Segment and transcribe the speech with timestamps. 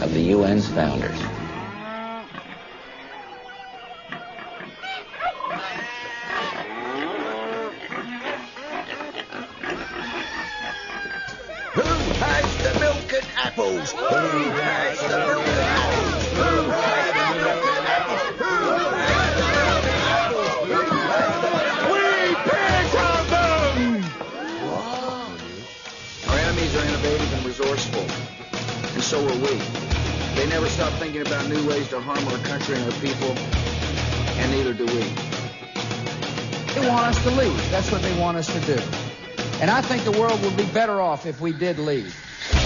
[0.00, 1.33] of the UN's founders.
[38.64, 38.80] Do.
[39.60, 42.14] And I think the world would be better off if we did leave.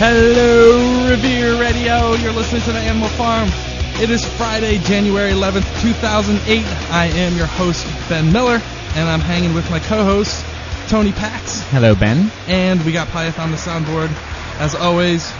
[0.00, 2.14] Hello, Revere Radio.
[2.14, 3.48] You're listening to the Animal Farm.
[4.00, 6.64] It is Friday, January 11th, 2008.
[6.90, 8.60] I am your host, Ben Miller,
[8.94, 10.44] and I'm hanging with my co-host,
[10.88, 11.62] Tony Pax.
[11.70, 12.30] Hello, Ben.
[12.46, 14.08] And we got Pyeth on the soundboard.
[14.60, 15.32] As always,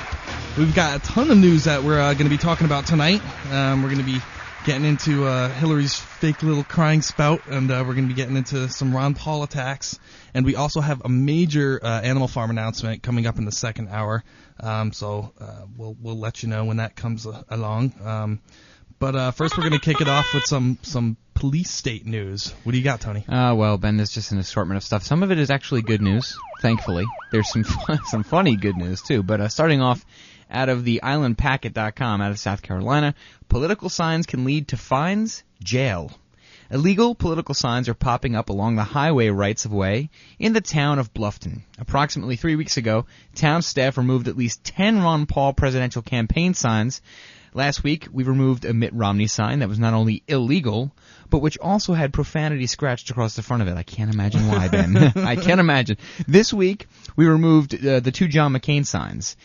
[0.57, 3.23] we've got a ton of news that we're uh, going to be talking about tonight.
[3.53, 4.21] Um, we're going to be
[4.69, 8.37] getting into uh, Hillary's fake little crying spout, and uh, we're going to be getting
[8.37, 9.99] into some Ron Paul attacks.
[10.35, 13.89] And we also have a major uh, Animal Farm announcement coming up in the second
[13.89, 14.23] hour.
[14.61, 17.95] Um, so uh, we'll we'll let you know when that comes uh, along.
[18.05, 18.41] Um,
[18.99, 22.51] but uh, first, we're going to kick it off with some some police state news.
[22.65, 23.27] What do you got, Tony?
[23.27, 25.03] Uh, well, Ben, there's just an assortment of stuff.
[25.03, 27.07] Some of it is actually good news, thankfully.
[27.33, 29.23] There's some fun, some funny good news too.
[29.23, 30.05] But starting off
[30.51, 33.15] out of the islandpacket.com out of South Carolina,
[33.49, 36.13] political signs can lead to fines, jail.
[36.71, 40.99] Illegal political signs are popping up along the highway rights of way in the town
[40.99, 41.63] of Bluffton.
[41.79, 47.01] Approximately three weeks ago, town staff removed at least 10 Ron Paul presidential campaign signs.
[47.55, 50.93] Last week, we removed a Mitt Romney sign that was not only illegal,
[51.31, 53.77] but which also had profanity scratched across the front of it.
[53.77, 54.97] I can't imagine why, Ben.
[55.17, 55.97] I can't imagine.
[56.27, 56.87] This week,
[57.17, 59.37] we removed uh, the two John McCain signs.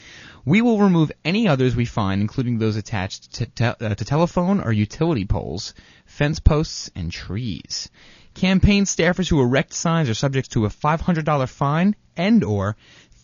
[0.45, 4.59] We will remove any others we find, including those attached to, te- uh, to telephone
[4.59, 5.73] or utility poles,
[6.05, 7.89] fence posts, and trees.
[8.33, 12.75] Campaign staffers who erect signs are subject to a $500 fine and or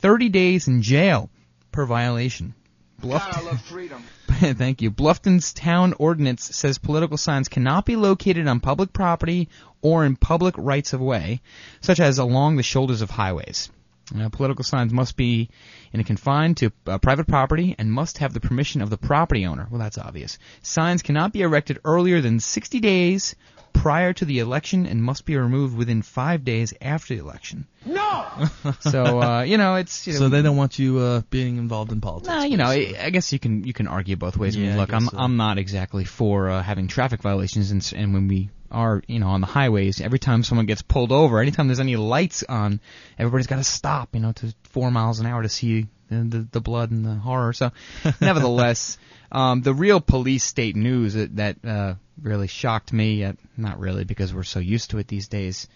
[0.01, 1.29] 30 days in jail
[1.71, 2.53] per violation.
[3.01, 4.03] God, I love freedom.
[4.27, 4.91] Thank you.
[4.91, 9.49] Bluffton's town ordinance says political signs cannot be located on public property
[9.81, 11.41] or in public rights of way,
[11.81, 13.69] such as along the shoulders of highways.
[14.17, 15.49] Uh, political signs must be
[15.93, 19.45] in a confined to uh, private property and must have the permission of the property
[19.45, 19.67] owner.
[19.69, 20.39] Well, that's obvious.
[20.61, 23.35] Signs cannot be erected earlier than 60 days
[23.71, 27.67] prior to the election and must be removed within five days after the election.
[27.85, 28.25] No!
[28.79, 31.91] So, uh, you know, it's you know, So they don't want you uh, being involved
[31.91, 32.29] in politics.
[32.29, 34.55] Nah, you know, I, I guess you can you can argue both ways.
[34.55, 35.17] I mean, Yeah, I look, I'm so.
[35.17, 39.27] I'm not exactly for uh, having traffic violations, and, and when we are you know
[39.27, 42.79] on the highways, every time someone gets pulled over, anytime there's any lights on,
[43.17, 46.47] everybody's got to stop, you know, to four miles an hour to see the the,
[46.51, 47.53] the blood and the horror.
[47.53, 47.71] So,
[48.21, 48.97] nevertheless,
[49.31, 54.03] um, the real police state news that, that uh, really shocked me, uh, not really
[54.03, 55.67] because we're so used to it these days.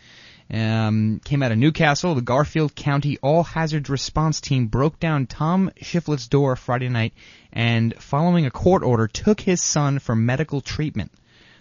[0.51, 2.15] Um, came out of Newcastle.
[2.15, 7.13] The Garfield County All Hazards Response Team broke down Tom Shiflett's door Friday night
[7.51, 11.11] and, following a court order, took his son for medical treatment.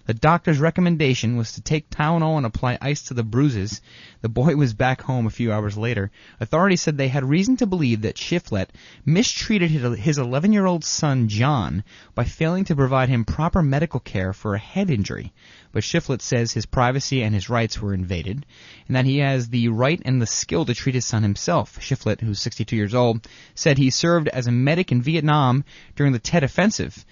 [0.04, 3.80] The doctor's recommendation was to take Tylenol and apply ice to the bruises.
[4.20, 6.10] The boy was back home a few hours later.
[6.40, 8.70] Authorities said they had reason to believe that Shiflett
[9.06, 11.84] mistreated his 11 year old son, John,
[12.16, 15.32] by failing to provide him proper medical care for a head injury.
[15.70, 18.44] But Shiflett says his privacy and his rights were invaded,
[18.88, 21.78] and that he has the right and the skill to treat his son himself.
[21.78, 26.18] Shiflett, who's 62 years old, said he served as a medic in Vietnam during the
[26.18, 27.04] Tet Offensive.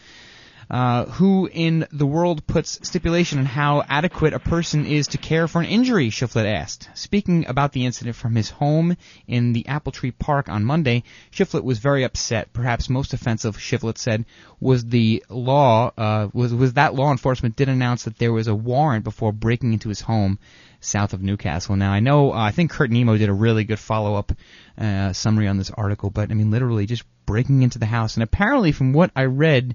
[0.71, 5.49] Uh, who in the world puts stipulation on how adequate a person is to care
[5.49, 6.89] for an injury, Shiflett asked.
[6.95, 8.97] Speaking about the incident from his home
[9.27, 11.03] in the Apple Tree Park on Monday,
[11.33, 12.53] Shiflett was very upset.
[12.53, 14.27] Perhaps most offensive, Shiflett said,
[14.61, 18.55] was the law, uh, was, was that law enforcement did announce that there was a
[18.55, 20.39] warrant before breaking into his home
[20.79, 21.75] south of Newcastle.
[21.75, 24.33] Now I know, uh, I think Kurt Nimmo did a really good follow-up
[24.79, 28.15] uh, summary on this article, but I mean literally just breaking into the house.
[28.15, 29.75] And apparently from what I read,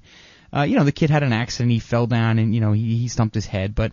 [0.55, 1.71] uh, you know, the kid had an accident.
[1.71, 3.75] He fell down and, you know, he, he stumped his head.
[3.75, 3.91] But,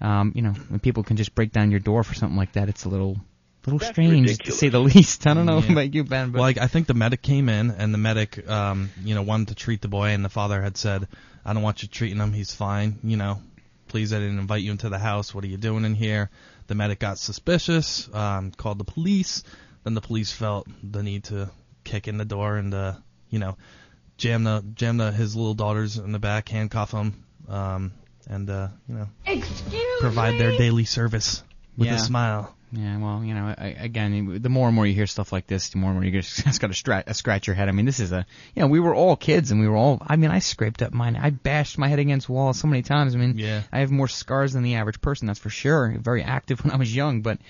[0.00, 2.68] um, you know, when people can just break down your door for something like that,
[2.68, 3.18] it's a little,
[3.66, 5.26] little strange to say the least.
[5.26, 5.72] I don't know Yeah.
[5.72, 8.48] about you, Ben, but Well, like I think the medic came in, and the medic,
[8.48, 11.06] um, you know, wanted to treat the boy, and the father had said,
[11.44, 12.32] "I don't want you treating him.
[12.32, 12.98] He's fine.
[13.04, 13.40] You know,
[13.88, 15.34] please, I didn't invite you into the house.
[15.34, 16.30] What are you doing in here?"
[16.68, 19.42] The medic got suspicious, um, called the police.
[19.84, 21.50] Then the police felt the need to
[21.84, 22.94] kick in the door and, uh,
[23.28, 23.56] you know,
[24.20, 27.92] jam the jam the his little daughters in the back, handcuff them, um,
[28.28, 29.08] and uh, you know,
[30.00, 31.42] provide their daily service
[31.76, 31.96] with Yeah.
[31.96, 32.54] a smile.
[32.72, 35.70] Yeah, well, you know, I, again, the more and more you hear stuff like this,
[35.70, 37.68] the more and more you just, just got to scratch, uh, scratch your head.
[37.68, 38.24] I mean, this is a,
[38.54, 40.92] you know, we were all kids and we were all, I mean, I scraped up
[40.92, 41.16] mine.
[41.16, 43.16] I bashed my head against walls so many times.
[43.16, 43.62] I mean, Yeah.
[43.72, 45.96] I have more scars than the average person, that's for sure.
[45.98, 47.40] Very active when I was young, but,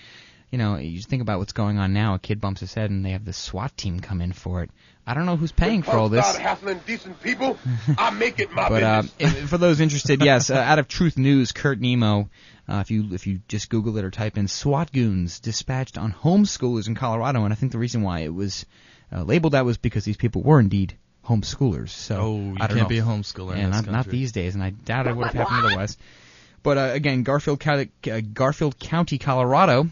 [0.50, 2.14] you know, you just think about what's going on now.
[2.14, 4.70] A kid bumps his head and they have the SWAT team come in for it.
[5.06, 6.24] I don't know who's paying for all this.
[6.26, 7.58] Start hassling decent people.
[7.98, 9.34] I make it my But uh, business.
[9.42, 12.28] if, for those interested, yes, uh, out of Truth News, Kurt Nimmo.
[12.68, 16.12] Uh, if you if you just Google it or type in SWAT goons dispatched on
[16.12, 18.64] homeschoolers in Colorado, and I think the reason why it was
[19.12, 21.88] uh, labeled that was because these people were indeed homeschoolers.
[21.88, 22.86] So Oh, you I don't can't know.
[22.88, 25.26] be a homeschooler in Yeah, this not, not these days, and I doubt it would
[25.26, 25.98] have happened otherwise.
[26.62, 29.88] But uh, again, Garfield County, uh, Garfield County, Colorado,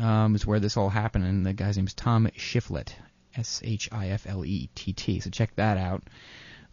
[0.00, 2.94] um, is where this all happened, and the guy's name is Tom Shiflett,
[3.36, 5.20] S H I F L E T T.
[5.20, 6.02] So check that out.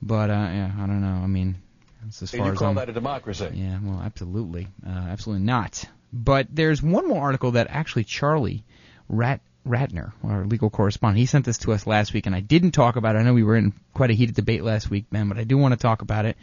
[0.01, 1.21] But uh, yeah, I don't know.
[1.23, 1.55] I mean,
[2.03, 2.75] that's as And far you as call I'm.
[2.75, 3.49] that a democracy?
[3.53, 5.85] Yeah, well, absolutely, uh, absolutely not.
[6.13, 8.63] But there's one more article that actually Charlie
[9.09, 12.71] Rat Ratner, our legal correspondent, he sent this to us last week, and I didn't
[12.71, 13.19] talk about it.
[13.19, 15.57] I know we were in quite a heated debate last week, man, but I do
[15.57, 16.37] want to talk about it.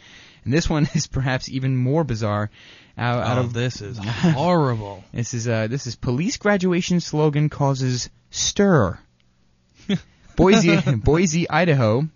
[0.45, 2.49] And this one is perhaps even more bizarre.
[2.97, 5.03] Out, out Oh, of this is horrible.
[5.11, 8.97] this is uh this is police graduation slogan causes stir.
[10.37, 12.07] Boise, Boise, Idaho.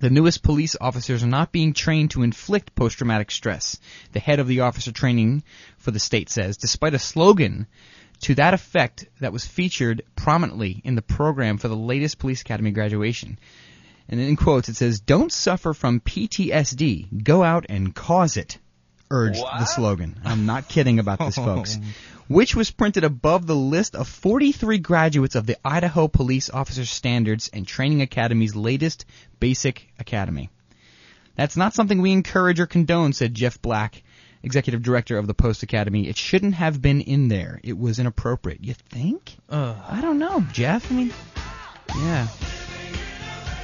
[0.00, 3.78] The newest police officers are not being trained to inflict post-traumatic stress.
[4.12, 5.44] The head of the officer training
[5.78, 7.66] for the state says, despite a slogan
[8.22, 12.70] to that effect that was featured prominently in the program for the latest police academy
[12.70, 13.38] graduation.
[14.08, 17.22] And in quotes it says, "Don't suffer from PTSD.
[17.22, 18.58] Go out and cause it."
[19.10, 20.18] Urged the slogan.
[20.24, 21.78] I'm not kidding about this, folks.
[22.26, 27.50] Which was printed above the list of 43 graduates of the Idaho Police Officer Standards
[27.52, 29.04] and Training Academy's latest
[29.40, 30.48] basic academy.
[31.36, 34.02] That's not something we encourage or condone, said Jeff Black,
[34.42, 36.08] executive director of the Post Academy.
[36.08, 37.60] It shouldn't have been in there.
[37.62, 38.64] It was inappropriate.
[38.64, 39.36] You think?
[39.50, 39.76] Ugh.
[39.88, 40.90] I don't know, Jeff.
[40.90, 41.12] I mean,
[41.96, 42.28] yeah.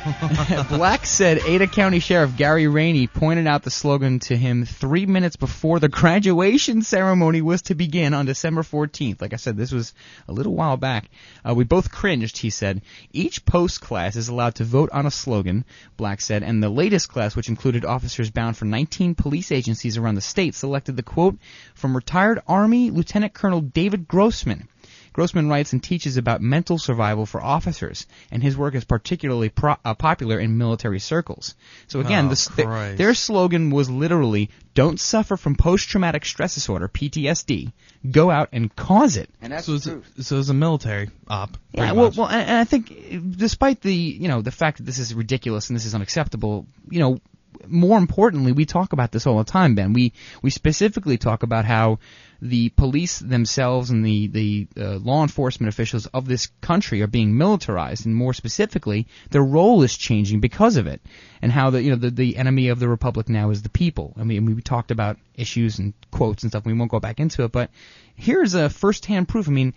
[0.70, 5.37] Black said Ada County Sheriff Gary Raney pointed out the slogan to him three minutes
[5.37, 9.20] before the graduation ceremony was to begin on December 14th.
[9.20, 9.93] Like I said, this was
[10.26, 11.11] a little while back.
[11.47, 12.81] Uh, we both cringed, he said.
[13.12, 15.67] Each post class is allowed to vote on a slogan,
[15.99, 20.14] Black said, and the latest class, which included officers bound for 19 police agencies around
[20.14, 21.37] the state, selected the quote
[21.75, 24.67] from retired Army Lieutenant Colonel David Grossman.
[25.12, 29.77] Grossman writes and teaches about mental survival for officers, and his work is particularly pro-
[29.85, 31.55] uh, popular in military circles.
[31.89, 36.89] So again, Oh, this, th- their slogan was literally, "Don't suffer from post-traumatic stress disorder
[36.89, 37.73] (PTSD.
[38.11, 41.11] Go out and cause it." And that's So the it's, a, so it's a military
[41.29, 41.57] op.
[41.73, 42.17] Yeah, well, much.
[42.17, 45.71] well, and, and I think, despite the you know the fact that this is ridiculous
[45.71, 47.21] and this is unacceptable, you know,
[47.67, 49.93] more importantly, we talk about this all the time, Ben.
[49.93, 50.12] We
[50.43, 51.99] we specifically talk about how
[52.43, 57.37] the police themselves and the the uh, law enforcement officials of this country are being
[57.37, 61.00] militarized, and more specifically, their role is changing because of it,
[61.42, 64.14] and how the you know the, the enemy of the republic now is the people.
[64.19, 66.64] I mean, we talked about issues and quotes and stuff.
[66.64, 67.71] We won't go back into it, but
[68.14, 69.49] here's a first-hand proof.
[69.49, 69.75] I mean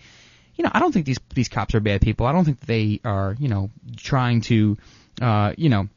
[0.56, 2.28] you know, I don't think these these cops are bad people.
[2.28, 4.78] I don't think they are, you know, trying to,
[5.20, 5.90] uh, you know,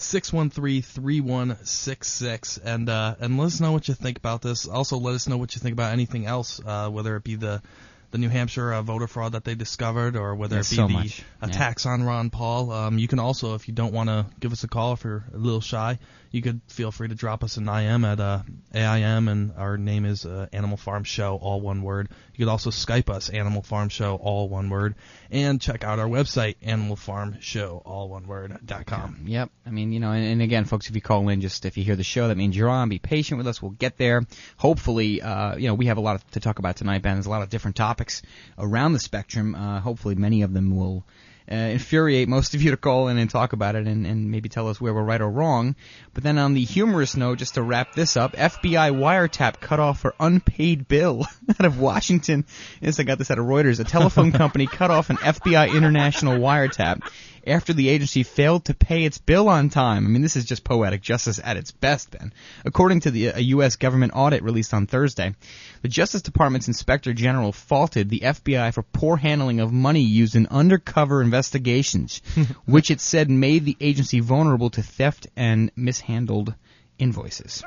[0.00, 2.58] 914-613-3166.
[2.64, 4.66] And uh, and let us know what you think about this.
[4.66, 7.62] Also, let us know what you think about anything else, uh, whether it be the
[8.10, 10.86] the New Hampshire uh, voter fraud that they discovered, or whether Yeah, it be so
[10.88, 11.22] the much.
[11.42, 11.48] Yeah.
[11.48, 12.72] attacks on Ron Paul.
[12.72, 15.24] Um, you can also, if you don't want to give us a call, if you're
[15.32, 15.98] a little shy,
[16.30, 18.42] you could feel free to drop us an IM at uh,
[18.74, 22.08] AIM, and our name is uh, Animal Farm Show, all one word.
[22.34, 24.94] You could also Skype us, Animal Farm Show, all one word,
[25.30, 29.24] and check out our website, Animal Farm Show, all one word dot com.
[29.26, 29.50] Yep.
[29.66, 31.84] I mean, you know, and, and again, folks, if you call in, just if you
[31.84, 32.88] hear the show, that means you're on.
[32.88, 33.60] Be patient with us.
[33.60, 34.26] We'll get there.
[34.56, 37.16] Hopefully, uh, you know, we have a lot to talk about tonight, Ben.
[37.16, 38.22] There's a lot of different topics
[38.58, 39.54] around the spectrum.
[39.54, 41.04] Uh, hopefully, many of them will
[41.50, 44.48] uh, infuriate most of you to call in and talk about it and, and maybe
[44.48, 45.74] tell us where we're right or wrong.
[46.14, 50.00] But then on the humorous note, just to wrap this up, FBI wiretap cut off
[50.00, 52.44] for unpaid bill out of Washington.
[52.80, 53.80] Yes, I got this out of Reuters.
[53.80, 57.02] A telephone company cut off an FBI international wiretap
[57.46, 60.06] after the agency failed to pay its bill on time.
[60.06, 62.32] I mean, this is just poetic justice at its best, Ben.
[62.64, 63.76] According to the, uh, a U.S.
[63.76, 65.34] government audit released on Thursday,
[65.82, 70.46] the Justice Department's Inspector General faulted the FBI for poor handling of money used in
[70.48, 72.22] undercover investigations,
[72.66, 76.54] which it said made the agency vulnerable to theft and mishandled
[76.98, 77.62] invoices.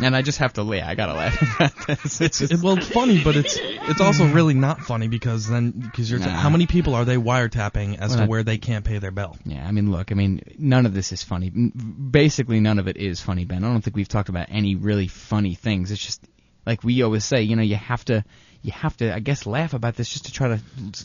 [0.00, 0.88] And I just have to laugh.
[0.88, 2.20] I gotta laugh about this.
[2.20, 6.10] It's it, well it's funny, but it's it's also really not funny because then because
[6.10, 6.28] you're Nah.
[6.30, 9.36] how many people are they wiretapping as Well, to where they can't pay their bill?
[9.44, 11.50] Yeah, I mean, look, I mean, none of this is funny.
[11.50, 13.62] Basically, none of it is funny, Ben.
[13.62, 15.90] I don't think we've talked about any really funny things.
[15.90, 16.20] It's just
[16.66, 18.24] like we always say, you know, you have to,
[18.64, 20.60] you have to, I guess, laugh about this just to try to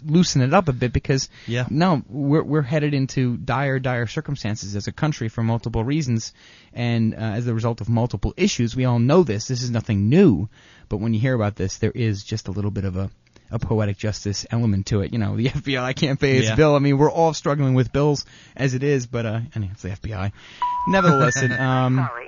[0.05, 1.67] loosen it up a bit because Yeah.
[1.69, 6.33] no, we're we're headed into dire, dire circumstances as a country for multiple reasons,
[6.73, 8.75] and uh, as a result of multiple issues.
[8.75, 9.47] We all know this.
[9.49, 10.47] This is nothing new,
[10.87, 13.11] but when you hear about this, there is just a little bit of a
[13.51, 15.11] a poetic justice element to it.
[15.11, 16.55] You know, the FBI can't pay its Yeah.
[16.55, 16.75] bill.
[16.75, 18.23] I mean, we're all struggling with bills
[18.55, 20.31] as it is, but uh, I mean, it's the FBI.
[20.87, 22.27] Nevertheless, it, um, Sorry.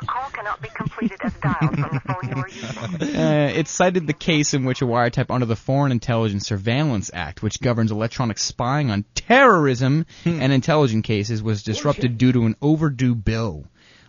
[0.00, 3.16] Your call cannot be completed as dialed from the phone you are using.
[3.16, 7.42] uh, it cited the case in which a wiretap under the Foreign Intelligence Surveillance Act,
[7.42, 13.16] which governs electronic spying on terrorism and intelligence cases, was disrupted due to an overdue
[13.16, 13.64] bill.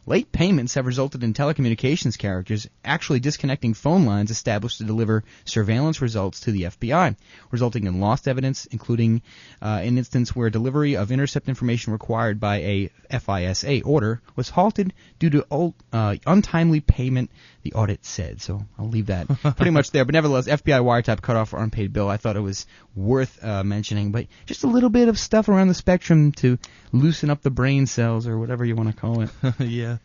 [0.10, 6.02] Late payments have resulted in telecommunications carriers actually disconnecting phone lines established to deliver surveillance
[6.02, 7.16] results to the FBI,
[7.52, 9.22] resulting in lost evidence, including
[9.62, 14.94] uh, an instance where delivery of intercept information required by a FISA order was halted
[15.20, 17.30] due to ul- uh, untimely payment,
[17.64, 18.42] the audit said.
[18.42, 20.06] So I'll leave that pretty much there.
[20.06, 22.10] But nevertheless, FBI wiretap cut off for unpaid bill.
[22.10, 25.68] I thought it was worth uh, mentioning, but just a little bit of stuff around
[25.68, 26.58] the spectrum to
[26.92, 29.30] loosen up the brain cells or whatever you want to call it.
[29.60, 29.98] yeah,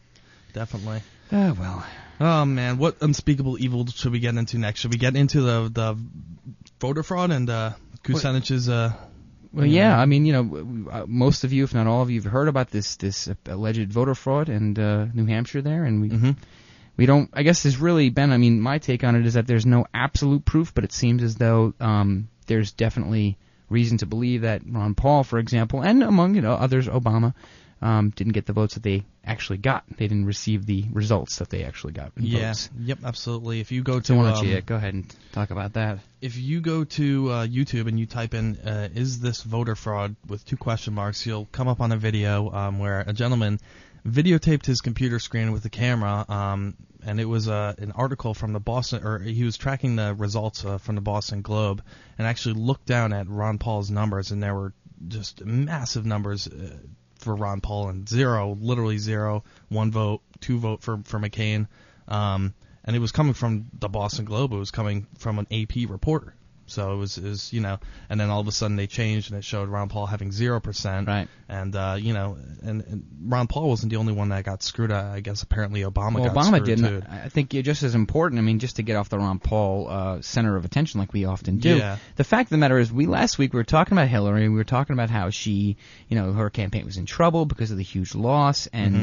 [0.53, 1.03] definitely.
[1.33, 1.85] Oh well.
[2.21, 4.81] Oh man, what unspeakable evil should we get into next?
[4.81, 5.97] Should we get into the the
[6.81, 7.73] voter fraud and uh,
[8.05, 8.93] Kucinich's uh,
[9.53, 12.21] Well, yeah, I mean, you know, uh, most of you, if not all of you,
[12.21, 16.01] have heard about this this uh, alleged voter fraud in uh, New Hampshire there, and
[16.03, 16.37] we Mhm.
[16.97, 17.31] We don't.
[17.33, 18.33] I guess there's really Ben.
[18.33, 21.23] I mean, my take on it is that there's no absolute proof, but it seems
[21.23, 23.37] as though um, there's definitely
[23.69, 27.35] reason to believe that Ron Paul, for example, and among you know others, Obama,
[27.83, 29.85] um, didn't get the votes that they actually got.
[29.97, 32.13] They didn't receive the results that they actually got.
[32.17, 32.71] yeah, votes.
[32.79, 33.61] yep, absolutely.
[33.61, 35.99] If you go to So um, you go ahead and talk about that?
[36.21, 40.17] if you go to uh, YouTube and you type in uh, "Is this voter fraud?"
[40.27, 43.61] with two question marks, you'll come up on a video um, where a gentleman
[44.07, 48.53] videotaped his computer screen with the camera, um, and it was uh, an article from
[48.53, 51.83] the Boston, or he was tracking the results uh, from the Boston Globe,
[52.19, 54.73] and actually looked down at Ron Paul's numbers, and there were
[55.09, 56.47] just massive numbers.
[56.47, 56.77] Uh,
[57.19, 61.69] for Ron Paul and zero, literally zero, one vote, two vote for for McCain,
[62.07, 62.53] um,
[62.85, 64.53] and it was coming from the Boston Globe.
[64.53, 66.35] It was coming from an AP reporter.
[66.66, 67.78] So it was, it was, you know,
[68.09, 70.61] and then all of a sudden they changed and it showed Ron Paul having zero
[70.61, 71.06] percent.
[71.09, 71.28] Right.
[71.49, 74.90] And uh, you know, and, and Ron Paul wasn't the only one that got screwed.
[74.90, 77.02] I I guess apparently Obama Well, got Obama screwed didn't.
[77.02, 77.06] too.
[77.11, 78.38] I think it just as important.
[78.38, 81.26] I mean, just to get off the Ron Paul uh, center of attention, like we
[81.26, 81.76] often do.
[81.76, 81.99] Yeah.
[82.16, 84.49] The fact of the matter is, we last week we were talking about Hillary.
[84.49, 85.76] We were talking about how she,
[86.09, 89.02] you know, her campaign was in trouble because of the huge loss, and Mm-hmm.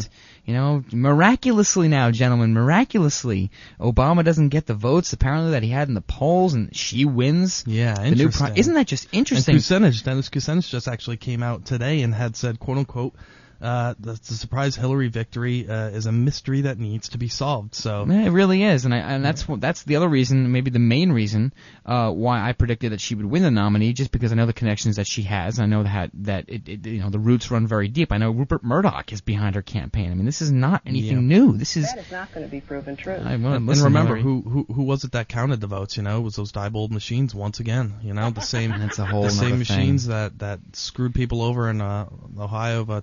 [0.52, 5.88] You know, miraculously now, gentlemen, miraculously, Obama doesn't get the votes apparently that he had
[5.88, 7.64] in the polls, and she wins.
[7.66, 8.58] Yeah, The new interesting.
[8.58, 9.56] isn't that just interesting?
[9.56, 13.14] And Kucinich, Dennis Kucinich just actually came out today and had said, quote unquote,
[13.62, 17.76] uh, the, the surprise Hillary victory uh, is a mystery that needs to be solved.
[17.76, 20.80] So Yeah, it really is, and I, and that's that's the other reason, maybe the
[20.80, 21.54] main reason,
[21.86, 24.54] uh, why I predicted that she would win the nominee, just because I know the
[24.54, 25.60] connections that she has.
[25.60, 28.12] I know that that it, it you know the roots run very deep.
[28.12, 30.12] I know Rupert Murdoch is behind her campaign.
[30.12, 31.38] I mean, this is not anything Yeah.
[31.38, 31.58] new.
[31.58, 31.86] This is.
[31.86, 33.14] That is not going to be proven true.
[33.14, 35.68] I, well, and, listen, and remember Hillary, who, who who was it that counted the
[35.68, 35.98] votes?
[35.98, 37.96] You know, it was those Diebold machines once again.
[38.02, 41.42] You know, the same That's a whole the same nother machines that that screwed people
[41.42, 42.08] over in uh,
[42.40, 43.02] Ohio of uh,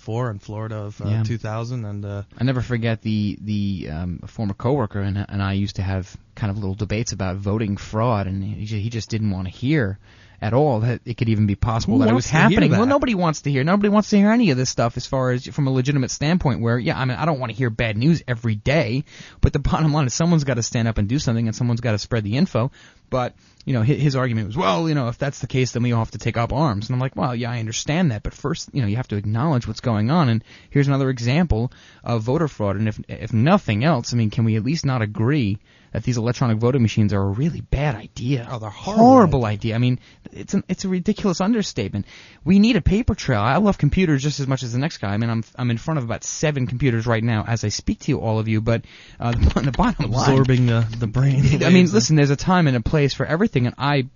[0.00, 1.22] 2004 and Florida of uh, Yeah.
[1.22, 5.76] 2000 and uh, I never forget the the um, former coworker and and I used
[5.76, 9.46] to have kind of little debates about voting fraud, and he, he just didn't want
[9.46, 9.98] to hear
[10.42, 12.70] at all that it could even be possible Who that it was happening.
[12.70, 13.62] Well, nobody wants to hear.
[13.62, 16.62] Nobody wants to hear any of this stuff as far as from a legitimate standpoint.
[16.62, 19.04] Where yeah, I mean, I don't want to hear bad news every day,
[19.42, 21.82] but the bottom line is someone's got to stand up and do something, and someone's
[21.82, 22.70] got to spread the info.
[23.10, 25.82] But you know, his, his argument was, well, you know, if that's the case, then
[25.82, 26.88] we all have to take up arms.
[26.88, 29.16] And I'm like, well, yeah, I understand that, but first, you know, you have to
[29.16, 30.28] acknowledge what's going on.
[30.28, 31.70] And here's another example
[32.02, 32.76] of voter fraud.
[32.76, 35.58] And if if nothing else, I mean, can we at least not agree
[35.92, 38.48] that these electronic voting machines are a really bad idea.
[38.50, 39.74] Oh, they're horrible horrible idea.
[39.74, 39.98] I mean,
[40.32, 42.06] it's an, it's a ridiculous understatement.
[42.44, 43.40] We need a paper trail.
[43.40, 45.12] I love computers just as much as the next guy.
[45.12, 48.00] I mean, I'm I'm in front of about seven computers right now as I speak
[48.00, 48.60] to you, all of you.
[48.60, 48.84] But
[49.18, 51.62] uh, the, the bottom line, Absorbing the the brain.
[51.64, 54.08] I mean, listen, there's a time and a place for everything, and I,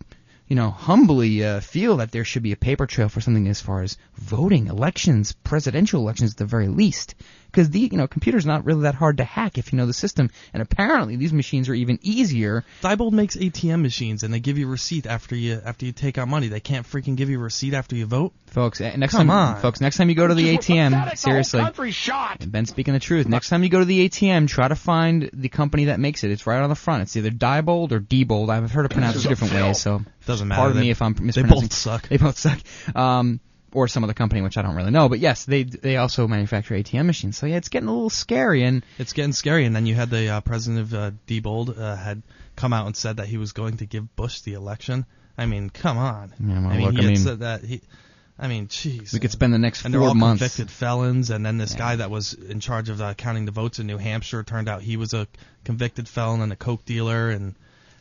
[0.49, 3.61] you know, humbly uh, feel that there should be a paper trail for something as
[3.61, 7.15] far as voting, elections, presidential elections at the very least.
[7.55, 9.93] Because the, you know, computer's not really that hard to hack if you know the
[9.93, 12.65] system, and apparently these machines are even easier.
[12.83, 16.19] Diebold makes ATM machines, and they give you a receipt after you after you take
[16.19, 16.49] out money.
[16.49, 18.33] They can't freaking give you a receipt after you vote.
[18.47, 19.61] Folks, uh, next Come time, on.
[19.63, 22.39] folks, next time you go to the ATM, Pathetic, the seriously, whole shot.
[22.41, 23.29] And Ben speaking the truth.
[23.29, 26.31] Next time you go to the ATM, try to find the company that makes it.
[26.33, 27.03] It's right on the front.
[27.03, 28.49] It's either Diebold or Diebold.
[28.51, 30.59] I've heard it pronounced two different ways, so Doesn't matter.
[30.61, 32.09] pardon They- me if I'm They both suck.
[32.09, 32.59] They both suck.
[32.97, 33.41] Um,
[33.75, 36.75] or some other company which I don't really know, but yes, they they also manufacture
[36.75, 37.37] ATM machines.
[37.37, 38.63] So yeah, it's getting a little scary.
[38.63, 39.65] And It's getting scary.
[39.67, 42.23] And then you had the uh, president of uh, Diebold uh, had
[42.57, 45.05] come out and said that he was going to give Bush the election.
[45.37, 46.33] I mean, come on.
[46.39, 47.81] Yeah, well, I mean, look, he I mean- said that he.
[48.37, 49.13] I mean, jeez.
[49.13, 50.41] we could spend the next and they're four all months.
[50.43, 51.31] convicted felons.
[51.31, 53.97] And then this guy that was in charge of uh, counting the votes in New
[53.97, 55.29] Hampshire turned out he was a
[55.65, 57.31] convicted felon and a coke dealer.
[57.31, 57.55] And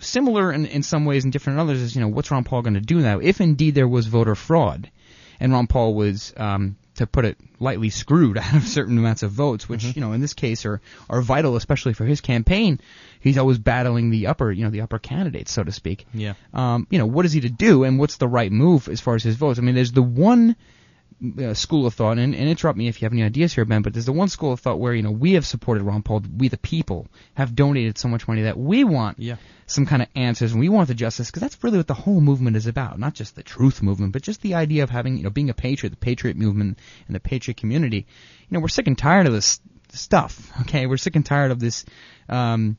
[0.00, 2.62] similar in, in some ways and different in others is, you know, what's Ron Paul
[2.62, 3.18] going to do now?
[3.18, 4.90] If indeed there was voter fraud,
[5.40, 9.32] and Ron Paul was, um, to put it lightly, screwed out of certain amounts of
[9.32, 10.80] votes, which, you know, in this case are,
[11.10, 12.80] are vital, especially for his campaign.
[13.20, 16.06] He's always battling the upper, you know, the upper candidates, so to speak.
[16.12, 16.34] Yeah.
[16.52, 19.14] Um, you know, what is he to do, and what's the right move as far
[19.14, 19.58] as his votes?
[19.58, 20.56] I mean, there's the one
[21.40, 23.82] uh, school of thought, and, and interrupt me if you have any ideas here, Ben,
[23.82, 26.22] but there's the one school of thought where, you know, we have supported Ron Paul,
[26.36, 29.36] we the people have donated so much money that we want Yeah.
[29.66, 32.20] some kind of answers, and we want the justice, because that's really what the whole
[32.20, 35.22] movement is about, not just the truth movement, but just the idea of having, you
[35.22, 38.06] know, being a patriot, the patriot movement, and the patriot community.
[38.48, 39.60] You know, we're sick and tired of this
[39.92, 40.86] stuff, okay?
[40.86, 41.84] We're sick and tired of this,
[42.28, 42.76] um,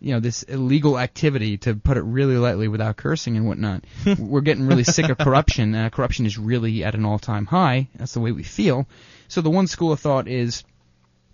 [0.00, 3.84] you know, this illegal activity, to put it really lightly without cursing and whatnot.
[4.18, 5.74] We're getting really sick of corruption.
[5.74, 7.88] Uh, corruption is really at an all-time high.
[7.94, 8.86] That's the way we feel.
[9.28, 10.64] So the one school of thought is,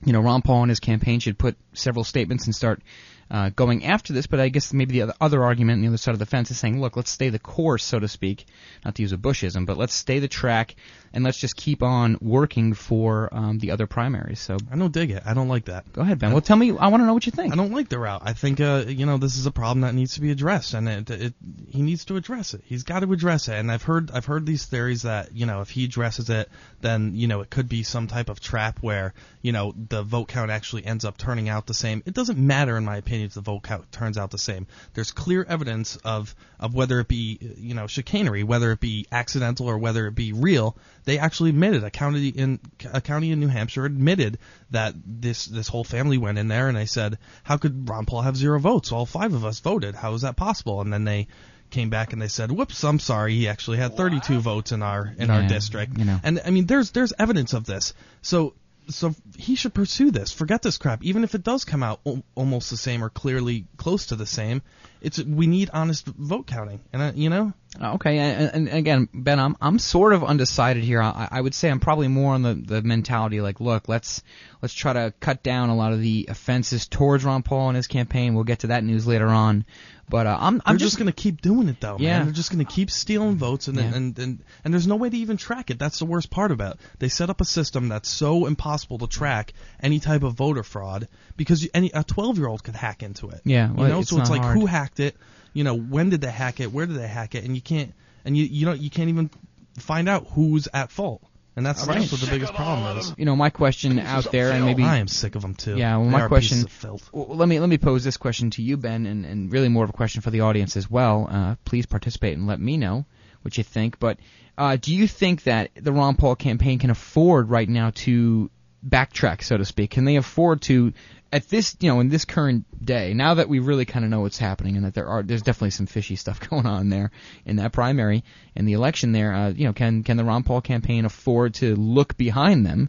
[0.04, 2.82] you know, Ron Paul and his campaign should put several statements and start
[3.30, 4.26] uh, going after this.
[4.26, 6.50] But I guess maybe the other, other argument on the other side of the fence
[6.50, 8.46] is saying, look, let's stay the course, so to speak,
[8.84, 10.74] not to use a Bushism, but let's stay the track
[11.16, 14.38] and let's just keep on working for um, the other primaries.
[14.38, 15.22] So I don't dig it.
[15.24, 15.90] I don't like that.
[15.94, 16.30] go ahead, Ben.
[16.30, 16.76] Well, tell me.
[16.76, 17.54] I want to know what you think.
[17.54, 18.20] I don't like the route.
[18.22, 20.86] I think uh, you know this is a problem that needs to be addressed, and
[20.86, 21.34] it, it
[21.70, 22.60] he needs to address it.
[22.66, 23.54] He's got to address it.
[23.54, 26.50] And I've heard I've heard these theories that you know if he addresses it,
[26.82, 30.28] then you know it could be some type of trap where you know the vote
[30.28, 32.02] count actually ends up turning out the same.
[32.04, 34.66] It doesn't matter in my opinion if the vote count turns out the same.
[34.92, 39.66] There's clear evidence of of whether it be you know chicanery, whether it be accidental
[39.66, 40.76] or whether it be real.
[41.06, 42.60] They actually admitted a county in
[42.92, 44.38] a county in New Hampshire admitted
[44.72, 48.22] that this this whole family went in there and they said, how could Ron Paul
[48.22, 48.92] have zero votes?
[48.92, 49.94] All five of us voted.
[49.94, 50.80] How is that possible?
[50.80, 51.28] And then they
[51.70, 53.34] came back and they said, "Whoops, I'm sorry.
[53.34, 56.20] He actually had 32 votes in our in our district." you know.
[56.22, 57.94] And I mean, there's there's evidence of this.
[58.22, 58.54] So
[58.88, 60.32] so he should pursue this.
[60.32, 61.02] Forget this crap.
[61.02, 64.26] Even if it does come out al- almost the same or clearly close to the
[64.26, 64.62] same,
[65.00, 67.52] it's we need honest vote counting, and uh, you know.
[67.80, 71.02] Okay, and, and again, Ben, I'm I'm sort of undecided here.
[71.02, 74.22] I, I would say I'm probably more on the, the mentality like, look, let's
[74.62, 77.86] let's try to cut down a lot of the offenses towards Ron Paul and his
[77.86, 78.34] campaign.
[78.34, 79.66] We'll get to that news later on,
[80.08, 82.18] but uh, I'm I'm just, going to keep doing it though, Yeah.
[82.18, 82.26] man.
[82.26, 83.94] They're just going to keep stealing votes, and, Yeah.
[83.94, 85.78] and and and there's no way to even track it.
[85.78, 86.74] That's the worst part about.
[86.74, 86.80] it.
[86.98, 91.08] They set up a system that's so impossible to track any type of voter fraud
[91.36, 93.40] because you, any a 12 year old could hack into it.
[93.44, 94.58] Yeah, you well, know, it's so it's like hard.
[94.58, 95.16] who hacked it?
[95.56, 96.70] You know, when did they hack it?
[96.70, 97.44] Where did they hack it?
[97.44, 97.94] And you can't,
[98.26, 99.30] and you you know you can't even
[99.78, 101.22] find out who's at fault.
[101.56, 101.98] And that's, Right.
[102.00, 103.14] that's what the biggest problem is.
[103.16, 105.78] you know my question out there, and maybe I am sick of them too.
[105.78, 106.58] Yeah, well, They my question.
[106.58, 107.08] pieces filth.
[107.10, 109.82] Well, let me let me pose this question to you, Ben, and, and really more
[109.84, 111.26] of a question for the audience as well.
[111.30, 113.06] Uh, please participate and let me know
[113.40, 113.98] what you think.
[113.98, 114.18] But
[114.58, 118.50] uh, do you think that the Ron Paul campaign can afford right now to
[118.86, 119.90] backtrack, so to speak?
[119.90, 120.92] Can they afford to,
[121.32, 124.20] at this you know in this current day, now that we really kind of know
[124.20, 127.10] what's happening and that there are there's definitely some fishy stuff going on there
[127.44, 130.60] in that primary and the election there, uh, you know, can can the Ron Paul
[130.60, 132.88] campaign afford to look behind them?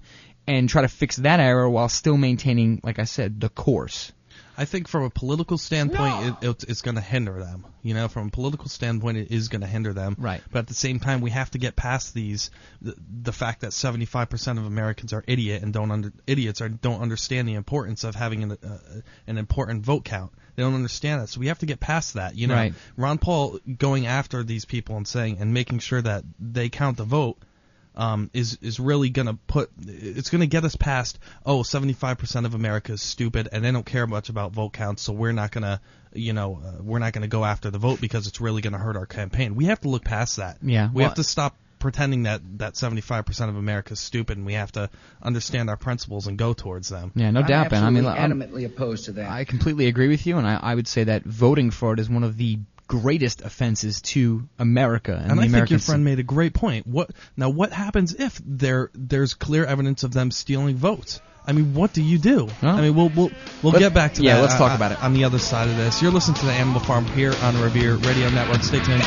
[0.50, 4.14] And try to fix that error while still maintaining, like I said, the course.
[4.58, 7.66] I think from a political standpoint, it, it's, it's going to hinder them.
[7.84, 10.16] You know, from a political standpoint, it is going to hinder them.
[10.18, 10.42] Right.
[10.52, 12.50] But at the same time, we have to get past these
[12.82, 17.02] the, the fact that 75% of Americans are idiot and don't under idiots or don't
[17.02, 20.32] understand the importance of having an uh, an important vote count.
[20.56, 22.36] They don't understand that, so we have to get past that.
[22.36, 22.74] You know, Right.
[22.98, 27.04] Ron Paul going after these people and saying and making sure that they count the
[27.04, 27.38] vote
[27.98, 32.46] um, is is really going to put it's going to get us past oh 75%
[32.46, 35.52] of America is stupid and they don't care much about vote counts so we're not
[35.52, 35.82] going to
[36.14, 38.74] you know uh, we're not going to go after the vote because it's really going
[38.74, 39.56] to hurt our campaign.
[39.56, 40.58] We have to look past that.
[40.62, 44.46] Yeah, We well- have to stop pretending that that 75% of America is stupid and
[44.48, 44.90] we have to
[45.22, 47.12] understand our principles and go towards them.
[47.16, 47.84] Yeah, no I'm doubt, Ben.
[47.84, 49.30] I mean, absolutely I'm- adamantly opposed to that.
[49.30, 52.24] I completely agree with you, and I, I would say that voting fraud is one
[52.24, 56.24] of the greatest offenses to America and, And I think American your friend made a
[56.24, 56.88] great point.
[56.88, 57.50] What now?
[57.50, 61.22] What happens if there there's clear evidence of them stealing votes?
[61.46, 62.50] I mean, what do you do?
[62.62, 63.32] I mean, we'll we'll
[63.64, 64.42] we'll Let's- get back to yeah, that.
[64.42, 65.02] let's talk uh, about it.
[65.04, 66.02] on the other side of this.
[66.02, 68.64] You're listening to the Animal Farm here on Revere Radio Network.
[68.64, 69.04] Stay tuned.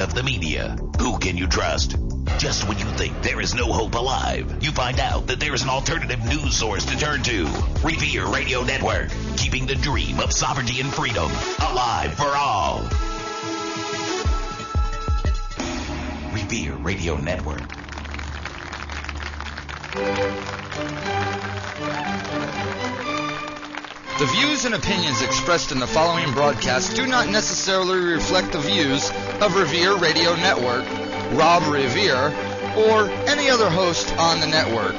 [0.00, 1.96] Of the media, who can you trust?
[2.38, 5.62] Just when you think there is no hope alive, you find out that there is
[5.62, 7.44] an alternative news source to turn to.
[7.82, 11.30] Revere Radio Network, keeping the dream of sovereignty and freedom
[11.60, 12.82] alive for all.
[16.32, 17.62] Revere Radio Network.
[24.18, 29.10] The views and opinions expressed in the following broadcast do not necessarily reflect the views
[29.42, 30.86] of Revere Radio Network,
[31.38, 32.32] Rob Revere,
[32.78, 34.94] or any other host on the network.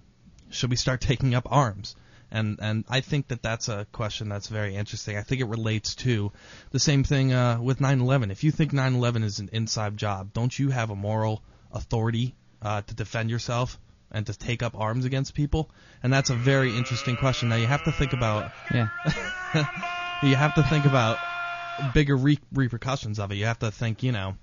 [0.48, 1.96] should we start taking up arms?
[2.30, 5.16] And and I think that that's a question that's very interesting.
[5.16, 6.32] I think it relates to
[6.72, 8.30] the same thing uh, with 9/11.
[8.30, 12.82] If you think 9/11 is an inside job, don't you have a moral authority uh,
[12.82, 13.78] to defend yourself
[14.10, 15.70] and to take up arms against people?
[16.02, 17.48] And that's a very interesting question.
[17.48, 18.88] Now you have to think about Yeah.
[20.22, 21.18] you have to think about
[21.94, 23.36] bigger re- repercussions of it.
[23.36, 24.36] You have to think, you know,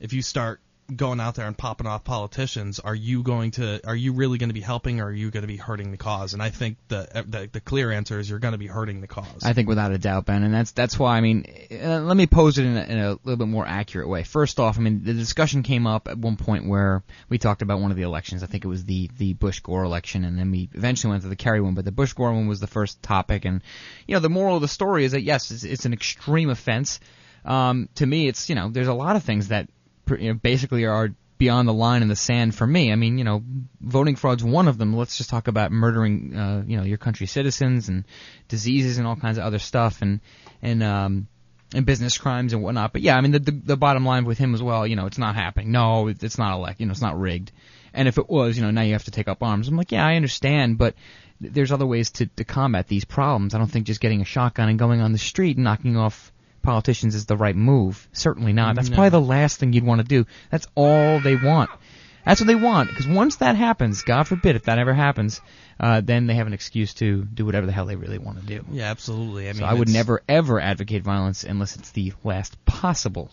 [0.00, 0.60] if you start
[0.94, 4.50] going out there and popping off politicians, are you going to are you really going
[4.50, 6.34] to be helping or are you going to be hurting the cause?
[6.34, 9.06] And I think the the, the clear answer is you're going to be hurting the
[9.06, 9.44] cause.
[9.44, 12.26] I think without a doubt, Ben, and that's that's why I mean, uh, let me
[12.26, 14.24] pose it in a, in a little bit more accurate way.
[14.24, 17.80] First off, I mean, the discussion came up at one point where we talked about
[17.80, 18.42] one of the elections.
[18.42, 21.28] I think it was the the Bush Gore election, and then we eventually went to
[21.28, 21.74] the Kerry one.
[21.74, 23.62] But the Bush Gore one was the first topic, and
[24.06, 27.00] you know, the moral of the story is that yes, it's, it's an extreme offense.
[27.44, 29.68] Um, to me, it's you know, there's a lot of things that
[30.08, 32.92] you know, basically are beyond the line in the sand for me.
[32.92, 33.42] I mean, you know,
[33.80, 34.96] voting fraud's one of them.
[34.96, 38.04] Let's just talk about murdering, uh, you know, your country's citizens and
[38.48, 40.20] diseases and all kinds of other stuff and
[40.62, 41.26] and um
[41.74, 42.92] and business crimes and whatnot.
[42.92, 45.06] But yeah, I mean, the, the the bottom line with him as well, you know,
[45.06, 45.72] it's not happening.
[45.72, 47.50] No, it's not elect, you know, it's not rigged.
[47.92, 49.68] And if it was, you know, now you have to take up arms.
[49.68, 50.94] I'm like, yeah, I understand, but
[51.40, 53.54] there's other ways to to combat these problems.
[53.54, 56.32] I don't think just getting a shotgun and going on the street and knocking off
[56.64, 58.08] politicians is the right move.
[58.12, 58.74] Certainly not.
[58.74, 58.96] That's No.
[58.96, 60.26] probably the last thing you'd want to do.
[60.50, 61.70] That's all they want.
[62.24, 62.88] That's what they want.
[62.88, 65.40] Because once that happens, God forbid if that ever happens,
[65.78, 68.46] uh, then they have an excuse to do whatever the hell they really want to
[68.46, 68.64] do.
[68.72, 69.44] yeah, absolutely.
[69.48, 73.30] I mean, so I would never ever advocate violence unless it's the last possible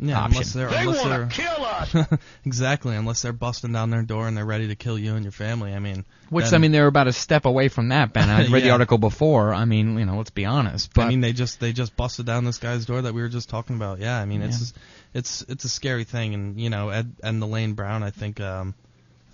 [0.00, 0.32] Yeah, option.
[0.32, 1.94] unless they're They unless they're kill us.
[2.44, 5.30] exactly unless they're busting down their door and they're ready to kill you and your
[5.32, 5.72] family.
[5.72, 8.28] I mean, Which then- I mean, they're about a step away from that, Ben.
[8.30, 9.54] I read the article before.
[9.54, 10.92] I mean, you know, let's be honest.
[10.94, 13.28] But I mean, they just they just busted down this guy's door that we were
[13.28, 14.00] just talking about.
[14.00, 14.74] Yeah, I mean, it's
[15.14, 18.74] it's it's a scary thing, and you know, Ed and Elaine Brown, I think, um,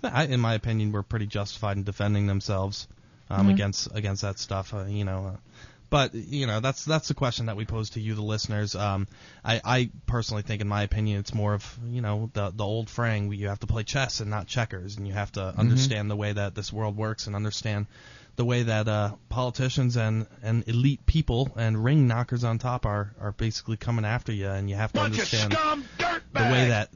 [0.03, 2.87] I, in my opinion, were pretty justified in defending themselves
[3.31, 3.53] um, Mhm.
[3.53, 4.73] against against that stuff.
[4.73, 5.33] Uh, you know.
[5.33, 5.37] Uh,
[5.91, 8.73] but you know that's that's the question that we pose to you, the listeners.
[8.73, 9.07] Um,
[9.45, 12.89] I, I personally think, in my opinion, it's more of you know the the old
[12.89, 13.31] fraying.
[13.31, 16.31] You have to play chess and not checkers, and you have to understand the way
[16.31, 17.85] that this world works and understand
[18.37, 23.13] the way that uh, politicians and, and elite people and ring knockers on top are,
[23.19, 26.89] are basically coming after you, and you have to Bunch understand scum the way that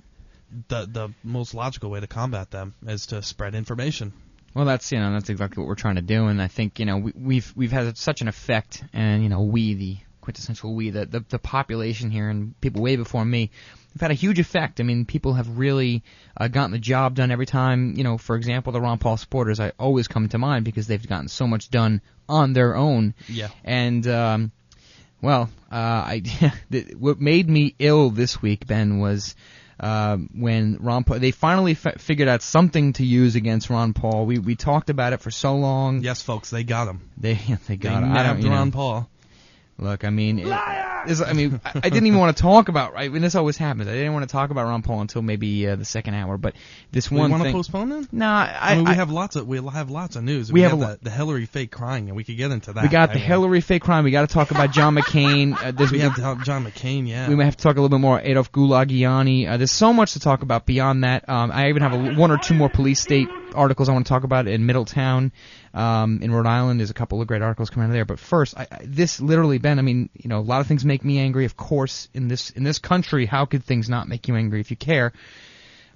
[0.69, 4.13] the the most logical way to combat them is to spread information.
[4.56, 6.86] Well, that's you know that's exactly what we're trying to do, and I think you
[6.86, 10.89] know we, we've we've had such an effect, and you know we the quintessential we
[10.89, 13.52] the, the the population here and people way before me
[13.94, 14.80] have had a huge effect.
[14.80, 16.04] I mean, people have really
[16.38, 17.96] uh, gotten the job done every time.
[17.98, 21.06] You know, for example, the Ron Paul supporters I always come to mind because they've
[21.06, 23.13] gotten so much done on their own.
[23.28, 23.50] Yeah.
[23.63, 24.52] And um,
[25.22, 26.22] well, uh, I
[26.98, 29.36] what made me ill this week, Ben, was
[29.80, 31.20] um, when Ron Paul.
[31.20, 34.26] They finally f- figured out something to use against Ron Paul.
[34.26, 36.02] We we talked about it for so long.
[36.02, 37.10] Yes, folks, they got him.
[37.18, 37.34] They
[37.68, 38.14] they got they him.
[38.14, 38.56] Nabbed you know.
[38.56, 39.10] Ron Paul.
[39.78, 42.94] Look, I mean, it, I mean, I, I didn't even want to talk about.
[42.94, 45.68] Right, when this always happens, I didn't want to talk about Ron Paul until maybe
[45.68, 46.38] uh, the second hour.
[46.38, 46.56] But
[46.92, 48.14] this We one want to postpone it?
[48.14, 50.50] Nah, I, I, mean, we have lots of we have lots of news.
[50.52, 52.84] We have a the, the Hillary fake crying, and we could get into that.
[52.84, 54.06] we got I the mean, Hillary fake crying.
[54.06, 55.54] We got to talk about John McCain.
[55.54, 57.08] Uh, We have John McCain.
[57.08, 57.28] Yeah.
[57.28, 59.48] We may have to talk a little bit more Adolf Gulagiani.
[59.50, 61.28] Uh, there's so much to talk about beyond that.
[61.28, 64.10] Um, I even have a, one or two more police state articles I want to
[64.10, 65.32] talk about in Middletown,
[65.74, 66.80] um, in Rhode Island.
[66.80, 68.06] There's a couple of great articles coming out of there.
[68.06, 69.80] But first, I, I, this literally, Ben.
[69.80, 71.46] I mean, you know, a lot of things make me angry.
[71.46, 74.72] Of course, in this in this country, how could things not make you angry if
[74.72, 75.13] you care?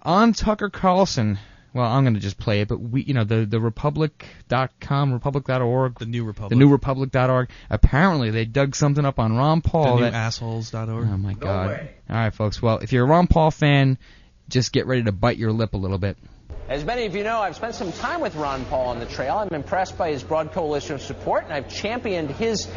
[0.02, 1.39] On Tucker Carlson.
[1.72, 6.00] Well, I'm going to just play it, but we, you know, the the Republic.com, Republic.org,
[6.00, 7.50] the New Republic, the New Republic.org.
[7.69, 9.84] Apparently, they dug something up on Ron Paul.
[9.84, 11.08] the new that, assholes.org.
[11.08, 11.89] Oh my God!
[12.10, 12.60] All right, folks.
[12.60, 14.00] Well, if you're a Ron Paul fan,
[14.50, 16.17] just get ready to bite your lip a little bit.
[16.69, 19.38] As many of you know, I've spent some time with Ron Paul on the trail.
[19.38, 22.67] I'm impressed by his broad coalition of support, and I've championed his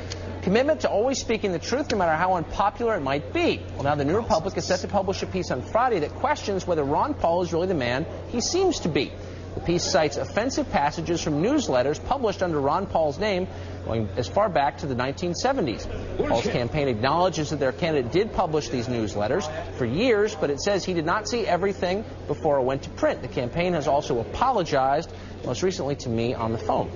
[0.41, 3.61] commitment to always speaking the truth, no matter how unpopular it might be.
[3.75, 6.67] Well, now the New Republic is set to publish a piece on Friday that questions
[6.67, 9.13] whether Ron Paul is really the man he seems to be.
[9.55, 13.47] The piece cites offensive passages from newsletters published under Ron Paul's name
[13.85, 15.87] going as far back to the 1970s.
[16.29, 20.85] Paul's campaign acknowledges that their candidate did publish these newsletters for years, but it says
[20.85, 23.23] he did not see everything before it went to print.
[23.23, 25.13] The campaign has also apologized,
[25.45, 26.91] most recently to me on the phone.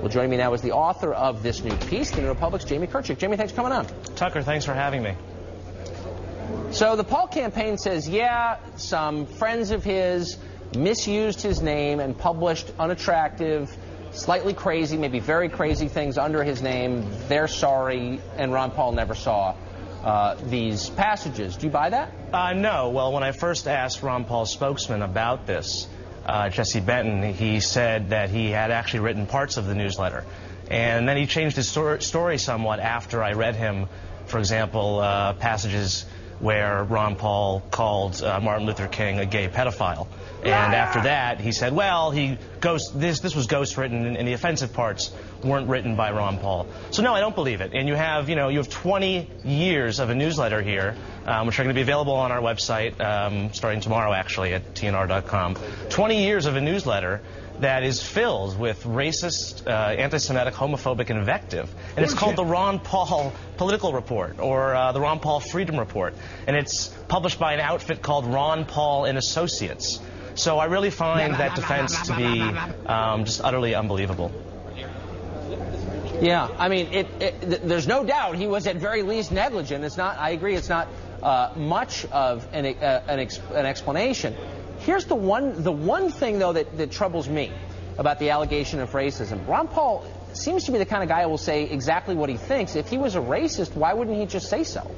[0.00, 2.86] Well, joining me now is the author of this new piece, The New Republic's Jamie
[2.86, 3.18] Kirchick.
[3.18, 3.86] Jamie, thanks for coming on.
[4.16, 5.14] Tucker, thanks for having me.
[6.72, 10.38] So the Paul campaign says, yeah, some friends of his
[10.76, 13.76] misused his name and published unattractive,
[14.12, 17.06] slightly crazy, maybe very crazy things under his name.
[17.28, 19.54] They're sorry, and Ron Paul never saw
[20.04, 21.56] uh, these passages.
[21.56, 22.12] Do you buy that?
[22.32, 22.90] Uh, no.
[22.90, 25.86] Well, when I first asked Ron Paul's spokesman about this,
[26.24, 30.24] uh, Jesse Benton, he said that he had actually written parts of the newsletter.
[30.70, 33.88] And then he changed his stor- story somewhat after I read him,
[34.26, 36.04] for example, uh, passages
[36.38, 40.06] where Ron Paul called uh, Martin Luther King a gay pedophile.
[40.42, 44.26] And after that, he said, well, he ghost, this, this was ghost written, and, and
[44.26, 45.12] the offensive parts
[45.44, 46.66] weren't written by Ron Paul.
[46.90, 47.72] So no, I don't believe it.
[47.74, 51.58] And you have, you know, you have 20 years of a newsletter here, um, which
[51.58, 55.56] are going to be available on our website um, starting tomorrow, actually, at tnr.com.
[55.90, 57.20] 20 years of a newsletter
[57.60, 61.72] that is filled with racist, uh, anti-Semitic, homophobic invective.
[61.96, 66.14] And it's called the Ron Paul Political Report or uh, the Ron Paul Freedom Report.
[66.46, 70.00] And it's published by an outfit called Ron Paul and Associates.
[70.34, 72.40] So I really find that defense to be
[72.86, 74.32] um, just utterly unbelievable.
[76.20, 79.84] Yeah, I mean, it, it, th- there's no doubt he was at very least negligent.
[79.84, 80.18] It's not.
[80.18, 80.54] I agree.
[80.54, 80.88] It's not
[81.22, 84.36] uh, much of an, uh, an, ex- an explanation.
[84.80, 85.62] Here's the one.
[85.62, 87.50] The one thing though that, that troubles me
[87.96, 89.46] about the allegation of racism.
[89.48, 92.36] Ron Paul seems to be the kind of guy who will say exactly what he
[92.36, 92.76] thinks.
[92.76, 94.90] If he was a racist, why wouldn't he just say so?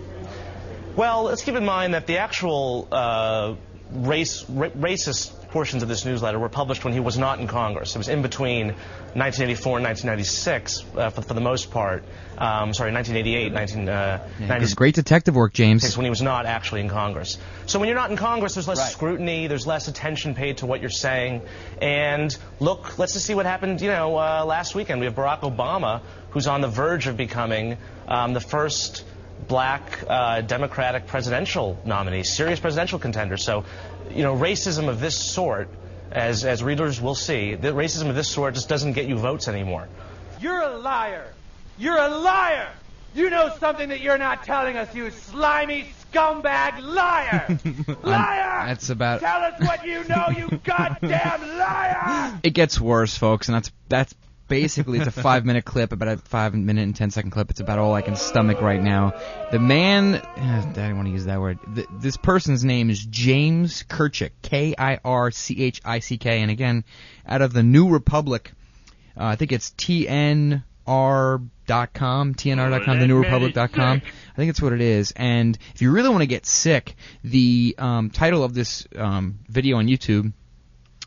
[0.96, 3.54] Well, let's keep in mind that the actual uh,
[3.92, 7.94] race, ra- racist portions of this newsletter were published when he was not in Congress.
[7.94, 12.02] It was in between 1984 and 1996, uh, for, for the most part.
[12.38, 14.74] Um, sorry, 1988, 1996.
[14.74, 15.96] Great detective work, James.
[15.96, 17.36] when he was not actually in Congress.
[17.66, 18.90] So when you're not in Congress, there's less Right.
[18.90, 21.42] scrutiny, there's less attention paid to what you're saying.
[21.80, 25.00] And look, let's just see what happened, you know, uh, last weekend.
[25.00, 26.00] We have Barack Obama,
[26.30, 27.76] who's on the verge of becoming
[28.08, 29.04] um, the first
[29.48, 33.36] black uh, Democratic presidential nominee, serious presidential contender.
[33.36, 33.64] So,
[34.10, 35.68] you know, racism of this sort,
[36.10, 39.48] as, as readers will see, that racism of this sort just doesn't get you votes
[39.48, 39.88] anymore.
[40.40, 41.32] You're a liar.
[41.78, 42.68] You're a liar.
[43.14, 47.58] You know something that you're not telling us, you slimy scumbag liar.
[48.02, 48.66] liar.
[48.66, 49.20] That's about.
[49.20, 52.40] Tell us what you know, you goddamn liar.
[52.42, 54.14] It gets worse, folks, and that's that's
[54.48, 57.50] basically it's a five minute clip, about a five minute and ten second clip.
[57.50, 59.14] It's about all I can stomach right now.
[59.50, 61.58] The man, I don't want to use that word.
[61.74, 66.40] Th this person's name is James Kirchick, K I R C H I C K,
[66.40, 66.84] and again,
[67.26, 68.52] out of the New Republic,
[69.16, 70.62] uh, I think it's TNR.com,
[72.34, 74.02] TNR.com, the newrepublic.com.
[74.02, 75.12] I think that's what it is.
[75.16, 79.76] And if you really want to get sick, the um, title of this um, video
[79.78, 80.32] on YouTube.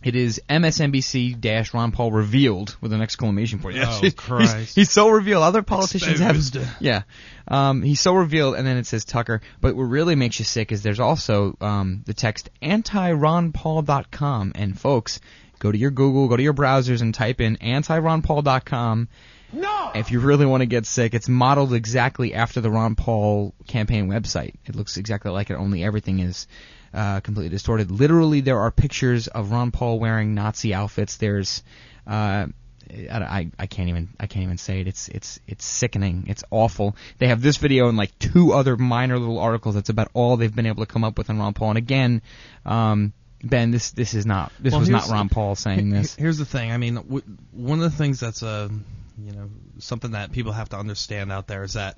[0.05, 3.77] It is MSNBC dash Ron Paul revealed with an exclamation point.
[3.79, 4.75] Oh, He's- Christ.
[4.75, 5.41] He's, so revealed.
[5.41, 6.53] Other politicians Exposed.
[6.53, 6.77] have.
[6.79, 7.01] Yeah.
[7.47, 9.41] Um, he's so revealed, and then it says Tucker.
[9.61, 14.51] But what really makes you sick is there's also um, the text antironpaul.com.
[14.53, 15.19] And folks,
[15.57, 19.09] go to your Google, go to your browsers, and type in antironpaul.com.
[19.53, 19.91] No.
[19.95, 24.07] If you really want to get sick, it's modeled exactly after the Ron Paul campaign
[24.07, 24.53] website.
[24.65, 26.47] It looks exactly like it, only everything is
[26.93, 27.91] uh, completely distorted.
[27.91, 31.17] Literally, there are pictures of Ron Paul wearing Nazi outfits.
[31.17, 31.63] There's,
[32.07, 32.47] uh,
[32.89, 34.87] I, I, can't even I can't even say it.
[34.87, 36.25] It's it's it's sickening.
[36.27, 36.95] It's awful.
[37.17, 39.75] They have this video and like two other minor little articles.
[39.75, 41.69] That's about all they've been able to come up with on Ron Paul.
[41.69, 42.21] And again,
[42.65, 46.15] um, Ben, this this is not this Well, was not Ron Paul saying this.
[46.15, 46.71] Here's the thing.
[46.71, 48.69] I mean, w- one of the things that's uh,
[49.17, 51.97] you know something that people have to understand out there is that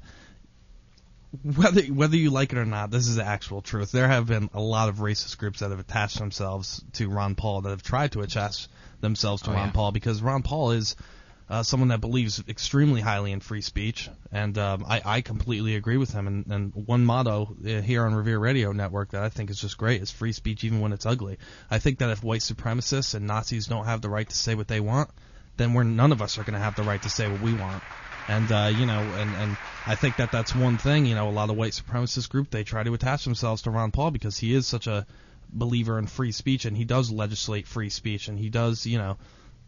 [1.44, 3.92] whether whether you like it or not, this is the actual truth.
[3.92, 7.62] There have been a lot of racist groups that have attached themselves to Ron Paul
[7.62, 8.68] that have tried to attach
[9.02, 9.72] themselves to Oh, Ron yeah.
[9.74, 10.96] Paul because Ron Paul is
[11.50, 15.96] uh, someone that believes extremely highly in free speech, and um, I, I completely agree
[15.96, 16.28] with him.
[16.28, 19.78] And, and one motto uh, here on Revere Radio Network that I think is just
[19.78, 21.38] great is free speech even when it's ugly.
[21.72, 24.68] I think that if white supremacists and Nazis don't have the right to say what
[24.68, 25.10] they want,
[25.56, 27.54] then we're none of us are going to have the right to say what we
[27.54, 27.82] want.
[28.28, 31.06] And uh, you know, and and I think that that's one thing.
[31.06, 33.92] You know, a lot of white supremacist group they try to attach themselves to Ron
[33.92, 35.06] Paul because he is such a
[35.50, 39.18] believer in free speech and he does legislate free speech and he does you know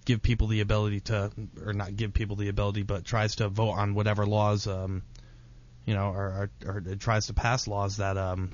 [0.06, 1.32] give people the ability to
[1.66, 5.04] or not give people the ability but tries to vote on whatever laws um
[5.86, 8.52] you know or or, or tries to pass laws that um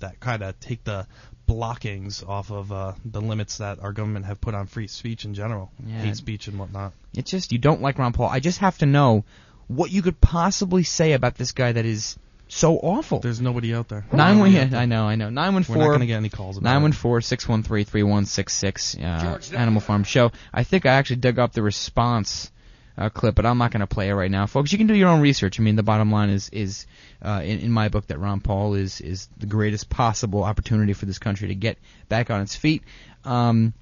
[0.00, 1.06] that kind of take the
[1.48, 5.34] blockings off of uh, the limits that our government have put on free speech in
[5.34, 6.00] general, Yeah.
[6.02, 6.92] hate speech and whatnot.
[7.14, 8.28] It's just you don't like Ron Paul.
[8.28, 9.24] I just have to know
[9.66, 12.16] what you could possibly say about this guy that is
[12.46, 13.18] so awful.
[13.20, 14.06] There's nobody out there.
[14.12, 15.28] Nine one, I know, I know.
[15.30, 15.76] Nine one four.
[15.76, 18.24] one We're not gonna get any calls Nine one four six one three three one
[18.26, 18.96] six six.
[18.96, 20.30] uh, Animal Farm Show.
[20.52, 22.50] I think I actually dug up the response
[22.98, 24.72] uh, clip, but I'm not going to play it right now, folks.
[24.72, 25.60] You can do your own research.
[25.60, 26.86] I mean, the bottom line is is
[27.22, 31.06] uh, in, in my book that Ron Paul is is the greatest possible opportunity for
[31.06, 31.78] this country to get
[32.08, 32.82] back on its feet.
[33.24, 33.72] Um,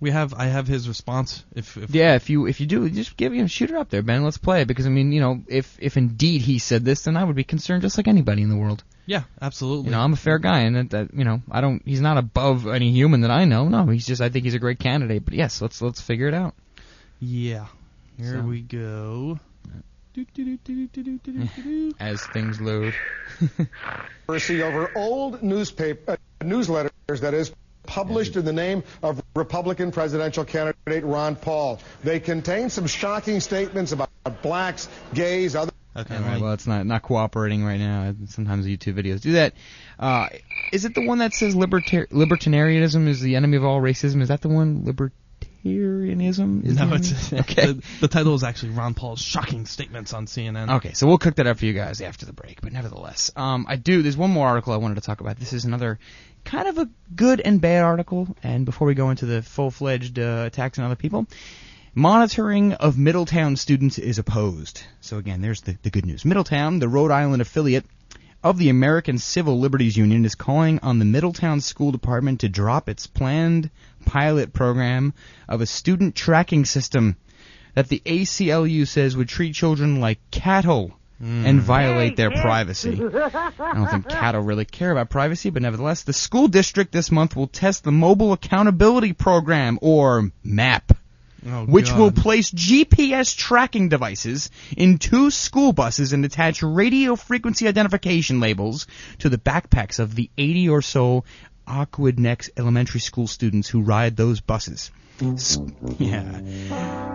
[0.00, 1.44] we have I have his response.
[1.54, 4.02] If, if yeah, if you if you do, just give him shoot it up there,
[4.02, 4.22] Ben.
[4.22, 7.16] Let's play it because I mean, you know, if if indeed he said this, then
[7.16, 8.84] I would be concerned just like anybody in the world.
[9.06, 9.86] Yeah, absolutely.
[9.86, 11.82] You know, I'm a fair guy, and that, that you know, I don't.
[11.86, 13.66] He's not above any human that I know.
[13.66, 14.20] No, he's just.
[14.20, 15.24] I think he's a great candidate.
[15.24, 16.54] But yes, let's let's figure it out.
[17.18, 17.66] Yeah.
[18.18, 19.38] Here So- we go.
[22.00, 22.92] As things load.
[24.26, 27.52] controversy over old newspaper uh, newsletters that is
[27.86, 31.80] published in the name of Republican presidential candidate Ron Paul.
[32.02, 34.10] They contain some shocking statements about
[34.42, 36.14] blacks, gays, other Okay.
[36.14, 36.40] All right.
[36.40, 38.14] Well, it's not not cooperating right now.
[38.26, 39.54] Sometimes YouTube videos do that.
[39.98, 40.28] Uh,
[40.72, 44.22] is it the one that says libertar- libertarianism is the enemy of all racism?
[44.22, 44.84] Is that the one?
[44.84, 45.12] Libertarianism?
[46.64, 47.72] Is no, the it's okay.
[47.72, 50.76] The, the title is actually Ron Paul's shocking statements on CNN.
[50.76, 52.60] Okay, so we'll cook that up for you guys after the break.
[52.60, 54.02] But nevertheless, um, I do.
[54.02, 55.38] There's one more article I wanted to talk about.
[55.38, 55.98] This is another
[56.44, 58.34] kind of a good and bad article.
[58.42, 61.26] And before we go into the full-fledged uh, attacks on other people,
[61.94, 64.82] monitoring of Middletown students is opposed.
[65.00, 66.24] So again, there's the, the good news.
[66.24, 67.84] Middletown, the Rhode Island affiliate
[68.42, 72.88] of the American Civil Liberties Union, is calling on the Middletown School Department to drop
[72.88, 73.68] its planned
[74.08, 75.12] pilot program
[75.48, 77.16] of a student tracking system
[77.74, 81.44] that the ACLU says would treat children like cattle hmm.
[81.44, 82.92] and violate their privacy.
[83.14, 87.36] I don't think cattle really care about privacy, but nevertheless, the school district this month
[87.36, 90.92] will test the Mobile Accountability Program, or MAP,
[91.46, 91.98] Oh, which God.
[91.98, 98.88] will place GPS tracking devices in two school buses and attach radio frequency identification labels
[99.20, 101.24] to the backpacks of the 80 or so
[101.68, 104.90] Aquidneck's elementary school students who ride those buses.
[105.98, 106.40] Yeah.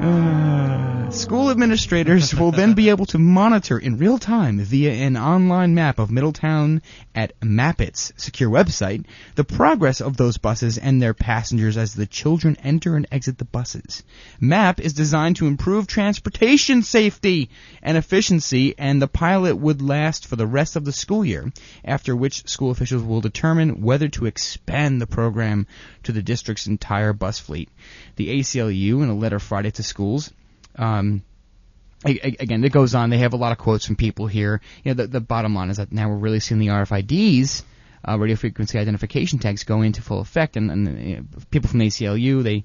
[0.03, 5.73] Uh, school administrators will then be able to monitor in real time via an online
[5.73, 6.81] map of Middletown
[7.15, 12.57] at Mapit's secure website the progress of those buses and their passengers as the children
[12.63, 14.03] enter and exit the buses.
[14.39, 17.49] MAP is designed to improve transportation safety
[17.81, 21.53] and efficiency, and the pilot would last for the rest of the school year,
[21.85, 25.67] after which school officials will determine whether to expand the program
[26.03, 27.69] to the district's entire bus fleet.
[28.15, 30.31] The ACLU, in a letter Friday to schools,
[30.77, 31.23] um,
[32.05, 33.09] again, it goes on.
[33.09, 34.61] They have a lot of quotes from people here.
[34.83, 37.63] You know, the, the bottom line is that now we're really seeing the RFIDs,
[38.07, 41.79] uh, radio frequency identification tags, go into full effect, and, and you know, people from
[41.79, 42.63] the ACLU they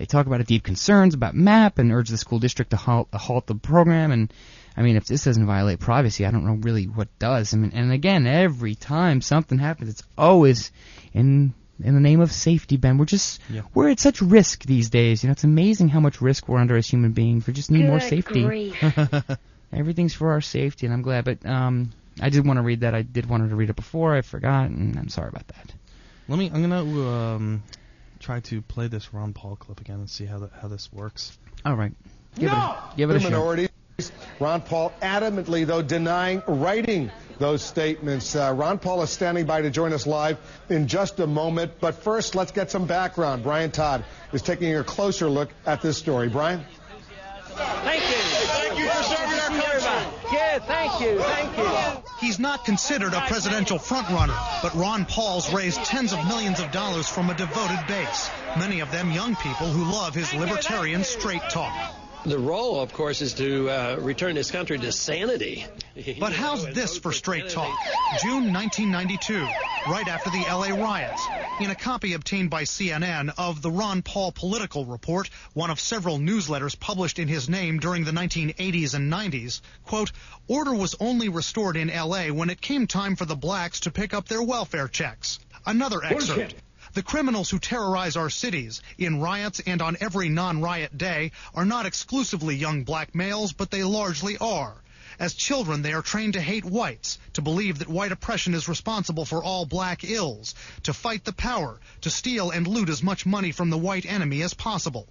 [0.00, 3.46] they talk about deep concerns about MAP and urge the school district to halt, halt
[3.46, 4.12] the program.
[4.12, 4.32] And
[4.74, 7.52] I mean, if this doesn't violate privacy, I don't know really what does.
[7.52, 10.72] I mean, and again, every time something happens, it's always
[11.12, 11.52] in
[11.84, 12.98] in the name of safety, Ben.
[12.98, 13.62] We're just Yeah.
[13.74, 15.22] we're at such risk these days.
[15.22, 17.46] You know, it's amazing how much risk we're under as human beings.
[17.46, 18.42] We just need more safety.
[18.44, 18.76] grief.
[19.72, 21.24] Everything's for our safety, and I'm glad.
[21.24, 22.94] But um, I did want to read that.
[22.94, 24.14] I did want to read it before.
[24.16, 25.72] I forgot, and I'm sorry about that.
[26.28, 26.50] Let me.
[26.52, 27.62] I'm gonna um,
[28.18, 31.36] try to play this Ron Paul clip again and see how that how this works.
[31.64, 31.92] All right.
[32.36, 33.70] Give it a, give it a shot.
[34.00, 34.40] Minorities.
[34.40, 38.36] Ron Paul adamantly, though, denying writing those statements.
[38.36, 40.38] Uh, Ron Paul is standing by to join us live
[40.68, 41.72] in just a moment.
[41.80, 43.42] But first, let's get some background.
[43.42, 46.28] Brian Todd is taking a closer look at this story.
[46.28, 46.64] Brian?
[47.54, 48.16] Thank you.
[48.16, 49.70] Thank you for serving our country.
[50.32, 51.18] Yeah, thank you.
[51.18, 52.02] Thank you.
[52.20, 57.08] He's not considered a presidential frontrunner, but Ron Paul's raised tens of millions of dollars
[57.08, 61.99] from a devoted base, many of them young people who love his libertarian straight talk.
[62.26, 65.66] The role, of course, is to uh, return this country to sanity.
[66.18, 67.78] But how's this for straight talk?
[68.22, 69.42] June 1992,
[69.90, 71.26] right after the LA riots.
[71.60, 76.18] In a copy obtained by CNN of the Ron Paul Political Report, one of several
[76.18, 80.12] newsletters published in his name during the 1980s and 90s, quote,
[80.46, 84.14] order was only restored in LA when it came time for the blacks to pick
[84.14, 85.38] up their welfare checks.
[85.66, 86.54] Another excerpt.
[86.92, 91.86] The criminals who terrorize our cities in riots and on every non-riot day are not
[91.86, 94.74] exclusively young black males, but they largely are.
[95.20, 99.24] As children, they are trained to hate whites, to believe that white oppression is responsible
[99.24, 103.52] for all black ills, to fight the power, to steal and loot as much money
[103.52, 105.06] from the white enemy as possible.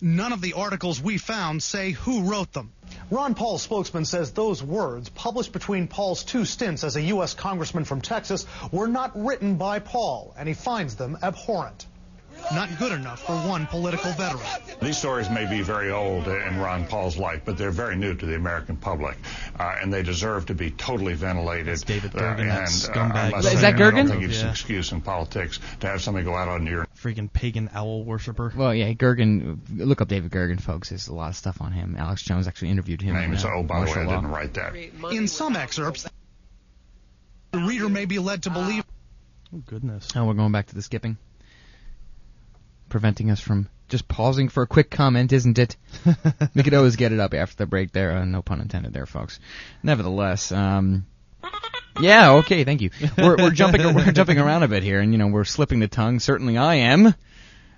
[0.00, 2.72] None of the articles we found say who wrote them.
[3.10, 7.34] Ron Paul's spokesman says those words, published between Paul's two stints as a U.S.
[7.34, 11.86] congressman from Texas, were not written by Paul, and he finds them abhorrent.
[12.52, 14.42] Not good enough for one political veteran.
[14.80, 18.26] These stories may be very old in Ron Paul's life, but they're very new to
[18.26, 19.16] the American public,
[19.58, 21.66] uh, and they deserve to be totally ventilated.
[21.66, 23.34] That's David Gergen, that and, scumbag.
[23.34, 23.96] I Is that say, I Gergen?
[23.96, 24.44] don't think it's Yeah.
[24.44, 28.52] an excuse in politics to have somebody go out on your Freaking pagan owl worshiper.
[28.56, 29.58] Well, yeah, Gergen.
[29.76, 30.88] Look up David Gergen, folks.
[30.88, 31.94] There's a lot of stuff on him.
[31.98, 33.14] Alex Jones actually interviewed him.
[33.14, 33.32] name.
[33.32, 34.74] in, So, uh, oh, by the way, Martial I didn't write that.
[35.12, 36.06] In some excerpts,
[37.52, 38.84] the reader may be led to believe
[39.54, 40.08] Oh goodness.
[40.16, 41.16] Oh, we're going back to the skipping.
[42.96, 45.76] Preventing us from just pausing for a quick comment, isn't it?
[46.54, 48.12] we could always get it up after the break there.
[48.12, 49.38] Uh, no pun intended there, folks.
[49.82, 51.04] Nevertheless, um,
[52.00, 52.88] yeah, okay, thank you.
[53.18, 55.88] We're, we're jumping we're jumping around a bit here, and you know we're slipping the
[55.88, 56.20] tongue.
[56.20, 57.14] Certainly, I am,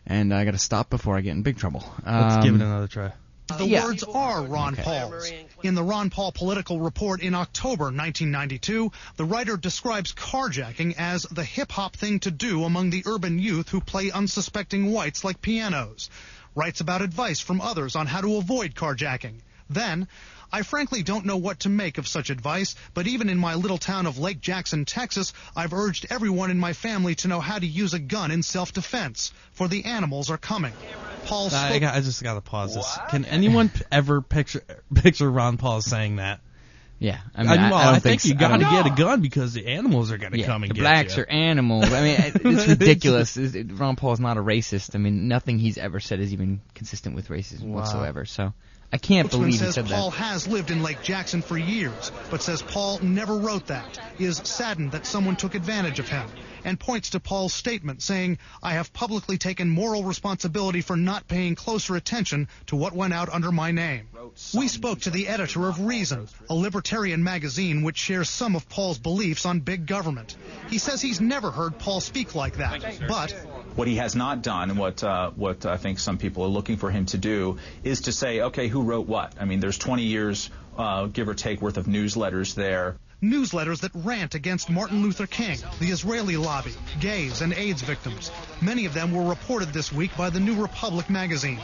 [0.07, 1.81] and I got to stop before I get in big trouble.
[2.07, 3.11] Let's give it Um, another try.
[3.59, 3.83] The Yeah.
[3.87, 5.33] words are Ron Paul's.
[5.61, 11.43] In the Ron Paul Political Report in October 1992, the writer describes carjacking as the
[11.43, 16.11] hip hop thing to do among the urban youth who play unsuspecting whites like pianos.
[16.55, 19.41] Writes about advice from others on how to avoid carjacking.
[19.69, 20.07] Then,
[20.53, 23.79] I frankly don't know what to make of such advice, but even in my little
[23.79, 27.67] town of Lake Jackson, Texas, I've urged everyone in my family to know how to
[27.67, 30.73] use a gun in self-defense, for the animals are coming.
[31.27, 32.99] Paul I, got, I just got to pause this.
[33.11, 34.63] Can anyone ever picture
[34.95, 36.41] picture Ron Paul saying that?
[37.01, 38.45] Yeah, I mean, I- well, I don't think, think you so.
[38.47, 40.71] I got to get a gun because the animals are going to yeah, come and
[40.71, 41.23] the get blacks you.
[41.23, 41.93] are animals.
[41.93, 42.17] I mean,
[42.57, 43.37] it's ridiculous.
[43.37, 44.95] It's- it- Ron Paul's not a racist.
[44.95, 47.81] I mean, nothing he's ever said is even consistent with racism Wow.
[47.81, 48.25] whatsoever.
[48.25, 48.53] So
[48.91, 50.17] I can't believe he says said Paul that.
[50.17, 54.93] has lived in Lake Jackson for years, but says Paul never wrote that, is saddened
[54.93, 56.27] that someone took advantage of him,
[56.65, 61.55] and points to Paul's statement saying, I have publicly taken moral responsibility for not paying
[61.55, 64.09] closer attention to what went out under my name.
[64.55, 68.99] We spoke to the editor of Reason, a libertarian magazine which shares some of Paul's
[68.99, 70.37] beliefs on big government.
[70.69, 73.33] He says he's never heard Paul speak like that, but
[73.75, 76.77] What he has not done, and what uh, what I think some people are looking
[76.79, 79.35] for him to do, is to say, okay, who wrote what?
[79.41, 82.97] I mean, there's 20 years, uh, give or take, worth of newsletters there.
[83.23, 88.31] Newsletters that rant against Martin Luther King, the Israeli lobby, gays, and AIDS victims.
[88.61, 91.61] Many of them were reported this week by the New Republic magazine.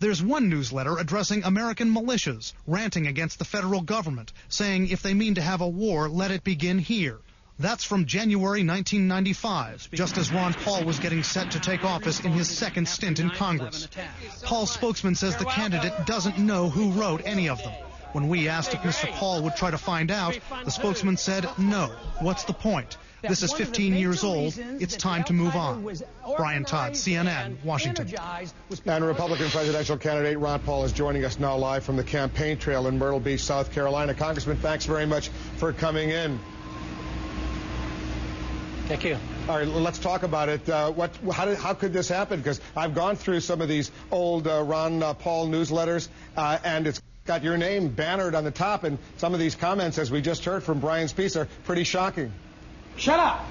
[0.00, 5.34] There's one newsletter addressing American militias, ranting against the federal government, saying if they mean
[5.34, 7.18] to have a war, let it begin here.
[7.58, 12.30] That's from January 1995, just as Ron Paul was getting set to take office in
[12.30, 13.88] his second stint in Congress.
[14.44, 17.72] Paul's spokesman says the candidate doesn't know who wrote any of them.
[18.12, 19.10] When we asked if Mr.
[19.12, 21.86] Paul would try to find out, the spokesman said, no.
[22.20, 22.96] What's the point?
[23.22, 24.56] This is 15 years old.
[24.80, 25.96] It's time to move on.
[26.36, 28.08] Brian Todd, CNN, Washington.
[28.86, 32.86] And Republican presidential candidate Ron Paul is joining us now live from the campaign trail
[32.86, 34.14] in Myrtle Beach, South Carolina.
[34.14, 36.38] Congressman, thanks very much for coming in.
[38.86, 39.18] Thank you.
[39.48, 40.66] All right, let's talk about it.
[40.68, 42.38] Uh, what, how, did, how could this happen?
[42.38, 46.86] Because I've gone through some of these old uh, Ron uh, Paul newsletters, uh, and
[46.86, 50.22] it's got your name bannered on the top, and some of these comments, as we
[50.22, 52.32] just heard from Brian's piece, are pretty shocking.
[52.96, 53.44] Shut up.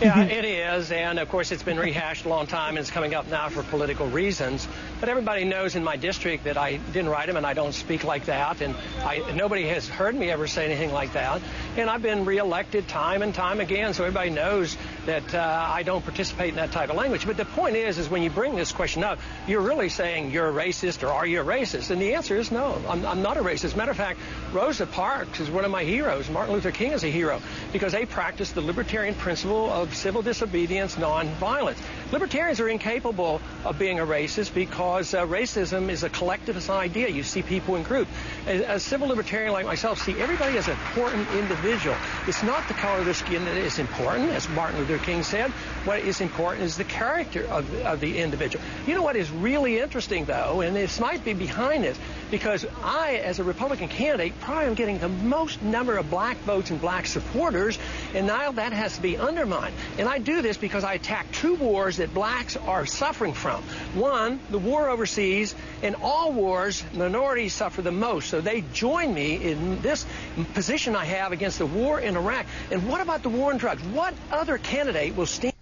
[0.00, 3.14] Yeah, it is, and of course it's been rehashed a long time, and it's coming
[3.14, 4.68] up now for political reasons.
[5.00, 8.04] But everybody knows in my district that I didn't write them, and I don't speak
[8.04, 11.40] like that, and I, nobody has heard me ever say anything like that.
[11.76, 14.76] And I've been reelected time and time again, so everybody knows
[15.06, 17.26] that uh, I don't participate in that type of language.
[17.26, 20.48] But the point is, is when you bring this question up, you're really saying you're
[20.48, 21.90] a racist or are you a racist?
[21.90, 23.76] And the answer is no, I'm, I'm not a racist.
[23.76, 24.18] Matter of fact,
[24.52, 26.28] Rosa Parks is one of my heroes.
[26.28, 27.40] Martin Luther King is a hero
[27.72, 31.78] because they practiced the libertarian principle of civil disobedience, nonviolence.
[32.12, 37.08] Libertarians are incapable of being a racist because uh, racism is a collectivist idea.
[37.08, 38.10] You see people in groups.
[38.46, 41.96] A, a civil libertarian like myself see everybody as an important individual.
[42.28, 45.50] It's not the color of their skin that is important, as Martin Luther King said.
[45.84, 48.64] What is important is the character of, of the individual.
[48.86, 51.98] You know what is really interesting, though, and this might be behind this,
[52.30, 56.70] because I, as a Republican candidate, probably am getting the most number of black votes
[56.70, 57.80] and black supporters,
[58.14, 59.74] and now that has to be undermined.
[59.98, 63.62] And I do this because I attack two wars that blacks are suffering from.
[63.94, 68.28] One, the war overseas, In all wars, minorities suffer the most.
[68.30, 70.06] So they join me in this
[70.54, 72.46] position I have against the war in Iraq.
[72.70, 73.82] And what about the war on drugs?
[73.82, 75.52] What other candidate will stand?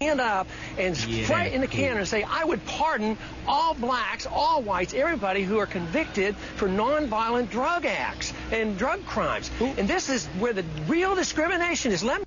[0.00, 1.24] stand up and Yeah.
[1.26, 3.16] fight in the can and say, I would pardon
[3.46, 9.50] all blacks, all whites, everybody who are convicted for nonviolent drug acts and drug crimes.
[9.60, 12.02] And this is where the real discrimination is.
[12.02, 12.26] Let me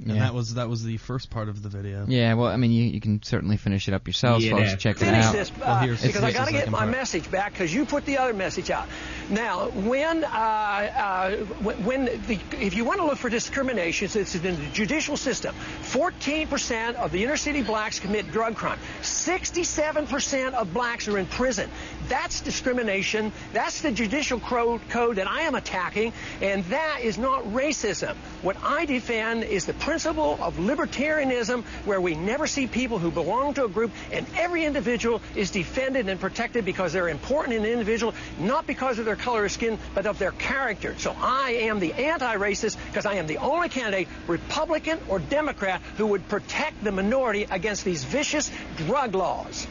[0.00, 0.20] And Yeah.
[0.22, 2.04] that was that was the first part of the video.
[2.06, 4.52] Yeah, well, I mean, you, you can certainly finish it up yourselves, Yeah.
[4.52, 4.80] folks.
[4.80, 5.32] Check it Finish out.
[5.32, 6.90] this uh, It's- because I got to get my part.
[6.90, 8.86] message back because you put the other message out.
[9.28, 11.30] Now, when uh, uh,
[11.62, 15.54] when when the if you want to look for discrimination, it's in the judicial system.
[15.82, 18.78] 14% of the inner city blacks commit drug crime.
[19.02, 21.68] 67% of blacks are in prison.
[22.08, 23.32] That's discrimination.
[23.52, 28.14] That's the judicial code, code that I am attacking, and that is not racism.
[28.42, 33.54] What I defend is the principle of libertarianism, where we never see people who belong
[33.54, 37.72] to a group, and every individual is defended and protected because they're important in the
[37.72, 40.94] individual, not because of their color of skin, but of their character.
[40.98, 46.08] So I am the anti-racist because I am the only candidate, Republican or Democrat, who
[46.08, 49.66] would protect the minority against these vicious drug laws.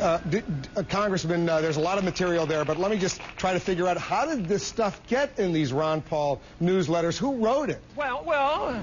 [0.00, 0.42] Uh, d-
[0.76, 3.60] uh, Congressman, uh, there's a lot of material there, but let me just try to
[3.60, 7.16] figure out how did this stuff get in these Ron Paul newsletters?
[7.16, 7.80] Who wrote it?
[7.94, 8.82] Well, well,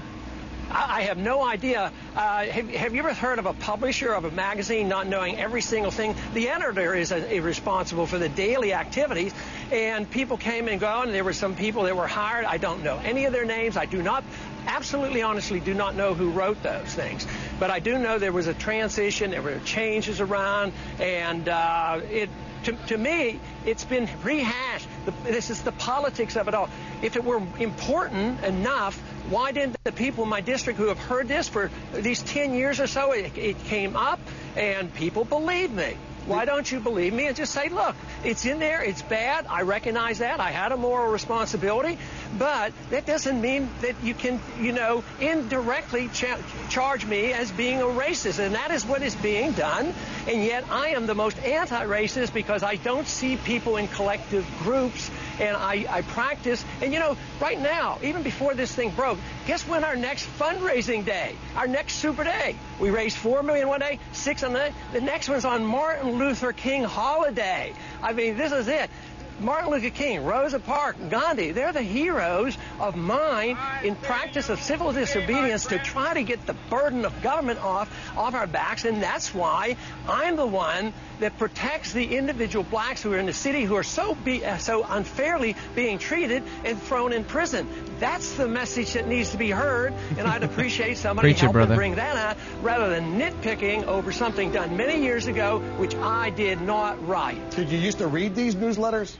[0.70, 1.92] I have no idea.
[2.14, 5.62] Uh, have, have you ever heard of a publisher of a magazine not knowing every
[5.62, 6.14] single thing?
[6.34, 9.32] The editor is, uh, is responsible for the daily activities,
[9.70, 12.44] and people came and go, and there were some people that were hired.
[12.44, 13.76] I don't know any of their names.
[13.76, 14.24] I do not,
[14.66, 17.26] absolutely honestly, do not know who wrote those things.
[17.60, 22.28] But I do know there was a transition, there were changes around, and uh, it.
[22.64, 24.88] To, to me, it's been rehashed.
[25.04, 26.68] The, this is the politics of it all.
[27.00, 29.00] If it were important enough,
[29.30, 32.80] why didn't the people in my district who have heard this for these 10 years
[32.80, 34.20] or so, it, it came up
[34.56, 35.96] and people believe me.
[36.26, 39.62] Why don't you believe me and just say, look, it's in there, it's bad, I
[39.62, 41.98] recognize that, I had a moral responsibility,
[42.36, 47.80] but that doesn't mean that you can, you know, indirectly cha- charge me as being
[47.80, 49.94] a racist, and that is what is being done,
[50.26, 55.08] and yet I am the most anti-racist because I don't see people in collective groups,
[55.40, 59.66] and I, I practice, and you know, right now, even before this thing broke, guess
[59.66, 63.98] when our next fundraising day, our next super day, we raised four million one day,
[64.12, 67.72] six on the the next one's on Martin Luther King holiday.
[68.02, 68.90] I mean, this is it.
[69.38, 74.92] Martin Luther King, Rosa Parks, Gandhi, they're the heroes of mine in practice of civil
[74.92, 79.34] disobedience to try to get the burden of government off, off our backs, and that's
[79.34, 79.76] why
[80.08, 83.82] I'm the one that protects the individual blacks who are in the city who are
[83.82, 87.68] so be, uh, so unfairly being treated and thrown in prison.
[88.00, 91.52] That's the message that needs to be heard, and I'd appreciate somebody Preach it, helping
[91.52, 91.74] brother.
[91.74, 96.60] bring that out rather than nitpicking over something done many years ago, which I did
[96.62, 97.50] not write.
[97.50, 99.16] Did you used to read these newsletters?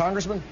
[0.00, 0.42] Congressman?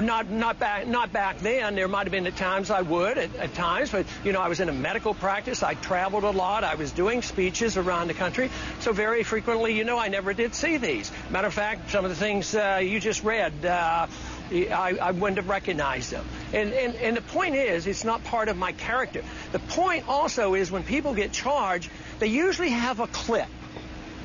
[0.00, 1.74] Not not back not back then.
[1.74, 4.48] There might have been at times I would at, at times, but you know I
[4.48, 5.62] was in a medical practice.
[5.62, 6.64] I traveled a lot.
[6.64, 8.48] I was doing speeches around the country,
[8.80, 11.12] so very frequently, you know, I never did see these.
[11.28, 13.66] Matter of fact, some of the things uh, you just read.
[13.66, 14.06] Uh,
[14.50, 16.24] I, I wouldn't have recognized them.
[16.54, 19.22] And, and, and the point is, it's not part of my character.
[19.52, 21.90] The point also is when people get charged,
[22.20, 23.48] they usually have a clip.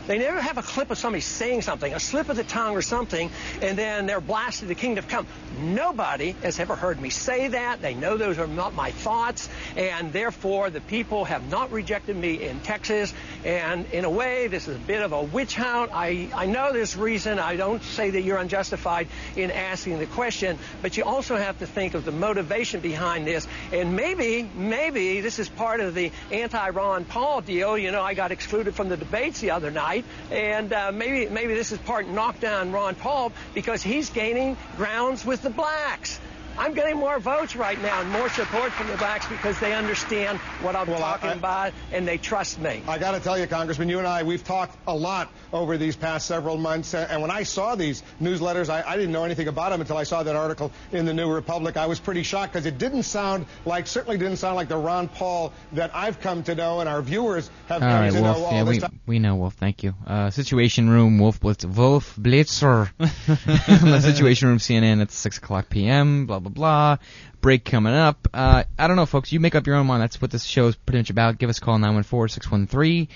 [0.08, 2.82] They never have a clip of somebody saying something, a slip of the tongue or
[2.82, 3.30] something,
[3.62, 5.28] and then they're blasted the kingdom come.
[5.60, 7.82] Nobody has ever heard me say that.
[7.82, 12.42] They know those are not my thoughts, and therefore the people have not rejected me
[12.44, 13.14] in Texas.
[13.46, 15.92] And in a way, this is a bit of a witch hunt.
[15.94, 17.40] I, I know there's reason.
[17.40, 21.68] I don't say that you're unjustified in asking the question, but you also have to
[21.68, 23.48] think of the motivation behind this.
[23.72, 27.78] And maybe, maybe this is part of the anti-Ron Paul deal.
[27.78, 29.99] You know, I got excluded from the debates the other night,
[30.32, 35.26] and uh, maybe, maybe this is part knock down Ron Paul because he's gaining grounds
[35.26, 36.20] with the blacks.
[36.60, 40.38] I'm getting more votes right now and more support from the blacks because they understand
[40.62, 42.84] what I'm talking about and they trust me.
[42.86, 45.96] I got to tell you, Congressman, you and I, we've talked a lot over these
[45.96, 46.94] past several months.
[46.94, 49.96] uh, And when I saw these newsletters, I, I didn't know anything about them until
[49.98, 51.78] I saw that article in the New Republic.
[51.78, 55.08] I was pretty shocked because it didn't sound like, certainly didn't sound like the Ron
[55.08, 58.38] Paul that I've come to know and our viewers have All come right, to Wolf.
[58.38, 59.00] know all Yeah, this we time.
[59.08, 59.54] we know Wolf.
[59.54, 59.94] Thank you.
[60.06, 62.90] Uh, Situation Room, Wolf Blitz, Wolf Blitzer.
[62.98, 66.26] the Situation Room, CNN at 6 o'clock p.m.
[66.26, 66.98] Blah blah blah.
[67.42, 68.28] Break coming up.
[68.34, 69.32] Uh, I don't know, folks.
[69.32, 70.02] You make up your own mind.
[70.04, 71.38] That's what this show is pretty much about.
[71.38, 73.08] Give us a call 914-613-3166,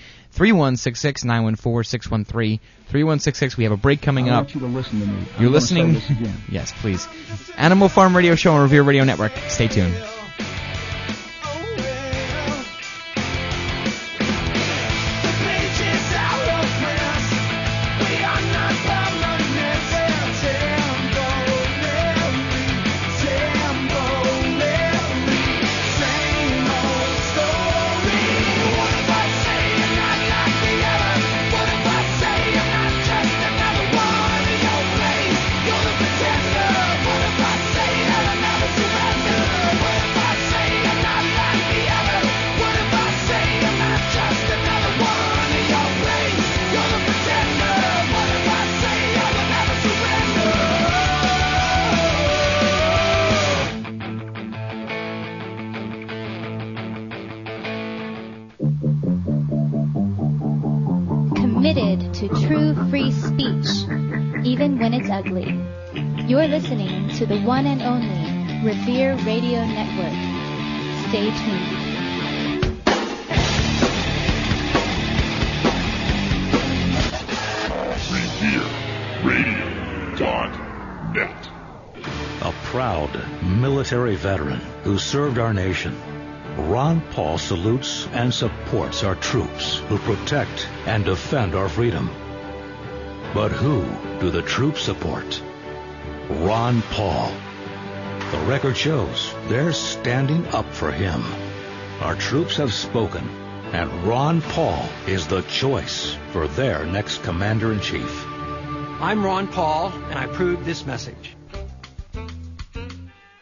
[2.90, 3.56] 914-613-3166.
[3.56, 4.44] We have a break coming I up.
[4.44, 5.24] want you to listen to me.
[5.38, 6.00] You're listening.
[6.50, 7.06] Yes, please.
[7.56, 9.32] Animal Farm Radio Show on Revere Radio Network.
[9.48, 9.94] Stay tuned.
[62.28, 63.66] To true free speech,
[64.46, 65.60] even when it's ugly.
[66.26, 70.14] You're listening to the one and only Revere Radio Network.
[71.10, 71.84] Stay tuned.
[79.24, 81.48] RevereRadio.net.
[82.40, 85.94] A proud military veteran who served our nation.
[86.56, 92.08] Ron Paul salutes and supports our troops who protect and defend our freedom.
[93.34, 93.84] But who
[94.20, 95.42] do the troops support?
[96.28, 97.32] Ron Paul.
[98.30, 101.24] The record shows they're standing up for him.
[102.00, 103.28] Our troops have spoken,
[103.72, 108.26] and Ron Paul is the choice for their next commander in chief.
[109.00, 111.36] I'm Ron Paul, and I approve this message.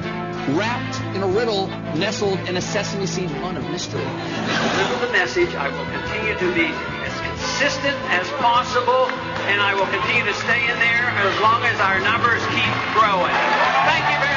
[0.51, 4.03] wrapped in a riddle nestled in a sesame seed bun of mystery.
[4.03, 5.55] Deliver the message.
[5.55, 9.07] I will continue to be as consistent as possible,
[9.49, 13.33] and I will continue to stay in there as long as our numbers keep growing.
[13.87, 14.34] Thank you very much.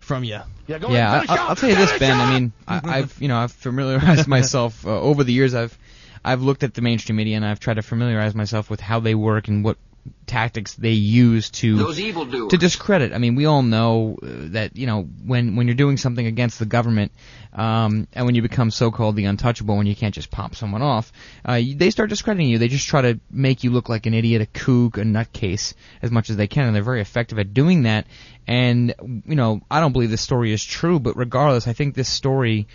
[0.00, 0.40] from you.
[0.66, 1.30] Yeah, go yeah, ahead.
[1.30, 2.18] I, I'll tell you this, Ben.
[2.18, 5.54] I mean, I, I've you know I've familiarized myself uh, over the years.
[5.54, 5.76] I've
[6.24, 9.14] I've looked at the mainstream media and I've tried to familiarize myself with how they
[9.14, 9.78] work and what
[10.26, 12.50] tactics they use to Those evildoers.
[12.50, 13.12] to discredit.
[13.12, 16.58] I mean, we all know uh, that you know when when you're doing something against
[16.58, 17.12] the government,
[17.52, 21.12] um, and when you become so-called the untouchable, when you can't just pop someone off,
[21.44, 22.58] uh, they start discrediting you.
[22.58, 26.10] They just try to make you look like an idiot, a kook, a nutcase as
[26.10, 28.06] much as they can, and they're very effective at doing that.
[28.46, 28.94] And
[29.26, 32.68] you know, I don't believe this story is true, but regardless, I think this story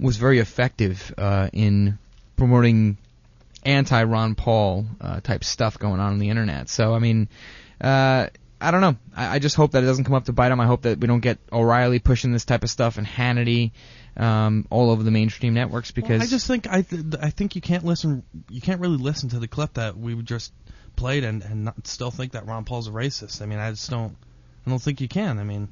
[0.00, 1.98] was very effective uh, in
[2.36, 2.98] promoting
[3.68, 6.68] anti Ron Paul uh, type stuff going on on the internet.
[6.68, 7.28] So I mean,
[7.80, 8.28] uh,
[8.60, 8.96] I don't know.
[9.14, 10.60] I, I just hope that it doesn't come up to bite him.
[10.60, 13.72] I hope that we don't get O'Reilly pushing this type of stuff and Hannity
[14.16, 17.54] um, all over the mainstream networks because Well, I just think I th- I think
[17.54, 18.24] you can't listen.
[18.48, 20.52] You can't really listen to the clip that we just
[20.96, 23.42] played and and not still think that Ron Paul's a racist.
[23.42, 24.16] I mean, I just don't.
[24.66, 25.38] I don't think you can.
[25.38, 25.68] I mean,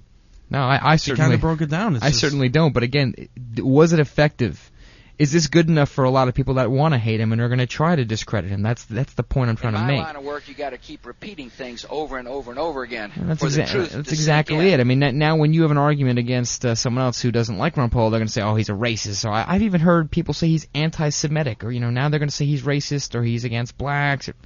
[0.49, 1.97] no, I, I certainly kind of broke it down.
[1.97, 2.73] It's I just- certainly don't.
[2.73, 3.15] But again,
[3.59, 4.71] was it effective?
[5.19, 7.41] Is this good enough for a lot of people that want to hate him and
[7.41, 8.61] are going to try to discredit him?
[8.61, 10.03] That's that's the point I'm trying In to my make.
[10.03, 13.13] line of work, you got to keep repeating things over and over and over again
[13.17, 14.81] And That's, for the exa- truth that's exactly it.
[14.81, 17.79] I mean, now when you have an argument against uh, someone else who doesn't like
[17.79, 20.11] Ron Paul, they're going to say, "Oh, he's a racist." So I, I've even heard
[20.11, 23.23] people say he's anti-Semitic, or you know, now they're going to say he's racist or
[23.23, 24.29] he's against blacks.
[24.29, 24.37] It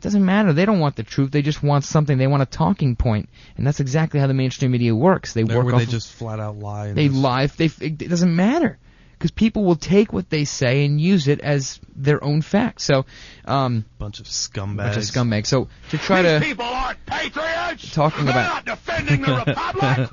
[0.00, 0.54] doesn't matter.
[0.54, 1.30] They don't want the truth.
[1.30, 2.16] They just want something.
[2.16, 5.34] They want a talking point, and that's exactly how the mainstream media works.
[5.34, 6.92] They There work where off they of- just flat out lie.
[6.92, 7.42] they lie.
[7.42, 8.78] If they it doesn't matter
[9.18, 12.80] because people will take what they say and use it as their own fact.
[12.80, 13.06] So,
[13.44, 14.76] um, bunch of scumbags.
[14.76, 15.46] bunch of scumbags.
[15.46, 17.90] So to try These to people aren't patriots.
[17.92, 20.10] talking They're about not defending the republic.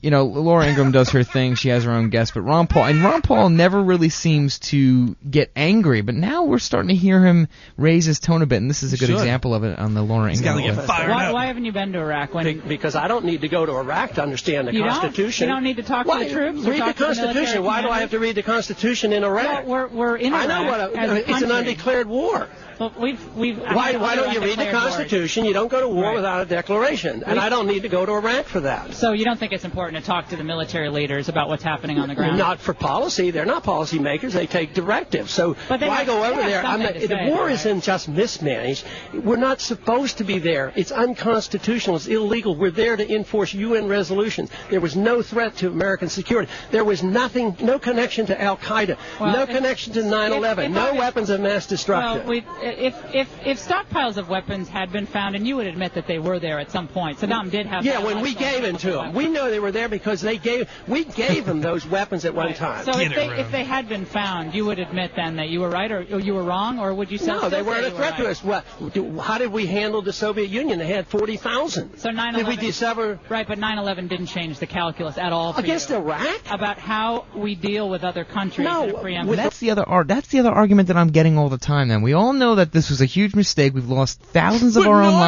[0.00, 1.56] you know, Laura Ingraham does her thing.
[1.56, 5.16] She has her own guests, but Ron Paul and Ron Paul never really seems to
[5.28, 6.02] get angry.
[6.02, 8.92] But now we're starting to hear him raise his tone a bit, and this is
[8.92, 9.16] a good Should.
[9.16, 10.74] example of it on the Laura Ingraham.
[10.74, 10.88] clip.
[10.88, 12.32] Why, why haven't you been to Iraq?
[12.32, 14.90] When Be- because I don't need to go to Iraq to understand the You don't?
[14.90, 15.48] Constitution.
[15.48, 17.64] You don't need to talk to the troops Read the to the Constitution.
[17.64, 19.66] Why do I have to read the Constitution in Iraq?
[19.66, 22.48] Well, we're we're in I know what a, as a it's an undeclared war.
[22.78, 23.58] Well, we've we've.
[23.58, 24.72] Why, why don't you read the wars.
[24.72, 25.44] Constitution?
[25.44, 26.14] You don't go to war Right.
[26.16, 28.94] without a declaration, and We- I don't need to go to Iraq for that.
[28.94, 31.98] So you don't think it's important to talk to the military leaders about what's happening
[31.98, 32.38] on the ground?
[32.38, 33.30] Not for policy.
[33.32, 34.32] They're not policy makers.
[34.32, 35.32] They take directives.
[35.32, 36.64] So why have- go over there?
[36.64, 37.52] I'm not, the say, war right?
[37.54, 38.84] isn't just mismanaged.
[39.12, 40.72] We're not supposed to be there.
[40.76, 41.96] It's unconstitutional.
[41.96, 42.54] It's illegal.
[42.54, 44.50] We're there to enforce UN resolutions.
[44.70, 46.50] There was no threat to American security.
[46.70, 50.94] There was nothing, no connection to Al Qaeda, Well, no connection to 9/11, if no
[50.94, 52.26] weapons of mass destruction.
[52.26, 55.94] Well, we, if if if stockpiles of weapons had been found, and you would admit
[55.94, 57.84] that they were there at some point, Saddam did have.
[57.84, 60.68] yeah, when we gave them to them, we know they were there because they gave
[60.86, 62.84] we gave them those weapons at one time.
[62.84, 65.70] So if they if they had been found, you would admit then that you were
[65.70, 67.92] right or, or you were wrong, or would you still No, they weren't a you
[67.94, 68.42] were threat to us.
[68.42, 70.78] What, do- how did we handle the Soviet Union?
[70.78, 71.98] They had 40,000.
[71.98, 72.34] So 9/11.
[72.36, 73.20] Did we discover?
[73.28, 75.52] Right, but 9/11 didn't change the calculus at all.
[75.52, 75.96] For Against you.
[75.96, 76.40] Iraq?
[76.50, 78.64] About how we deal with other countries.
[78.64, 81.88] No, in That's the other that's the other argument that I'm getting all the time.
[81.88, 83.74] Then we all know that this was a huge mistake.
[83.74, 85.18] We've lost thousands of But our own 9/11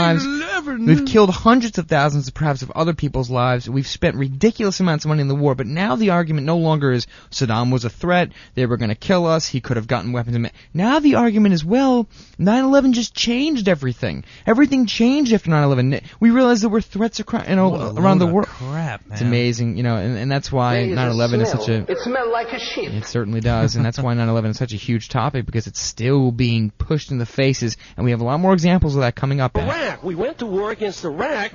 [0.87, 0.87] lives.
[1.01, 3.69] We've killed hundreds of thousands, perhaps, of other people's lives.
[3.69, 5.55] We've spent ridiculous amounts of money in the war.
[5.55, 8.31] But now the argument no longer is Saddam was a threat.
[8.55, 9.47] They were going to kill us.
[9.47, 10.37] He could have gotten weapons.
[10.37, 12.07] and ma- Now the argument is well,
[12.39, 14.25] 9/11 just changed everything.
[14.47, 16.03] Everything changed after 9/11.
[16.21, 18.47] We realized there were threats across, you know, around the world.
[18.49, 22.31] crap, It's amazing, you know, and, and that's why 9/11 is such a It smelled
[22.33, 22.91] like a sheep.
[22.91, 26.33] it certainly does, and that's why 9/11 is such a huge topic because it's still
[26.33, 29.41] being pushed in the faces, and we have a lot more examples of that coming
[29.41, 29.57] up.
[29.57, 30.03] Iraq.
[30.03, 31.53] We went to war against Iraq.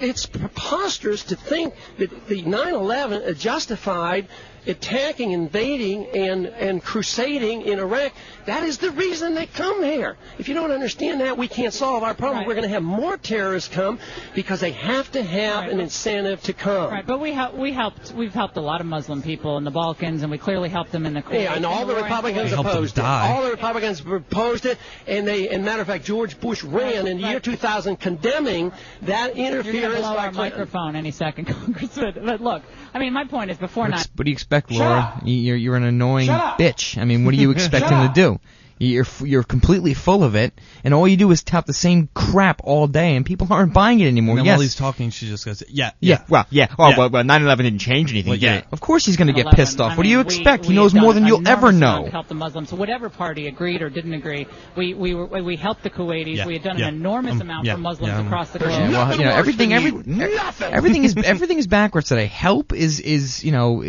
[0.00, 4.28] It's preposterous to think that the 9/11 justified
[4.66, 8.12] attacking, invading, and and crusading in Iraq.
[8.46, 10.16] That is the reason they come here.
[10.38, 12.46] If you don't understand that, we can't solve our problem.
[12.46, 13.98] We're going to have more terrorists come
[14.34, 16.90] because they have to have an incentive to come.
[16.90, 19.70] Right, but we help, we helped we've helped a lot of Muslim people in the
[19.70, 21.44] Balkans, and we clearly helped them in the Kuwait.
[21.44, 23.04] Yeah, and all the war in Republicans opposed it.
[23.04, 27.20] All the Republicans opposed it, and they, and matter of fact, George Bush ran in
[27.20, 29.66] the year 2000 condemning that interference.
[29.66, 30.58] You're going to interference blow by our Clinton.
[30.58, 32.14] microphone any second, Congressman.
[32.24, 32.62] But look,
[32.94, 34.04] I mean, my point is before nine.
[34.14, 35.20] What do you expect, Laura?
[35.24, 36.98] You're you're an annoying bitch.
[36.98, 38.40] I mean, what do you expect him to do?
[38.78, 40.52] You're you're completely full of it,
[40.84, 44.00] and all you do is tout the same crap all day, and people aren't buying
[44.00, 44.32] it anymore.
[44.32, 44.56] And then yes.
[44.58, 46.66] while he's talking, she just goes, yeah, yeah, well, yeah.
[46.78, 46.98] Well, Yeah.
[46.98, 48.30] well, well, 9/11 didn't change anything.
[48.30, 48.62] Well, yeah.
[48.72, 49.92] Of course he's going to get pissed off.
[49.92, 50.66] I what do you mean, we- expect?
[50.66, 52.04] he knows more than you'll ever know.
[52.10, 54.46] Help the Muslims, so whatever party agreed or didn't agree,
[54.76, 56.36] we we were, we helped the Kuwaitis.
[56.36, 56.88] Yeah, We had done yeah.
[56.88, 58.90] an enormous Um, amount yeah, for Muslims yeah, across the Yeah, globe.
[58.92, 59.92] well, you know, everything, every,
[60.60, 62.26] everything is everything is backwards today.
[62.26, 63.82] Help is is you know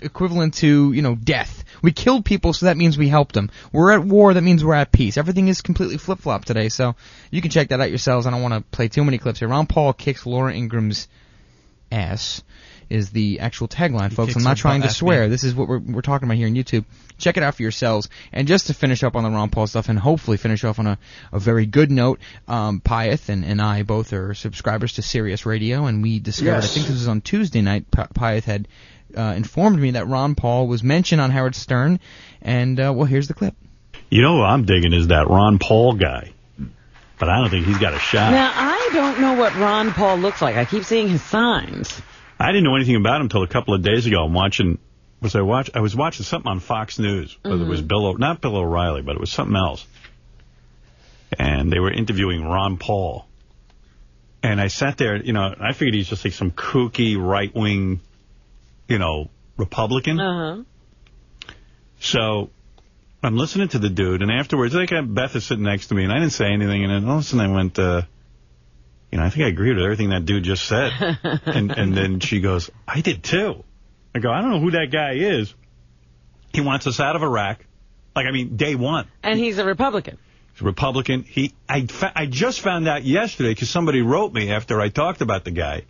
[0.00, 1.64] equivalent to you know death.
[1.82, 3.50] We killed people, so that means we helped them.
[3.72, 5.16] We're at war, that means we're at peace.
[5.16, 6.68] Everything is completely flip flop today.
[6.68, 6.94] So
[7.30, 8.26] you can check that out yourselves.
[8.26, 9.48] I don't want to play too many clips here.
[9.48, 11.08] Ron Paul kicks Laura Ingraham's
[11.90, 12.42] ass
[12.88, 14.36] is the actual tagline, folks.
[14.36, 15.28] I'm not trying to swear.
[15.28, 16.84] This is what we're, we're talking about here on YouTube.
[17.16, 18.10] Check it out for yourselves.
[18.32, 20.86] And just to finish up on the Ron Paul stuff and hopefully finish off on
[20.86, 20.98] a,
[21.32, 25.86] a very good note, um, Pyeth and, and I both are subscribers to Sirius Radio,
[25.86, 28.68] and we discovered, I think this was on Tuesday night, P- Pyeth had
[29.16, 31.98] uh, informed me that Ron Paul was mentioned on Howard Stern,
[32.42, 33.54] and, uh, well, here's the clip.
[34.12, 36.32] You know who I'm digging is that Ron Paul guy.
[37.18, 38.32] But I don't think he's got a shot.
[38.32, 40.56] Now, I don't know what Ron Paul looks like.
[40.56, 42.02] I keep seeing his signs.
[42.38, 44.22] I didn't know anything about him until a couple of days ago.
[44.24, 44.76] I'm watching.
[45.22, 45.70] Was I watch?
[45.74, 47.38] I was watching something on Fox News.
[47.42, 47.88] Whether it was Mhm.
[47.88, 49.86] Bill, O- not Bill O'Reilly, but it was something else.
[51.38, 53.26] and they were interviewing Ron Paul.
[54.42, 58.00] And I sat there, you know, I figured he's just like some kooky right wing,
[58.88, 60.20] you know, Republican.
[60.20, 60.62] Uh-huh.
[62.00, 62.50] So
[63.22, 66.02] I'm listening to the dude, and afterwards, like uh, Beth is sitting next to me,
[66.02, 68.02] and I didn't say anything, and then all of a sudden I went, uh,
[69.12, 70.92] you know, I think I agreed with everything that dude just said.
[71.22, 73.62] and and then she goes, I did too.
[74.14, 75.54] I go, I don't know who that guy is.
[76.52, 77.64] He wants us out of Iraq.
[78.14, 79.06] Like, I mean, day one.
[79.22, 80.18] And he's a Republican.
[80.52, 81.22] He's a Republican.
[81.22, 85.44] He, I, I just found out yesterday because somebody wrote me after I talked about
[85.44, 85.84] the guy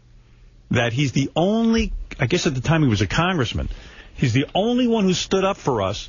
[0.71, 3.69] that he's the only, I guess at the time he was a congressman,
[4.15, 6.09] he's the only one who stood up for us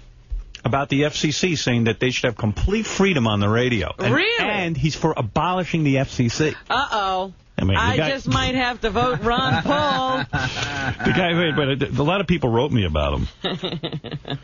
[0.65, 3.93] about the FCC, saying that they should have complete freedom on the radio.
[3.99, 4.43] And, Really?
[4.49, 6.55] And he's for abolishing the FCC.
[6.69, 7.33] Uh-oh.
[7.57, 10.17] I mean, I guy- just might have to vote Ron Paul.
[10.19, 13.27] The guy, but a lot of people wrote me about him.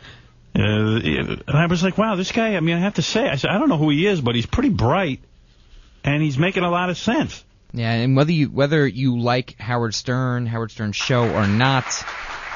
[0.52, 3.36] Uh, and I was like, wow, this guy, I mean, I have to say, I
[3.36, 5.20] said, I don't know who he is, but he's pretty bright,
[6.02, 7.44] and he's making a lot of sense.
[7.72, 11.84] Yeah, and whether you whether you like Howard Stern, Howard Stern's show or not,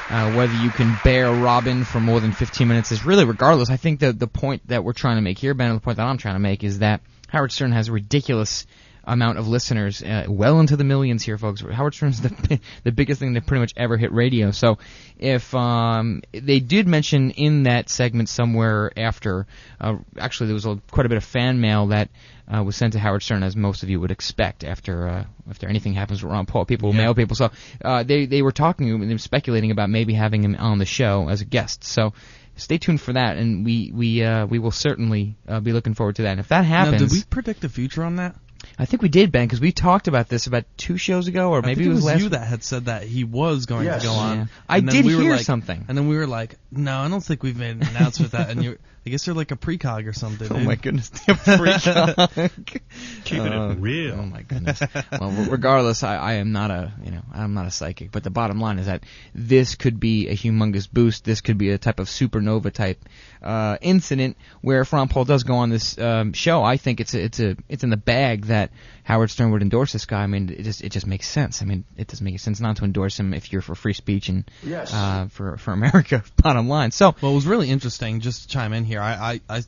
[0.09, 3.69] uh, whether you can bear Robin for more than 15 minutes is really regardless.
[3.69, 5.97] I think that the point that we're trying to make here, Ben, and the point
[5.97, 8.65] that I'm trying to make is that Howard Stern has a ridiculous
[9.07, 11.61] amount of listeners, uh, well into the millions here, folks.
[11.61, 14.51] Howard Stern's the the biggest thing that pretty much ever hit radio.
[14.51, 14.77] So
[15.17, 19.47] if um, they did mention in that segment somewhere after,
[19.79, 22.09] uh, actually there was a, quite a bit of fan mail that
[22.53, 25.67] uh, was sent to Howard Stern, as most of you would expect after uh, after
[25.67, 26.65] anything happens with Ron Paul.
[26.65, 27.35] People will mail people.
[27.35, 27.49] So
[27.83, 31.29] uh, they they were talking, they were speculating about maybe having him on the show
[31.29, 31.83] as a guest.
[31.83, 32.13] So.
[32.57, 36.15] Stay tuned for that, and we we uh, we will certainly uh, be looking forward
[36.15, 36.29] to that.
[36.31, 38.33] And if that happens, Now, did we predict the future on that?
[38.79, 41.57] I think we did, Ben, because we talked about this about two shows ago, or
[41.57, 44.03] I maybe think it was, last you that had said that he was going Yes.
[44.03, 44.37] to go on.
[44.37, 44.45] Yeah.
[44.69, 45.83] I And then did we were hear like- something.
[45.89, 48.49] And then we were like, no, I don't think we've made an announcement that.
[48.49, 50.51] And you, I guess you're like a precog or something.
[50.51, 50.65] Oh dude.
[50.65, 52.81] my goodness, a precog.
[53.23, 54.15] Keeping Uh, it real.
[54.15, 54.81] Oh my goodness.
[55.11, 58.31] well, regardless, I, I am not a you know I'm not a psychic, but the
[58.31, 59.03] bottom line is that
[59.35, 61.23] this could be a humongous boost.
[61.23, 62.99] This could be a type of supernova type
[63.43, 67.13] uh, incident where if Ron Paul does go on this um, show, I think it's
[67.13, 68.71] a, it's a it's in the bag that
[69.05, 70.23] Howard Stern would endorse this guy.
[70.23, 71.61] I mean, it just it just makes sense.
[71.61, 74.29] I mean, it doesn't make sense not to endorse him if you're for free speech
[74.29, 74.91] and Yes.
[74.93, 76.23] uh, for for America.
[76.43, 76.89] Bottom line.
[76.91, 78.19] So well, it was really interesting.
[78.19, 79.63] Just to chime in here, I I, I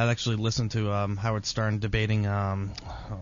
[0.00, 2.68] had actually listened to um, Howard Stern debating um,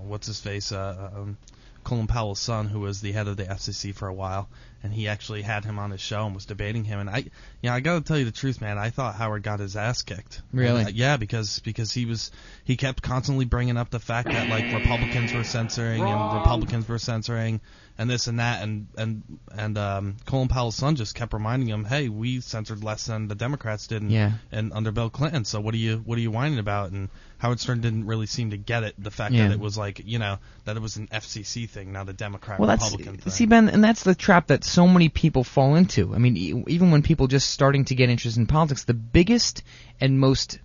[0.02, 1.38] what's his face, uh, um,
[1.84, 4.48] Colin Powell's son, who was the head of the FCC for a while,
[4.82, 7.00] and he actually had him on his show and was debating him.
[7.00, 7.30] And I, you
[7.64, 8.78] know, I got to tell you the truth, man.
[8.78, 10.42] I thought Howard got his ass kicked.
[10.52, 10.80] Really?
[10.80, 12.30] And, uh, yeah, because because he was
[12.64, 16.98] he kept constantly bringing up the fact that like Republicans were censoring and Republicans were
[16.98, 17.60] censoring
[17.98, 19.22] and this and that and and
[19.56, 23.34] and um, Colin Powell's son just kept reminding him, hey, we censored less than the
[23.34, 24.02] Democrats did.
[24.02, 24.32] in- Yeah.
[24.52, 25.44] and under Bill Clinton.
[25.44, 26.90] So what are you what are you whining about?
[26.92, 28.94] And Howard Stern didn't really seem to get it.
[28.98, 29.48] The fact Yeah.
[29.48, 32.58] that it was like you know that it was an FCC thing, not a Democrat
[32.60, 33.32] well, that's Republican thing.
[33.32, 36.14] see, Ben, and that's the trap that so many people fall into.
[36.14, 39.62] I mean, e- even when people just starting to get interested in politics, the biggest
[40.00, 40.58] and most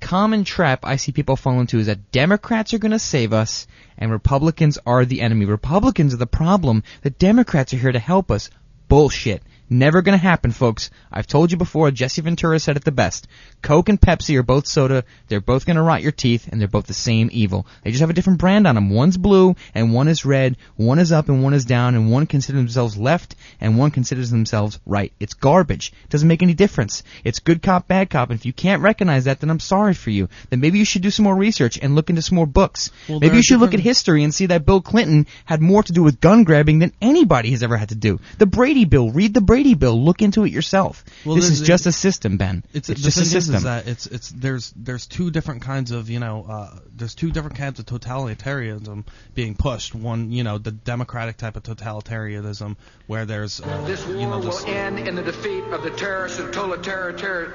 [0.00, 3.66] common trap I see people fall into is that Democrats are going to save us
[3.96, 5.44] and Republicans are the enemy.
[5.44, 6.82] Republicans are the problem.
[7.02, 8.50] The Democrats are here to help us.
[8.88, 9.42] Bullshit.
[9.70, 10.90] Never gonna happen, folks.
[11.12, 13.28] I've told you before, Jesse Ventura said it the best.
[13.60, 16.86] Coke and Pepsi are both soda, they're both gonna rot your teeth, and they're both
[16.86, 17.66] the same evil.
[17.82, 18.88] They just have a different brand on them.
[18.88, 22.26] One's blue, and one is red, one is up and one is down, and one
[22.26, 25.12] considers themselves left, and one considers themselves right.
[25.20, 25.92] It's garbage.
[26.04, 27.02] It doesn't make any difference.
[27.22, 30.10] It's good cop, bad cop, and if you can't recognize that, then I'm sorry for
[30.10, 30.30] you.
[30.48, 32.90] Then maybe you should do some more research and look into some more books.
[33.06, 35.92] Well, maybe you should look at history and see that Bill Clinton had more to
[35.92, 38.18] do with gun grabbing than anybody has ever had to do.
[38.38, 41.04] The Brady Bill, read the Brady Bill, look into it yourself.
[41.24, 42.64] Well, this is just a system, Ben.
[42.72, 43.54] It's, It's, the just a thing is, system.
[43.56, 47.30] is that it's it's there's there's two different kinds of you know uh, there's two
[47.30, 49.04] different kinds of totalitarianism
[49.34, 49.94] being pushed.
[49.94, 54.38] One you know the democratic type of totalitarianism where there's uh, This you war know
[54.40, 57.52] will end in the defeat of the terrorists and totalitarian.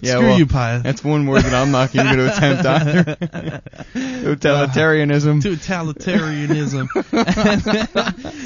[0.00, 0.78] yeah, Screw well, you, Pi.
[0.78, 3.16] That's one word that I'm not even going to attempt either.
[4.36, 5.40] Totalitarianism.
[5.42, 6.86] totalitarianism.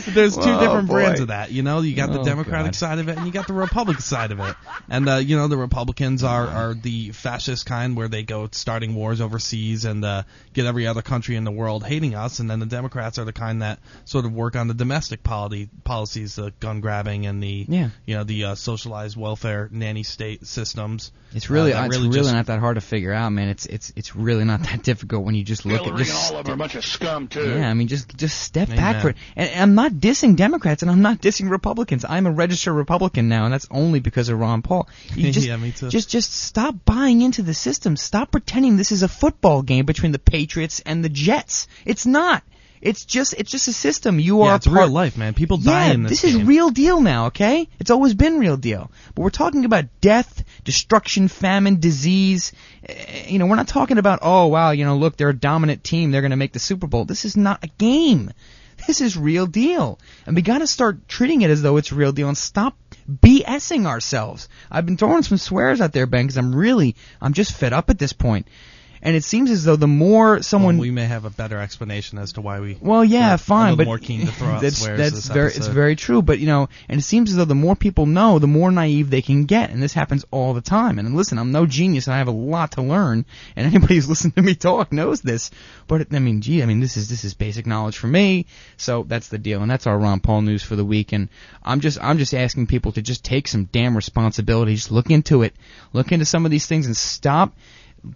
[0.15, 0.95] There's two different boy.
[0.95, 1.51] brands of that.
[1.51, 2.77] You know, you got the Oh, Democratic God.
[2.77, 4.55] side of it, and you got the Republican side of it.
[4.89, 8.95] And uh, you know, the Republicans are are the fascist kind, where they go starting
[8.95, 10.23] wars overseas and uh,
[10.53, 12.39] get every other country in the world hating us.
[12.41, 15.69] And then the Democrats are the kind that sort of work on the domestic polity
[15.85, 17.91] policies, the gun grabbing and the Yeah.
[18.07, 21.13] you know the uh, socialized welfare nanny state systems.
[21.33, 23.49] It's really, uh, that it's really, just- not that hard to figure out, man.
[23.49, 26.35] It's it's it's really not that difficult when you just look Hillary at just and
[26.35, 27.49] all of them are a bunch of scum too.
[27.57, 28.77] Yeah, I mean, just just step Amen.
[28.77, 29.17] back for it.
[29.37, 32.05] And, and I'm not dissing Democrats, and I'm not stop dissing Republicans.
[32.09, 34.89] I'm a registered Republican now, and that's only because of Ron Paul.
[35.15, 35.89] You just, Yeah, me too.
[35.89, 37.97] Just, just stop buying into the system.
[37.97, 41.69] Stop pretending this is a football game between the Patriots and the Jets.
[41.85, 42.43] It's not.
[42.83, 44.19] It's just, it's just a system.
[44.19, 45.35] You Yeah, are it's part- real life, man.
[45.35, 46.41] People die yeah, in this is game.
[46.43, 47.69] Is real deal now, okay?
[47.79, 48.91] It's always been real deal.
[49.15, 52.53] But we're talking about death, destruction, famine, disease.
[52.89, 55.85] Eh, You know, we're not talking about, oh, wow, you know, look, they're a dominant
[55.85, 56.11] team.
[56.11, 57.05] They're going to make the Super Bowl.
[57.05, 58.31] This is not a game.
[58.91, 60.01] This is real deal.
[60.27, 62.77] And we got to start treating it as though it's real deal and stop
[63.09, 64.49] BSing ourselves.
[64.69, 67.89] I've been throwing some swears out there, Ben, because I'm really, I'm just fed up
[67.91, 68.49] at this point.
[69.03, 72.19] And it seems as though the more someone Well, we may have a better explanation
[72.19, 72.77] as to why we.
[72.81, 75.97] well, yeah, fine, but more keen to throw out that's swears that's very it's very
[75.97, 76.21] true.
[76.21, 79.09] But you know, and it seems as though the more people know, the more naive
[79.09, 80.99] they can get, and this happens all the time.
[80.99, 83.25] And listen, I'm no genius, and I have a lot to learn,
[83.57, 85.51] and anybody who's listened to me talk knows this.
[85.87, 88.47] But I mean, gee, I mean, this is this is basic knowledge for me.
[88.77, 91.13] So that's the deal, and that's our Ron Paul news for the week.
[91.13, 91.31] And
[91.63, 95.43] I'm just I'm just asking people to just take some damn responsibility, just look into
[95.43, 95.55] it,
[95.95, 97.55] look into some of these things, and stop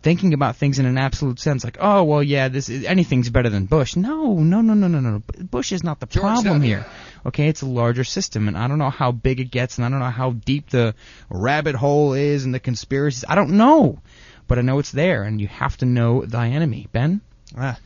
[0.03, 3.49] thinking about things in an absolute sense, like, oh well, yeah, this is, anything's better
[3.49, 3.97] than Bush.
[3.97, 5.23] No, no, no, no, no, no.
[5.39, 6.67] Bush is not the problem W.
[6.67, 6.87] here.
[7.27, 9.89] Okay, it's a larger system, and I don't know how big it gets, and I
[9.89, 10.95] don't know how deep the
[11.31, 13.25] rabbit hole is, and the conspiracies.
[13.29, 13.99] I don't know,
[14.47, 17.21] but I know it's there, and you have to know thy enemy, Ben.
[17.57, 17.79] Ah,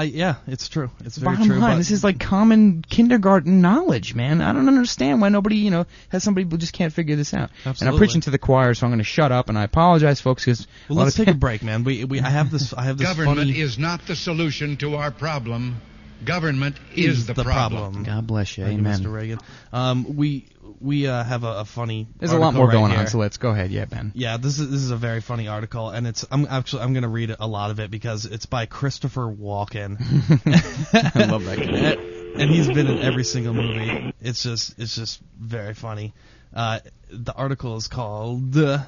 [0.00, 0.90] I, yeah, it's true.
[1.04, 1.58] It's very Bottom true.
[1.58, 4.40] line, this is like common kindergarten knowledge, man.
[4.40, 7.50] I don't understand why nobody, you know, has somebody who just can't figure this out.
[7.66, 7.86] Absolutely.
[7.86, 10.18] And I'm preaching to the choir, so I'm going to shut up, and I apologize,
[10.18, 11.84] folks, because Well, let's take a break, man.
[11.84, 13.60] We we I have this I have this Government funny.
[13.60, 15.82] is not the solution to our problem.
[16.24, 18.04] Government is, the, problem.
[18.04, 18.64] God bless you.
[18.64, 19.00] Thank Amen.
[19.00, 19.12] you, Mr.
[19.12, 19.38] Reagan.
[19.72, 20.46] Um, we
[20.80, 22.08] we uh, have a, a funny.
[22.18, 23.70] There's a lot more right going on, so let's go ahead.
[23.70, 24.12] Yeah, Ben.
[24.14, 27.02] Yeah, this is this is a very funny article, and it's I'm actually I'm going
[27.02, 29.98] to read a lot of it because it's by Christopher Walken.
[31.16, 32.20] I love that guy.
[32.36, 34.12] and he's been in every single movie.
[34.20, 36.14] It's just it's just very funny.
[36.54, 38.56] Uh, the article is called.
[38.56, 38.84] Uh,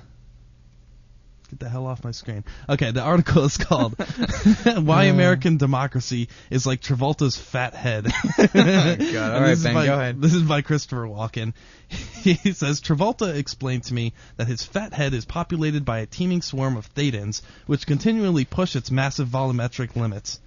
[1.53, 2.45] Get the hell off my screen.
[2.67, 3.95] Okay, the article is called
[4.65, 5.13] "Why uh.
[5.13, 8.07] American Democracy is Like Travolta's Fat Head."
[8.39, 8.57] Oh, God.
[9.35, 10.23] All right, this is Ben, by- go ahead.
[10.23, 11.53] This is by Christopher Walken.
[11.91, 16.41] He says Travolta explained to me that his fat head is populated by a teeming
[16.41, 20.41] swarm of thetans, which continually push its massive volumetric limits.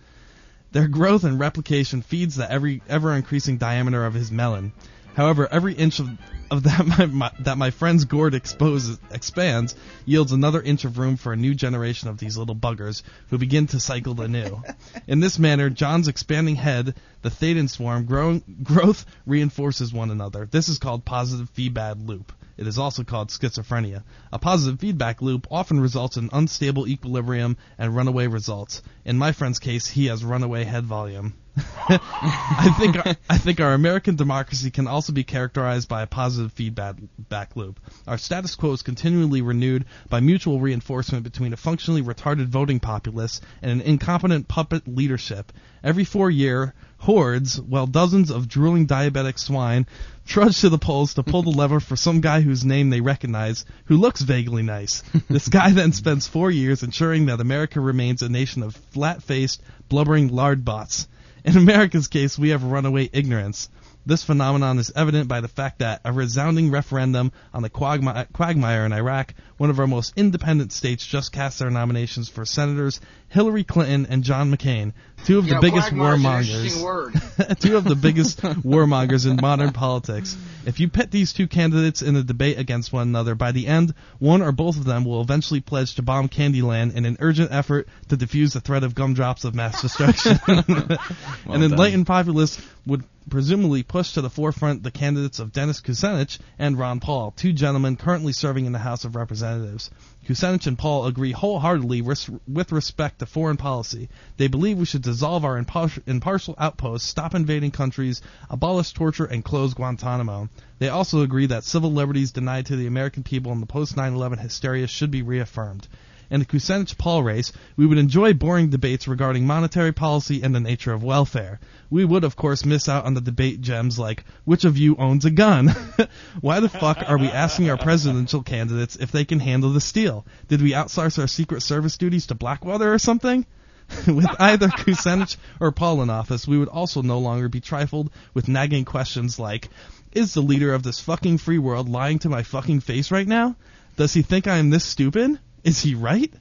[0.71, 4.73] Their growth and replication feeds the every ever increasing diameter of his melon.
[5.15, 6.09] However, every inch of,
[6.51, 11.15] of that my, my, that my friend's gourd exposes expands yields another inch of room
[11.15, 14.61] for a new generation of these little buggers who begin to cycle anew.
[15.07, 20.45] In this manner, John's expanding head, the Thetan swarm, growing, growth reinforces one another.
[20.45, 22.31] This is called positive feedback loop.
[22.57, 24.03] It is also called schizophrenia.
[24.31, 28.81] A positive feedback loop often results in unstable equilibrium and runaway results.
[29.03, 31.33] In my friend's case, he has runaway head volume.
[31.87, 36.51] I think our, I think our American democracy can also be characterized by a positive
[36.51, 37.79] feedback back loop.
[38.07, 43.39] Our status quo is continually renewed by mutual reinforcement between a functionally retarded voting populace
[43.61, 45.53] and an incompetent puppet leadership.
[45.81, 46.73] Every four year,
[47.05, 49.85] hordes, while dozens of drooling diabetic swine
[50.25, 53.63] trudge to the polls to pull the lever for some guy whose name they recognize,
[53.85, 55.03] who looks vaguely nice.
[55.29, 60.31] this guy then spends four years ensuring that America remains a nation of flat-faced, blubbering
[60.31, 61.05] lardbots.
[61.43, 63.69] In America's case, we have runaway ignorance.
[64.07, 68.93] This phenomenon is evident by the fact that a resounding referendum on the quagmire in
[68.93, 73.01] Iraq, one of our most independent states, just cast their nominations for Senators
[73.35, 74.93] Hillary Clinton and John McCain,
[75.25, 77.59] two of the biggest warmongers.
[77.59, 80.37] two of the biggest warmongers in modern politics.
[80.65, 83.93] If you pit these two candidates in a debate against one another, by the end,
[84.19, 87.89] one or both of them will eventually pledge to bomb Candyland in an urgent effort
[88.07, 90.39] to defuse the threat of gumdrops of mass destruction.
[90.47, 96.77] an enlightened populace would presumably push to the forefront the candidates of Dennis Kucinich and
[96.77, 99.89] Ron Paul, two gentlemen currently serving in the House of Representatives.
[100.27, 104.09] Kucinich and Paul agree wholeheartedly ris- with respect to foreign policy.
[104.37, 109.45] They believe we should dissolve our impar- impartial outposts, stop invading countries, abolish torture, and
[109.45, 110.49] close Guantanamo.
[110.79, 114.13] They also agree that civil liberties denied to the American people in the post 9
[114.15, 115.87] 11 hysteria should be reaffirmed.
[116.29, 120.59] In the Kucinich Paul race, we would enjoy boring debates regarding monetary policy and the
[120.59, 121.59] nature of welfare.
[121.89, 125.25] We would, of course, miss out on the debate gems like, which of you owns
[125.25, 125.75] a gun?
[126.41, 130.25] Why the fuck are we asking our presidential candidates if they can handle the steel?
[130.47, 133.45] Did we outsource our Secret Service duties to Blackwater or something?
[134.07, 138.47] with either Kucinich or Paul in office, we would also no longer be trifled with
[138.47, 139.69] nagging questions like,
[140.11, 143.55] is the leader of this fucking free world lying to my fucking face right now?
[143.95, 145.39] Does he think I am this stupid?
[145.65, 146.31] Is he right?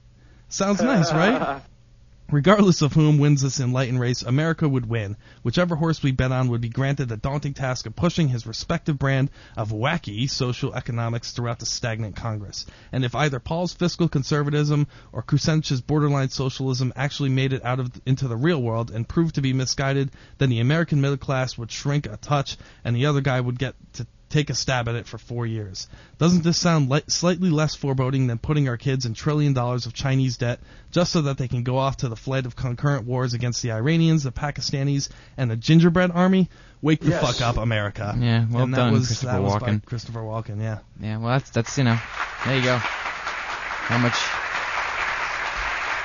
[0.51, 1.63] Sounds nice, right?
[2.31, 5.17] Regardless of whom wins this enlightened race, America would win.
[5.43, 8.99] Whichever horse we bet on would be granted the daunting task of pushing his respective
[8.99, 12.67] brand of wacky social economics throughout the stagnant Congress.
[12.93, 17.93] And if either Paul's fiscal conservatism or Kucinich's borderline socialism actually made it out of
[18.05, 21.71] into the real world and proved to be misguided, then the American middle class would
[21.73, 25.06] shrink a touch, and the other guy would get to take a stab at it
[25.06, 25.86] for four years.
[26.19, 29.94] Doesn't this sound li- slightly less foreboding than putting our kids in trillion dollars of
[29.94, 30.59] Chinese debt
[30.90, 33.70] just so that they can go off to the flight of concurrent wars against the
[33.70, 36.51] Iranians, the Pakistanis, and the gingerbread army?
[36.82, 37.24] Wake the Yes.
[37.24, 38.15] fuck up, America.
[38.19, 39.85] Yeah, well and that done, was, Christopher that was by Walken.
[39.86, 40.78] Christopher Walken, yeah.
[41.01, 41.98] Yeah, well, that's that's you know,
[42.44, 42.77] there you go.
[42.77, 44.12] How much?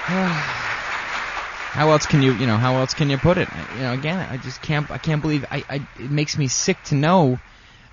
[1.70, 3.48] How else can you you know how else can you put it?
[3.76, 6.82] You know, again, I just can't I can't believe I, I it makes me sick
[6.86, 7.40] to know.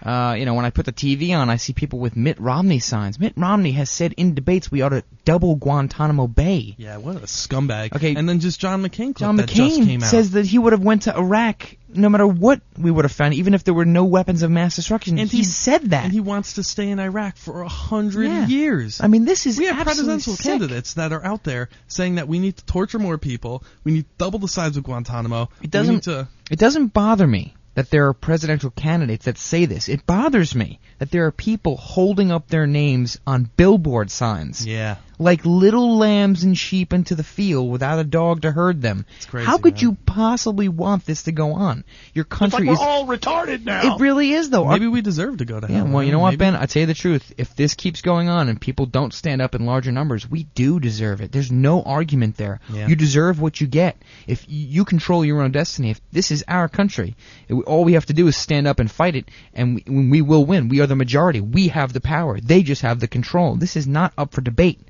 [0.02, 2.78] Uh, you know, when I put the TV on, I see people with Mitt Romney
[2.78, 3.18] signs.
[3.18, 6.74] Mitt Romney has said in debates we ought to double Guantanamo Bay.
[6.78, 7.94] Yeah, what a scumbag.
[7.96, 8.14] Okay.
[8.14, 10.08] And then just John McCain John that just came McCain out.
[10.08, 13.34] says that he would have went to Iraq no matter what we would have found,
[13.34, 15.18] even if there were no weapons of mass destruction.
[15.18, 16.04] and he, said that.
[16.04, 18.46] And he wants to stay in Iraq for a hundred Yeah.
[18.46, 19.00] years.
[19.00, 20.44] I mean, this is we have presidential sick.
[20.44, 23.64] candidates that are out there saying that we need to torture more people.
[23.82, 25.48] We need double the size of Guantanamo.
[25.62, 26.02] It doesn't.
[26.04, 26.28] to.
[26.50, 29.88] It doesn't bother me that there are presidential candidates that say this.
[29.88, 34.66] It bothers me that there are people holding up their names on billboard signs.
[34.66, 34.96] Yeah.
[35.18, 39.06] Like little lambs and sheep into the field without a dog to herd them.
[39.28, 39.82] crazy, How could man.
[39.82, 41.84] you possibly want this to go on?
[42.12, 43.94] Your country it's like is All retarded now.
[43.96, 44.64] It really is, though.
[44.66, 45.76] Our- Maybe we deserve to go to hell.
[45.86, 46.12] Yeah, well, you man.
[46.12, 46.54] know what, Ben?
[46.54, 47.32] I tell you the truth.
[47.38, 50.80] If this keeps going on and people don't stand up in larger numbers, we do
[50.80, 51.32] deserve it.
[51.32, 52.60] There's no argument there.
[52.70, 52.86] Yeah.
[52.88, 53.96] You deserve what you get.
[54.26, 57.16] If you control your own destiny, if this is our country,
[57.48, 60.20] it, all we have to do is stand up and fight it, and we, we
[60.20, 60.68] will win.
[60.68, 61.40] We are the majority.
[61.40, 62.38] We have the power.
[62.40, 63.56] They just have the control.
[63.56, 64.80] This is not up for debate.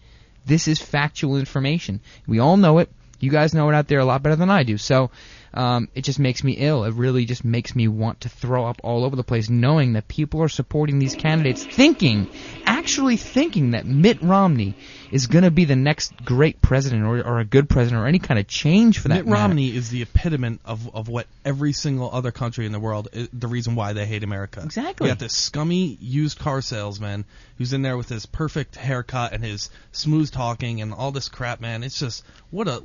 [0.47, 2.01] This is factual information.
[2.27, 2.89] We all know it.
[3.19, 4.79] You guys know it out there a lot better than I do.
[4.79, 5.11] So
[5.57, 6.85] um, it just makes me ill.
[6.85, 10.07] It really just makes me want to throw up all over the place, knowing that
[10.07, 12.29] people are supporting these candidates, thinking,
[12.67, 14.75] actually thinking that Mitt Romney
[15.11, 18.19] is going to be the next great president or, or a good president or any
[18.19, 19.41] kind of change for that Mitt matter.
[19.41, 23.29] Romney is the epitome of, of what every single other country in the world is
[23.33, 24.61] the reason why they hate America.
[24.63, 25.07] Exactly.
[25.07, 27.25] You got this scummy used car salesman
[27.57, 31.63] who's in there with his perfect haircut and his smooth talking and all this crap,
[31.63, 31.83] man.
[31.83, 32.83] It's just what a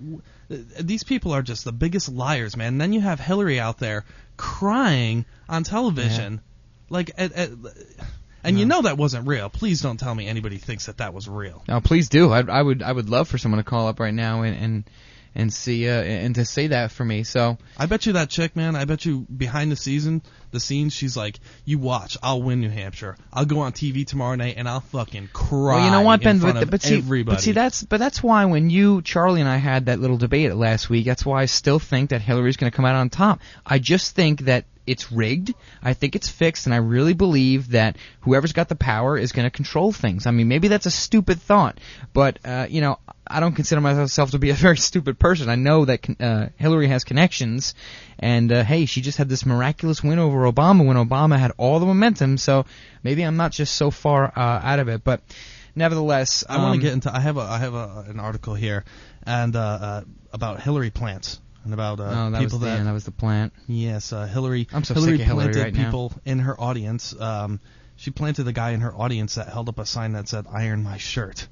[0.79, 2.73] these people are just the biggest liars, man.
[2.73, 4.05] And then you have Hillary out there
[4.37, 6.41] crying on television,
[6.89, 7.49] like at, at,
[8.43, 9.49] and you know that wasn't real.
[9.49, 11.63] Please don't tell me anybody thinks that that was real.
[11.69, 12.31] Oh, please do.
[12.31, 14.83] I, I would I would love for someone to call up right now and and,
[15.33, 17.23] and see uh, and to say that for me.
[17.23, 18.75] So I bet you that chick, man.
[18.75, 20.21] I bet you behind the season,
[20.51, 23.17] the scenes, she's like, "You watch, I'll win New Hampshire.
[23.31, 26.39] I'll go on TV tomorrow night and I'll fucking cry." Well, you know what, Ben?
[26.39, 27.35] But, but see, everybody.
[27.35, 30.53] but see, that's but that's why when you, Charlie, and I had that little debate
[30.53, 33.39] last week, that's why I still think that Hillary's going to come out on top.
[33.65, 35.53] I just think that it's rigged.
[35.81, 39.45] I think it's fixed, and I really believe that whoever's got the power is going
[39.45, 40.25] to control things.
[40.25, 41.79] I mean, maybe that's a stupid thought,
[42.13, 45.49] but uh, you know, I don't consider myself to be a very stupid person.
[45.49, 47.75] I know that uh, Hillary has connections,
[48.19, 51.79] and uh, hey, she just had this miraculous win over Obama when Obama had all
[51.79, 52.37] the momentum.
[52.37, 52.65] So
[53.03, 55.21] maybe I'm not just so far uh, out of it, but
[55.75, 57.15] nevertheless, I want um, to get into.
[57.15, 58.83] I have a I have a, an article here,
[59.23, 60.01] and uh, uh,
[60.33, 63.11] about Hillary plants and about uh, Oh, that people was the, that that was the
[63.11, 63.53] plant.
[63.67, 64.67] Yes, uh, Hillary.
[64.73, 65.85] I'm so Hillary sick of Hillary planted right now.
[65.85, 67.19] people in her audience.
[67.19, 67.59] Um,
[67.95, 70.83] she planted a guy in her audience that held up a sign that said "Iron
[70.83, 71.47] my shirt."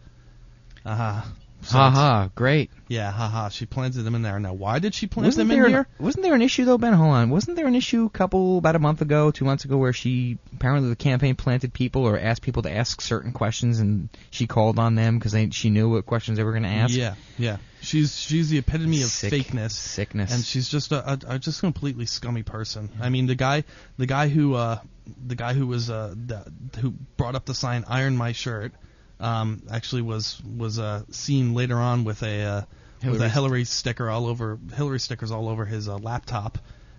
[0.85, 1.21] Uh huh.
[1.67, 2.71] Ha ha, great.
[2.87, 3.49] Yeah, haha.
[3.49, 4.39] She planted them in there.
[4.39, 5.87] Now, why did she plant Wasn't them in an, here?
[5.99, 6.93] wasn't there an issue though, Ben?
[6.93, 7.29] Hold on.
[7.29, 10.37] Wasn't there an issue a couple about a month ago, two months ago, where she
[10.53, 14.79] apparently the campaign planted people or asked people to ask certain questions, and she called
[14.79, 16.95] on them because she knew what questions they were going to ask.
[16.95, 17.57] Yeah, yeah.
[17.81, 19.31] She's she's the epitome of Sick.
[19.31, 20.33] fakeness, Sickness.
[20.33, 22.89] and she's just a, a, a just completely scummy person.
[23.01, 23.63] I mean, the guy
[23.97, 24.79] the guy who uh
[25.25, 28.73] the guy who was uh the, who brought up the sign "Iron my shirt"
[29.19, 32.61] um actually was was uh seen later on with a uh,
[33.03, 33.63] with a Hillary.
[33.65, 36.57] Sticker all over Hillary stickers all over his uh, laptop,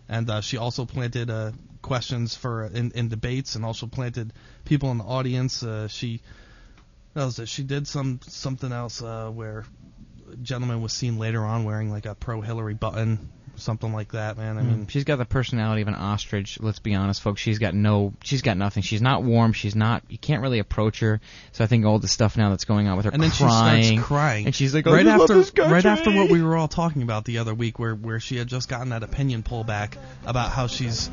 [0.09, 1.53] and uh, she also planted uh
[1.83, 4.33] questions for in, in debates and also planted
[4.65, 5.63] people in the audience.
[5.63, 6.21] Uh, she
[7.13, 9.65] what else did she did some something else uh, where
[10.33, 14.37] a gentleman was seen later on wearing like a pro Hillary button, something like that.
[14.39, 16.59] Man, I mean, she's got the personality of an ostrich.
[16.61, 17.41] Let's be honest, folks.
[17.41, 18.83] She's got no, she's got nothing.
[18.83, 19.53] She's not warm.
[19.53, 20.03] She's not.
[20.09, 21.21] You can't really approach her.
[21.53, 23.83] So I think all the stuff now that's going on with her and then crying,
[23.83, 26.43] she starts crying, and she's like, "I right love after this right after what we
[26.43, 29.43] were all talking about the other week, where where she had just gotten that opinion
[29.43, 31.11] pullback about how she's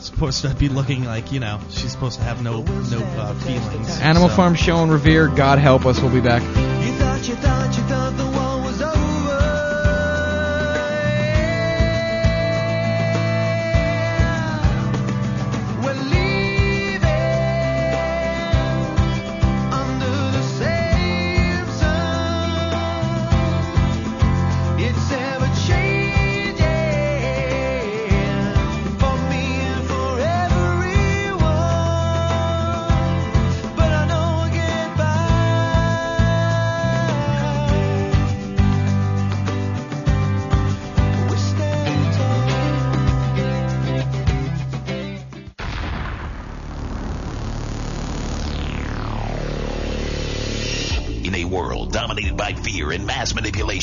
[0.00, 3.98] supposed to be looking like you know she's supposed to have no no uh, feelings.
[4.00, 5.28] Animal So- Farm Show and Revere.
[5.28, 6.00] God help us.
[6.00, 6.42] We'll be back.
[6.42, 8.16] You thought you thought you thought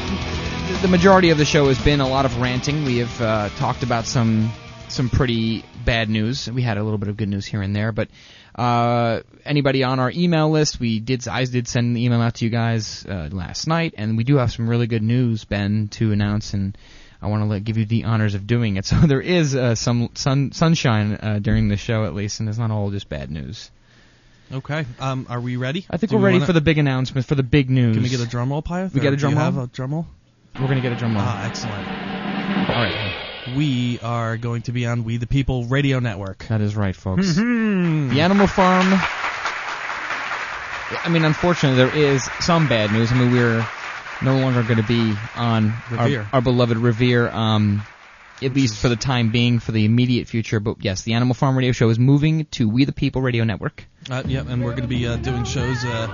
[0.81, 2.85] the majority of the show has been a lot of ranting.
[2.85, 4.51] We have uh, talked about some
[4.87, 6.49] some pretty bad news.
[6.49, 8.07] We had a little bit of good news here and there, but
[8.55, 12.45] uh, anybody on our email list, we did I did send the email out to
[12.45, 16.13] you guys uh, last night, and we do have some really good news, Ben, to
[16.13, 16.77] announce, and
[17.21, 18.85] I want to give you the honors of doing it.
[18.95, 22.57] So there is uh, some sun, sunshine uh, during the show at least, and it's
[22.57, 23.71] not all just bad news.
[24.53, 24.85] Okay.
[24.99, 25.85] Um, are we ready?
[25.89, 27.95] I think Do we're we ready wanna- for the big announcement, for the big news.
[27.95, 28.93] Can we get a drum roll, Pyth?
[28.93, 29.45] We get a drum you roll?
[29.45, 30.07] have a drum roll?
[30.59, 31.23] We're gonna get a drum roll.
[31.25, 31.87] Ah, excellent.
[32.69, 33.55] All right.
[33.55, 36.45] We are going to be on We the People Radio Network.
[36.47, 37.33] That is right, folks.
[37.37, 38.09] Mhm.
[38.11, 38.87] The Animal Farm.
[41.03, 43.11] I mean, unfortunately, there is some bad news.
[43.11, 43.67] I mean, we're
[44.21, 46.27] no longer going to be on our, Revere.
[46.31, 47.83] our beloved Revere, um,
[48.41, 50.59] at least for the time being, for the immediate future.
[50.59, 53.85] But yes, the Animal Farm Radio Show is moving to We the People Radio Network.
[54.09, 55.83] Uh, yep, and we're going to be uh, doing shows.
[55.83, 56.07] Uh,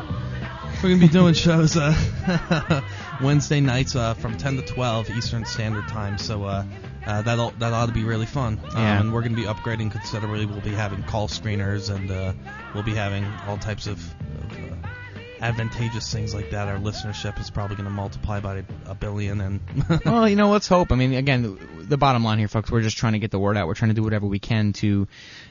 [0.82, 2.82] we're going to be doing shows uh,
[3.22, 6.18] Wednesday nights uh, from 10 to 12 Eastern Standard Time.
[6.18, 6.64] So uh,
[7.06, 8.60] uh, that'll that ought to be really fun.
[8.64, 9.00] Um, Yeah.
[9.02, 10.46] and we're going to be upgrading considerably.
[10.46, 12.34] We'll be having call screeners, and uh,
[12.74, 14.88] we'll be having all types of, of uh,
[15.42, 16.68] advantageous things like that.
[16.68, 19.60] Our listenership is probably going to multiply by a billion, and
[20.06, 20.92] well, you know, let's hope.
[20.92, 23.58] I mean, again, the bottom line here, folks, we're just trying to get the word
[23.58, 23.68] out.
[23.68, 25.08] We're trying to do whatever we can to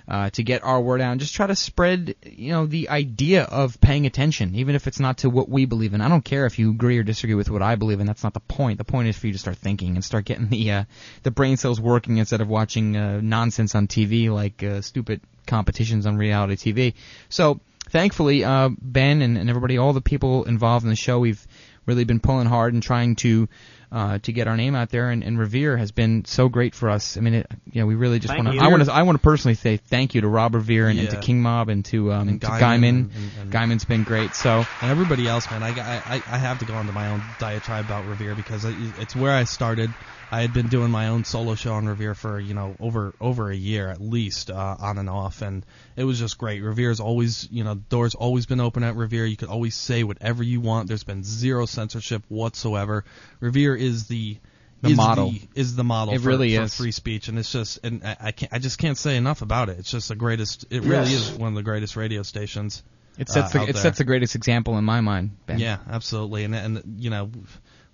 [0.09, 3.43] uh, to get our word out and just try to spread, you know, the idea
[3.45, 6.01] of paying attention, even if it's not to what we believe in.
[6.01, 8.07] I don't care if you agree or disagree with what I believe in.
[8.07, 8.79] That's not the point.
[8.79, 10.85] The point is for you to start thinking and start getting the uh,
[11.25, 16.07] the brain cells working instead of watching uh, nonsense on TV like uh, stupid competitions
[16.07, 16.95] on reality TV.
[17.29, 17.61] So
[17.91, 21.47] thankfully, uh, Ben and, and everybody, all the people involved in the show, we've
[21.87, 23.49] really been pulling hard and trying to
[23.93, 25.11] uh, to get our name out there.
[25.11, 27.17] And, and Revere has been so great for us.
[27.17, 28.59] I mean, it, you know, we really just want to.
[28.59, 28.93] I want to.
[28.93, 31.69] I want to personally say thank you to Rob Revere and, and to King Mob
[31.69, 32.87] and to um, And to Guyman Guyman.
[32.89, 33.11] and-
[33.41, 34.35] and- Guyman's been great.
[34.37, 37.87] So and everybody else, man, I, I, I have to go into my own diatribe
[37.87, 39.91] about Revere because it's where I started.
[40.32, 43.51] I had been doing my own solo show on Revere for you know over over
[43.51, 45.65] a year at least, uh, on and off, and
[45.97, 46.62] it was just great.
[46.62, 49.27] Revere's always you know doors always been open at Revere.
[49.27, 50.89] You could always say whatever you want.
[50.89, 53.05] There's been zero censorship whatsoever.
[53.40, 54.39] Revere is the
[54.82, 55.31] The is model.
[55.32, 56.74] the, is the model It for, really for is.
[56.77, 59.69] free speech, and it's just and I, I can't I just can't say enough about
[59.69, 59.78] it.
[59.81, 60.65] It's just the greatest.
[60.70, 61.31] It really Yes.
[61.31, 62.82] is one of the greatest radio stations.
[63.19, 63.82] it sets uh, the it there.
[63.82, 65.32] sets the greatest example in my mind.
[65.47, 65.59] Ben.
[65.59, 67.31] Yeah, absolutely, and and you know,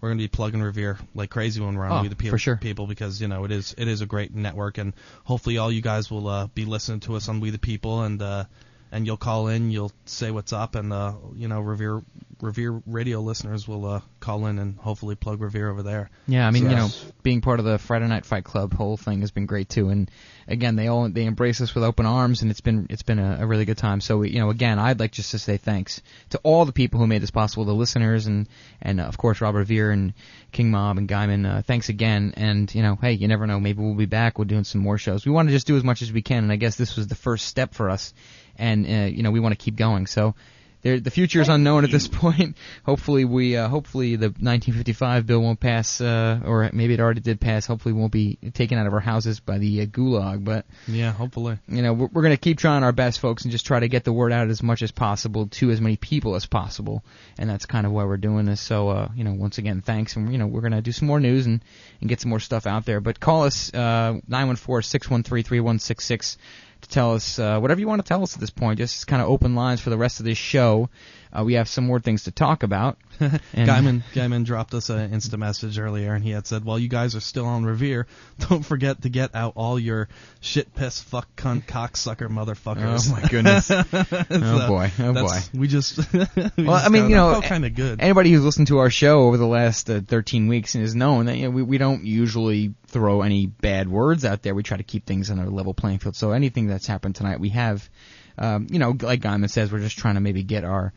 [0.01, 2.39] we're gonna be plugging Revere like crazy when we're on Oh, We the People, for
[2.39, 2.56] sure.
[2.56, 4.93] people because you know it is it is a great network, and
[5.24, 8.20] hopefully all you guys will uh, be listening to us on We the People, and
[8.20, 8.44] uh,
[8.97, 12.02] and you'll call in, you'll say what's up, and uh, you know Revere
[12.40, 16.09] Revere radio listeners will uh, call in and hopefully plug Revere over there.
[16.27, 16.89] Yeah, I mean, you know,
[17.23, 19.90] being part of the Friday Night Fight Club whole thing has been great too.
[19.90, 20.10] And
[20.48, 23.39] again, they all they embrace us with open arms, and it's been it's been a,
[23.40, 24.01] a really good time.
[24.01, 26.01] So you know, again, I'd like just to say thanks
[26.31, 28.48] to all the people who made this possible, the listeners, and
[28.81, 30.14] and uh, of course Robert Revere and
[30.52, 31.47] King Mob and Guyman.
[31.47, 32.32] Uh, thanks again.
[32.35, 34.39] And you know, hey, you never know, maybe we'll be back.
[34.39, 35.27] We're doing some more shows.
[35.27, 37.09] We want to just do as much as we can, and I guess this was
[37.09, 38.14] the first step for us.
[38.58, 40.06] And uh, you know, we want to keep going.
[40.06, 40.34] So
[40.86, 42.56] there, the future is unknown at this point.
[42.84, 47.40] Hopefully, we uh, hopefully the 1955 bill won't pass, uh, or maybe it already did
[47.40, 47.66] pass.
[47.66, 50.44] Hopefully, won't be taken out of our houses by the uh, gulag.
[50.44, 51.58] But Yeah, hopefully.
[51.66, 53.88] you know, we're, we're going to keep trying our best, folks, and just try to
[53.88, 57.02] get the word out as much as possible to as many people as possible.
[57.36, 58.60] And that's kind of why we're doing this.
[58.60, 60.14] So, uh, you know, once again, thanks.
[60.14, 61.64] And, you know, we're going to do some more news and,
[62.00, 63.00] and get some more stuff out there.
[63.00, 66.36] But call us, uh, 914-613-3166
[66.82, 68.78] to tell us, uh, whatever you want to tell us at this point.
[68.78, 70.88] Just kind of open lines for the rest of this show.
[71.36, 72.96] Uh, we have some more things to talk about.
[73.20, 77.14] Guyman Guyman dropped us an Insta message earlier, and he had said, "While you guys
[77.14, 78.06] are still on Revere,
[78.48, 80.08] don't forget to get out all your
[80.40, 83.70] shit, piss, fuck, cunt, cocksucker, motherfuckers." Oh, my goodness.
[84.46, 84.90] Oh, boy.
[84.98, 85.58] Oh, that's- boy.
[85.58, 85.98] We just.
[86.12, 88.00] well, I mean, you know, kind of good.
[88.00, 91.26] Anybody who's listened to our show over the last uh, 13 weeks and has known
[91.26, 94.54] that you know, we we don't usually throw any bad words out there.
[94.54, 96.16] We try to keep things on a level playing field.
[96.16, 97.88] So anything that's happened tonight, we have,
[98.38, 100.92] um, you know, like Guyman says, we're just trying to maybe get our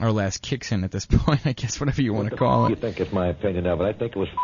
[0.00, 1.46] our last kicks in at this point.
[1.46, 2.70] I guess whatever you want to call it.
[2.70, 3.84] You think it's my opinion of it?
[3.84, 4.28] I think it was.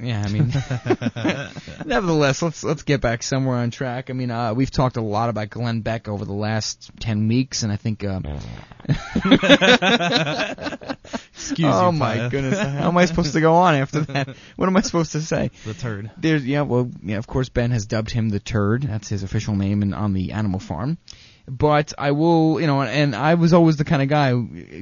[0.00, 0.52] Yeah, I mean,
[1.86, 4.10] nevertheless, let's let's get back somewhere on track.
[4.10, 7.62] I mean, uh, we've talked a lot about Glenn Beck over the last ten weeks,
[7.62, 8.02] and I think.
[8.02, 8.20] Uh,
[11.34, 12.58] Excuse oh you, my goodness!
[12.58, 14.34] How am I supposed to go on after that?
[14.56, 15.52] What am I supposed to say?
[15.64, 16.10] The turd.
[16.16, 17.18] There's yeah, well, yeah.
[17.18, 18.82] Of course, Ben has dubbed him the turd.
[18.82, 20.98] That's his official name in, on the animal farm.
[21.46, 24.30] But I will, you know, and I was always the kind of guy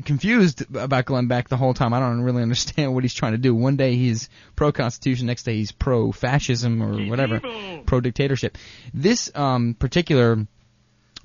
[0.04, 1.92] confused about Glenn Beck the whole time.
[1.92, 3.54] I don't really understand what he's trying to do.
[3.54, 7.40] One day he's pro-constitution, next day he's pro-fascism or whatever,
[7.84, 8.58] pro-dictatorship.
[8.94, 10.46] This um, particular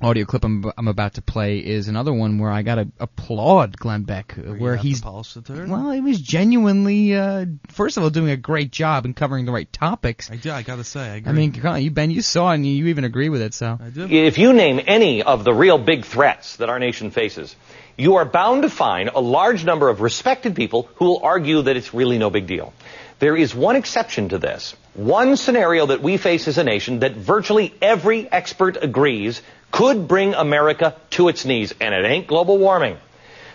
[0.01, 3.77] audio clip I'm, I'm about to play is another one where I got to applaud
[3.77, 5.69] Glenn Beck, where got he's the turd?
[5.69, 9.51] well, he was genuinely, uh, first of all, doing a great job in covering the
[9.51, 10.29] right topics.
[10.29, 10.51] I do.
[10.51, 11.31] I gotta say, I agree.
[11.31, 13.53] I mean, you Ben, you saw and you even agree with it.
[13.53, 14.07] So I do.
[14.07, 17.55] If you name any of the real big threats that our nation faces,
[17.97, 21.75] you are bound to find a large number of respected people who will argue that
[21.75, 22.73] it's really no big deal.
[23.19, 24.75] There is one exception to this.
[24.93, 29.41] One scenario that we face as a nation that virtually every expert agrees
[29.71, 32.97] could bring America to its knees, and it ain't global warming.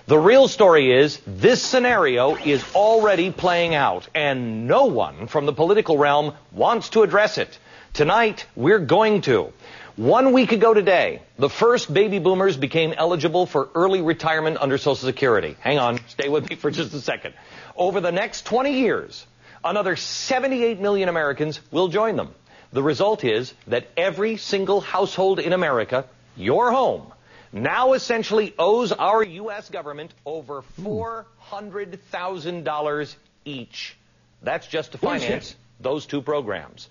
[0.07, 5.53] The real story is this scenario is already playing out, and no one from the
[5.53, 7.57] political realm wants to address it.
[7.93, 9.53] Tonight, we're going to.
[9.97, 15.07] One week ago today, the first baby boomers became eligible for early retirement under Social
[15.07, 15.57] Security.
[15.61, 17.35] Hang on, stay with me for just a second.
[17.77, 19.27] Over the next 20 years,
[19.63, 22.35] another 78 million Americans will join them.
[22.73, 27.13] The result is that every single household in America, your home,
[27.53, 29.69] now essentially owes our U.S.
[29.69, 33.95] government over $400,000 each.
[34.43, 36.89] That's just to finance those two programs.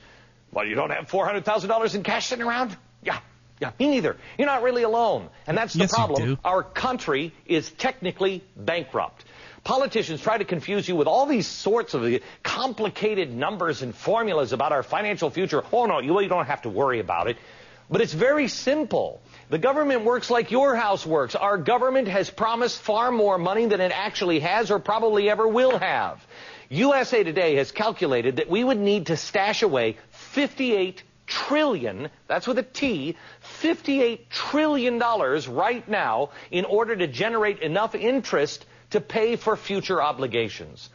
[0.52, 2.78] Well, you don't have $400,000 in cash sitting around?
[3.04, 3.18] Yeah.
[3.60, 4.18] Yeah, me neither.
[4.40, 5.28] You're not really alone.
[5.46, 6.40] And that's the Yes, problem.
[6.44, 9.24] Our country is technically bankrupt.
[9.64, 14.72] Politicians try to confuse you with all these sorts of complicated numbers and formulas about
[14.72, 15.64] our financial future.
[15.72, 17.38] Oh, no, you really don't have to worry about it.
[17.90, 19.22] But it's very simple.
[19.50, 21.36] The government works like your house works.
[21.36, 25.78] Our government has promised far more money than it actually has or probably ever will
[25.78, 26.26] have.
[26.70, 32.58] USA Today has calculated that we would need to stash away 58 trillion, that's with
[32.60, 39.36] a T, 58 trillion dollars right now in order to generate enough interest to pay
[39.36, 40.90] for future obligations.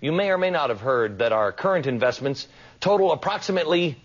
[0.00, 2.48] You may or may not have heard that our current investments
[2.80, 3.96] total approximately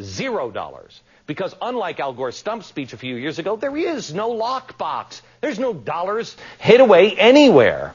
[0.00, 1.00] zero dollars.
[1.26, 5.22] Because unlike Al Gore's stump speech a few years ago, there is no lockbox.
[5.40, 7.94] There's no dollars hid away anywhere.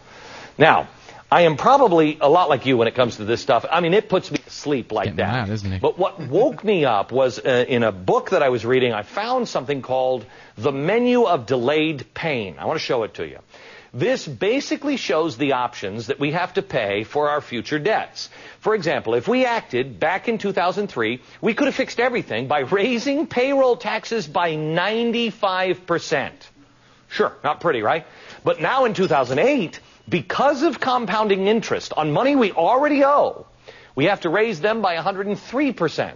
[0.58, 0.88] Now,
[1.32, 3.66] I am probably a lot like you when it comes to this stuff.
[3.70, 5.48] I mean, it puts me to sleep like that.
[5.48, 5.82] mad, isn't it?
[5.82, 9.04] But what woke me up was uh, in a book that I was reading, I
[9.04, 10.26] found something called
[10.58, 12.56] The Menu of Delayed Pain.
[12.58, 13.40] I want to show it to you.
[13.94, 18.30] This basically shows the options that we have to pay for our future debts.
[18.60, 23.26] For example, if we acted back in 2003, we could have fixed everything by raising
[23.26, 26.32] payroll taxes by 95%.
[27.08, 28.06] Sure, not pretty, right?
[28.44, 33.48] But now in 2008, because of compounding interest on money we already owe,
[33.96, 36.14] we have to raise them by 103%.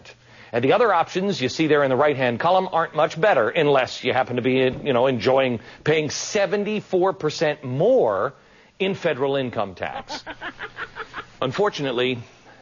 [0.54, 4.04] And the other options you see there in the right-hand column aren't much better unless
[4.04, 4.52] you happen to be,
[4.84, 8.36] you know, enjoying paying 74% more
[8.78, 10.24] in federal income tax.
[11.42, 12.20] Unfortunately,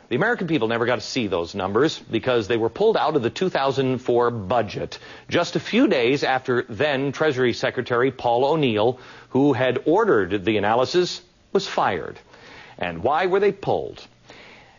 [0.07, 3.23] the American people never got to see those numbers because they were pulled out of
[3.23, 4.97] the 2004 budget
[5.27, 9.01] just a few days after then Treasury Secretary Paul O'Neill,
[9.31, 12.17] who had ordered the analysis, was fired.
[12.77, 14.07] And why were they pulled?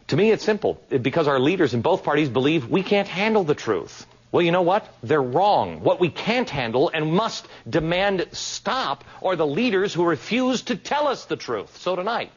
[0.09, 0.81] To me, it's simple.
[0.89, 4.07] Because our leaders in both parties believe we can't handle the truth.
[4.33, 4.89] Well, you know what?
[5.03, 5.81] They're wrong.
[5.83, 11.07] What we can't handle and must demand stop are the leaders who refuse to tell
[11.07, 11.77] us the truth.
[11.79, 12.33] So tonight,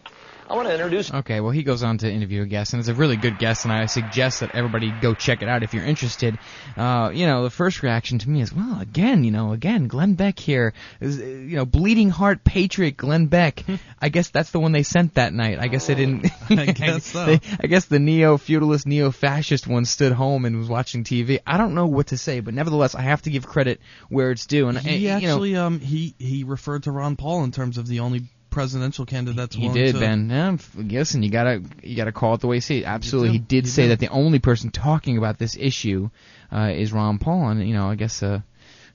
[0.47, 1.11] I want to introduce.
[1.11, 3.65] Okay, well, he goes on to interview a guest, and it's a really good guest,
[3.65, 6.37] and I suggest that everybody go check it out if you're interested.
[6.77, 10.13] Uh, you know, the first reaction to me is, well, again, you know, again, Glenn
[10.13, 13.63] Beck here, is, uh, you know, bleeding heart patriot Glenn Beck.
[13.99, 15.57] I guess that's the one they sent that night.
[15.59, 16.27] I guess they didn't.
[16.51, 17.25] I guess so.
[17.25, 21.39] they- I guess the neo-feudalist, neo-fascist one stood home and was watching TV.
[21.47, 24.45] I don't know what to say, but nevertheless, I have to give credit where it's
[24.45, 24.67] due.
[24.67, 27.79] And He and, you know, actually, um, he he referred to Ron Paul in terms
[27.79, 29.99] of the only presidential candidate that's He did, to.
[29.99, 30.29] Ben.
[30.29, 32.85] Yeah, f- listen, you gotta you gotta call it the way you see it.
[32.85, 33.89] Absolutely, he did You say do.
[33.89, 36.09] that the only person talking about this issue
[36.51, 38.39] uh, is Ron Paul, and you know, I guess uh,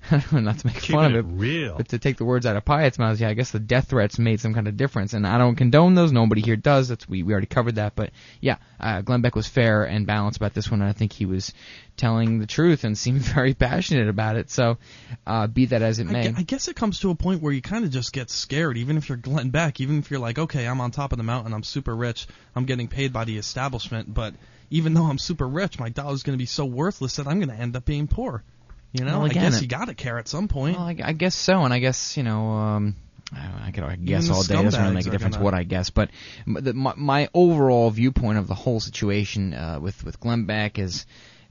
[0.33, 1.77] not to make fun of it, it real.
[1.77, 4.19] but to take the words out of Pyatt's mouth, yeah, I guess the death threats
[4.19, 6.11] made some kind of difference, and I don't condone those.
[6.11, 6.89] Nobody here does.
[6.89, 8.11] That's we we already covered that, but
[8.41, 11.27] yeah, uh, Glenn Beck was fair and balanced about this one, and I think he
[11.27, 11.53] was
[11.97, 14.51] telling the truth and seemed very passionate about it.
[14.51, 14.79] So,
[15.27, 16.29] uh, be that as it I, may.
[16.29, 18.79] gue- I guess it comes to a point where you kind of just get scared,
[18.79, 21.25] even if you're Glenn Beck, even if you're like, okay, I'm on top of the
[21.25, 24.35] mountain, I'm super rich, I'm getting paid by the establishment, but
[24.71, 27.55] even though I'm super rich, my dollar's going to be so worthless that I'm going
[27.55, 28.43] to end up being poor.
[28.93, 30.77] You know, Well, again, I guess you got to care at some point.
[30.77, 32.97] Well, I, I guess so, and I guess you know, um,
[33.33, 34.61] I, I could I guess all day.
[34.63, 36.11] Doesn't really make a difference gonna- what I guess, but
[36.47, 41.07] the, my, my overall viewpoint of the whole situation uh, with with Glenn Beck is.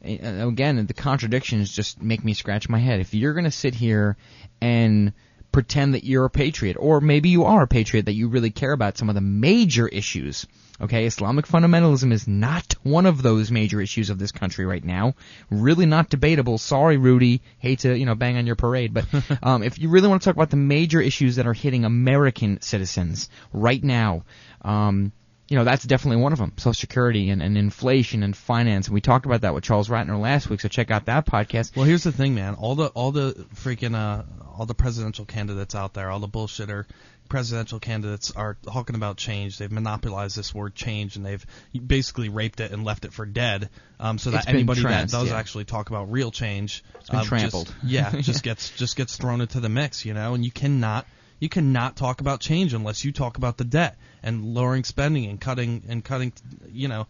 [0.05, 2.99] uh, Again, the contradictions just make me scratch my head.
[2.99, 4.17] If you're going to sit here
[4.61, 5.13] and
[5.59, 8.71] pretend that you're a patriot, or maybe you are a patriot, that you really care
[8.71, 10.47] about some of the major issues.
[10.79, 15.15] Okay, Islamic fundamentalism is not one of those major issues of this country right now.
[15.49, 16.57] Really not debatable.
[16.57, 17.41] Sorry, Rudy.
[17.57, 19.05] Hate to, you know, bang on your parade, but
[19.43, 22.61] um, if you really want to talk about the major issues that are hitting American
[22.61, 24.23] citizens right now,
[24.61, 25.11] um,
[25.49, 26.53] you know, that's definitely one of them.
[26.57, 28.87] Social Security and, and inflation and finance.
[28.87, 31.75] And we talked about that with Charles Ratner last week, so check out that podcast.
[31.75, 32.53] Well, here's the thing, man.
[32.55, 34.23] All the all the freaking uh
[34.57, 36.85] all the presidential candidates out there, all the bullshitter
[37.29, 39.57] presidential candidates are talking about change.
[39.57, 41.45] They've monopolized this word change, and they've
[41.85, 43.69] basically raped it and left it for dead.
[43.99, 45.37] Um, so that anybody that does yeah.
[45.37, 47.73] actually talk about real change, It's been um, just- trampled.
[47.83, 50.33] yeah, just gets just gets thrown into the mix, you know.
[50.33, 51.05] And you cannot
[51.39, 55.39] you cannot talk about change unless you talk about the debt and lowering spending and
[55.39, 56.33] cutting and cutting,
[56.69, 57.07] you know,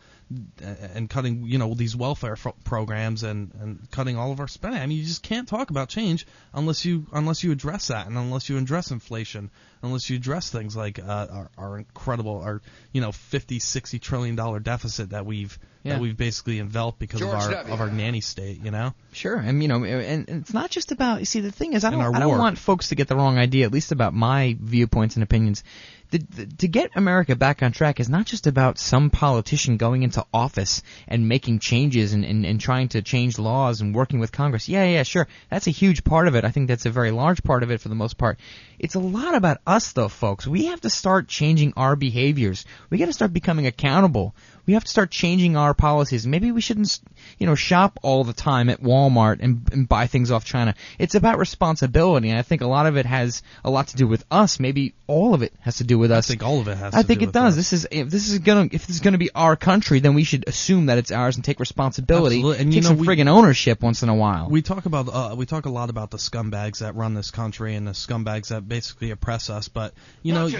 [0.60, 4.82] and cutting you know these welfare fo- programs and and cutting all of our spending.
[4.82, 8.18] I mean, you just can't talk about change unless you unless you address that and
[8.18, 9.50] unless you address inflation,
[9.82, 12.62] unless you address things like uh, our, our incredible our
[12.92, 15.94] you know 50 60 trillion dollar deficit that we've Yeah.
[15.94, 17.74] that we've basically enveloped because George of our W.
[17.74, 18.94] of our nanny state, you know.
[19.14, 21.20] Sure, and you know, and, and it's not just about.
[21.20, 22.38] You see, the thing is, I don't, I don't war.
[22.38, 25.64] want folks to get the wrong idea, at least about my viewpoints and opinions.
[26.12, 30.02] The, the, to get America back on track is not just about some politician going
[30.02, 34.32] into office and making changes and, and, and trying to change laws and working with
[34.32, 34.68] Congress.
[34.68, 35.28] Yeah, yeah, sure.
[35.52, 36.46] That's a huge part of it.
[36.46, 38.40] I think that's a very large part of it for the most part.
[38.80, 40.48] It's a lot about us, though, folks.
[40.48, 42.66] We have to start changing our behaviors.
[42.90, 44.34] We got to start becoming accountable.
[44.66, 46.26] We have to start changing our policies.
[46.26, 47.00] Maybe we shouldn't,
[47.40, 50.76] you know, shop all the time at Walmart and, and buy things off China.
[50.98, 54.08] It's about responsibility, and I think a lot of it has a lot to do
[54.08, 54.60] with us.
[54.60, 56.26] Maybe all of it has to do with us.
[56.26, 56.94] I think all of it has.
[56.94, 57.54] I to think do it with does.
[57.54, 57.56] us.
[57.56, 60.24] This is if this is gonna if this is gonna be our country, then we
[60.24, 62.38] should assume that it's ours and take responsibility.
[62.38, 62.62] Absolutely.
[62.62, 64.50] And, take you know, some we- friggin' ownership once in a while.
[64.50, 67.76] We talk about uh, we talk a lot about the scumbags that run this country
[67.76, 69.68] and the scumbags that basically oppress us.
[69.68, 69.94] But
[70.24, 70.60] you know, you,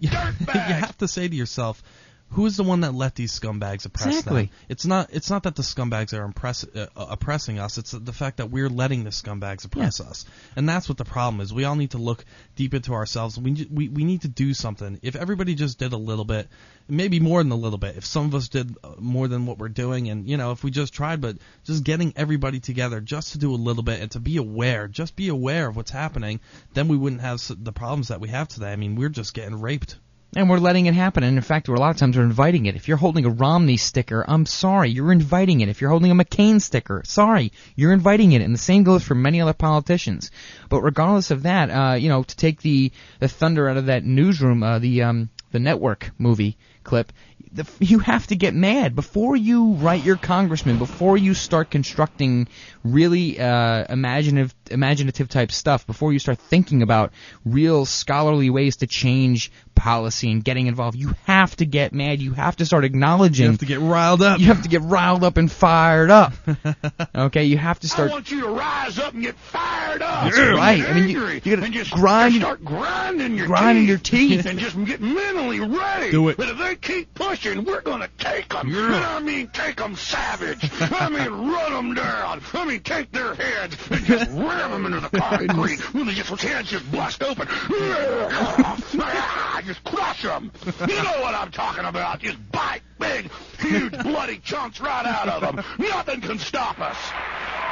[0.00, 1.82] you have to say to yourself,
[2.30, 4.42] who is the one that let these scumbags oppress Exactly.
[4.42, 4.50] them?
[4.68, 7.78] It's not it's not that the scumbags are impress, uh, uh, oppressing us.
[7.78, 10.24] It's the fact that we're letting the scumbags oppress us,
[10.56, 11.52] and that's what the problem is.
[11.52, 12.24] We all need to look
[12.56, 13.38] deep into ourselves.
[13.38, 14.98] We we we need to do something.
[15.02, 16.48] If everybody just did a little bit,
[16.88, 17.96] maybe more than a little bit.
[17.96, 20.64] If some of us did uh, more than what we're doing, and you know, if
[20.64, 24.10] we just tried, but just getting everybody together just to do a little bit and
[24.10, 26.40] to be aware, just be aware of what's happening,
[26.74, 28.72] then we wouldn't have the problems that we have today.
[28.72, 29.96] I mean, we're just getting raped.
[30.34, 31.22] And we're letting it happen.
[31.22, 32.76] And in fact, we're a lot of times we're inviting it.
[32.76, 35.68] If you're holding a Romney sticker, I'm sorry, you're inviting it.
[35.68, 38.42] If you're holding a McCain sticker, sorry, you're inviting it.
[38.42, 40.30] And the same goes for many other politicians.
[40.68, 44.04] But regardless of that, uh, you know, to take the the thunder out of that
[44.04, 47.12] newsroom, uh, the um, the network movie clip,
[47.52, 52.48] the, you have to get mad before you write your congressman, before you start constructing
[52.84, 57.12] really uh, imaginative imaginative type stuff, before you start thinking about
[57.44, 60.96] real scholarly ways to change policy and getting involved.
[60.96, 62.20] You have to get mad.
[62.20, 63.44] You have to start acknowledging.
[63.44, 64.38] You have to get riled up.
[64.38, 66.32] You have to get riled up and fired up.
[67.14, 68.10] okay, you have to start.
[68.10, 70.24] I want you to rise up and get fired fired up.
[70.24, 70.82] That's right.
[70.82, 73.98] I mean, you- angry, you gotta just grind- just start grinding your grinding teeth, your
[73.98, 74.46] teeth.
[74.46, 76.10] and just get mentally ready.
[76.10, 76.36] Do it.
[76.36, 78.74] But if they keep pushing, we're gonna take them.
[78.74, 80.68] And I mean, take them savage.
[80.80, 82.40] I mean, run them down.
[82.54, 85.80] I mean, take their heads and just ram them into the concrete.
[85.94, 87.48] when they just those heads just bust open.
[88.98, 90.50] Ah, just crush them.
[90.88, 92.20] You know what I'm talking about.
[92.20, 95.64] Just bite big, huge, bloody chunks right out of them.
[95.78, 96.96] Nothing can stop us.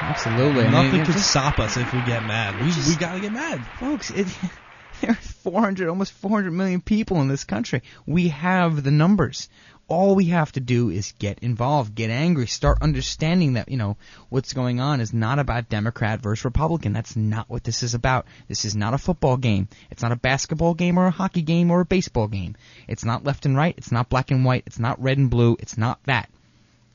[0.01, 0.63] Absolutely.
[0.63, 2.61] I mean, Nothing can just- stop us if we get mad.
[2.61, 3.65] We we gotta get mad.
[3.79, 4.11] folks.
[4.11, 4.27] It,
[5.07, 7.83] there are 400, almost 400 million people in this country.
[8.07, 9.49] We have the numbers.
[9.87, 13.99] All we have to do is get involved, get angry, start understanding that you know
[14.31, 16.95] what's going on is not about Democrat versus Republican.
[16.95, 18.27] That's not what this is about.
[18.49, 19.69] This is not a football game.
[19.91, 22.57] It's not a basketball game or a hockey game or a baseball game.
[22.89, 23.75] It's not left and right.
[23.77, 24.63] It's not black and white.
[24.65, 25.59] It's not red and blue.
[25.61, 26.31] It's not that.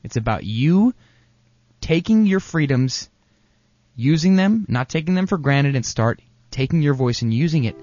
[0.02, 0.94] It's about you
[1.80, 3.08] taking your freedoms,
[3.94, 6.20] using them, not taking them for granted, and start
[6.50, 7.76] taking your voice and using it.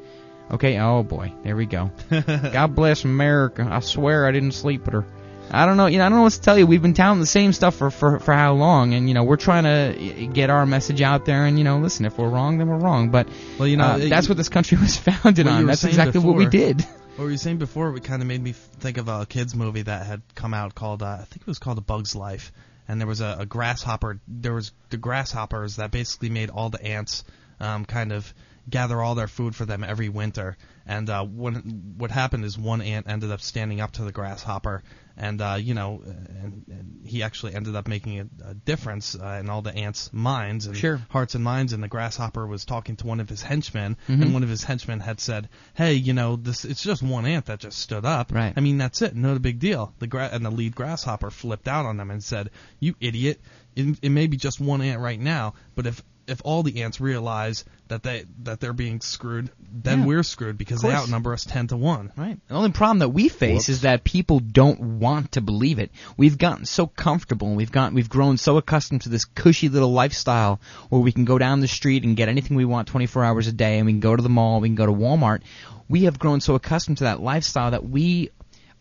[0.49, 1.91] Okay, oh boy, there we go.
[2.09, 3.67] God bless America.
[3.69, 5.05] I swear I didn't sleep with her.
[5.49, 6.67] I don't know, you know, I don't know what to tell you.
[6.67, 9.37] We've been touting the same stuff for, for, for how long, and you know, we're
[9.37, 11.45] trying to get our message out there.
[11.45, 13.11] And you know, listen, if we're wrong, then we're wrong.
[13.11, 15.65] But Well, you know, uh, it- that's what this country was founded on.
[15.65, 16.81] That's exactly what we did.
[17.15, 17.95] What were you saying before?
[17.95, 21.01] It kind of made me think of a kids movie that had come out called
[21.01, 22.51] uh, I think it was called A Bug's Life,
[22.87, 24.19] and there was a, a grasshopper.
[24.27, 27.23] There was the grasshoppers that basically made all the ants
[27.59, 28.31] um, kind of
[28.69, 30.57] gather all their food for them every winter.
[30.85, 34.83] And uh, when, what happened is one ant ended up standing up to the grasshopper,
[35.17, 39.37] and uh, you know, and, and he actually ended up making a, a difference uh,
[39.41, 41.01] in all the ants' minds and Sure.
[41.09, 41.73] hearts and minds.
[41.73, 44.21] And the grasshopper was talking to one of his henchmen, Mhm.
[44.21, 47.47] and one of his henchmen had said, "Hey, you know, this it's just one ant
[47.47, 48.31] that just stood up.
[48.31, 48.53] Right.
[48.55, 49.13] I mean, that's it.
[49.15, 52.23] Not a big deal." The gra- and the lead grasshopper flipped out on them and
[52.23, 52.49] said,
[52.79, 53.41] "You idiot!
[53.75, 56.99] It, it may be just one ant right now, but if if all the ants
[56.99, 60.05] realize that they that they're being screwed, then Yeah.
[60.05, 62.37] we're screwed because they outnumber us ten to one." Right.
[62.47, 65.91] The only problem that we face is that people don't want to believe it.
[66.17, 69.91] We've gotten so comfortable and we've gotten we've grown so accustomed to this cushy little
[69.93, 70.59] lifestyle
[70.89, 73.53] where we can go down the street and get anything we want 24 hours a
[73.53, 75.41] day and we can go to the mall, we can go to Walmart.
[75.89, 78.31] We have grown so accustomed to that lifestyle that we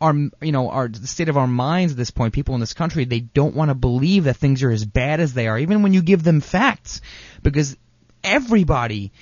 [0.01, 2.75] our you know our the state of our minds at this point people in this
[2.75, 5.83] country they don't want to believe that things are as bad as they are even
[5.83, 7.01] when you give them facts.
[7.43, 7.77] Because
[8.27, 9.13] everybody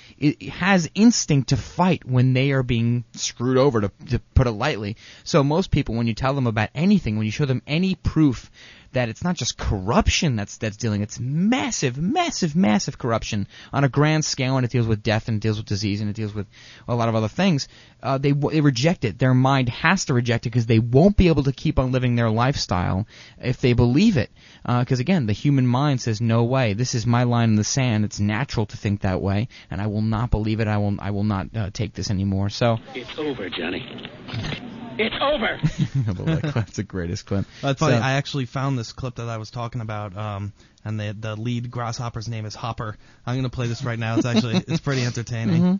[0.49, 4.97] has instinct to fight when they are being screwed over to, to put it lightly.
[5.23, 8.49] So most people when you tell them about anything when you show them any proof
[8.95, 13.89] that it's not just corruption that's that's dealing it's massive massive massive corruption on a
[13.89, 16.33] grand scale and it deals with death and it deals with disease and it deals
[16.33, 16.47] with
[16.87, 17.67] a lot of other things.
[18.01, 19.17] Uh, they they reject it.
[19.19, 22.15] Their mind has to reject it because they won't be able to keep on living
[22.15, 23.07] their lifestyle
[23.39, 24.31] if they believe it.
[24.65, 26.73] Because again the human mind says no way.
[26.73, 28.05] This is my line in the sand.
[28.05, 30.67] It's natural to think that way and I will not believe it.
[30.67, 32.49] I will I will not uh, take this anymore.
[32.49, 34.61] So It's over, Johnny.
[34.97, 35.59] It's over.
[35.61, 36.53] I that clip.
[36.53, 37.45] That's the greatest clip.
[37.61, 37.97] That's funny.
[37.97, 40.53] So- I actually found this clip that I was talking about, um,
[40.83, 42.97] and the the lead grasshopper's name is Hopper.
[43.25, 44.17] I'm gonna play this right now.
[44.17, 45.79] It's actually it's pretty entertaining.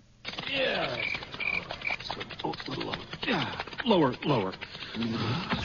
[0.52, 0.98] Yeah.
[2.44, 2.96] Oh, a little lower.
[3.28, 3.62] Yeah.
[3.86, 4.54] Lower, lower.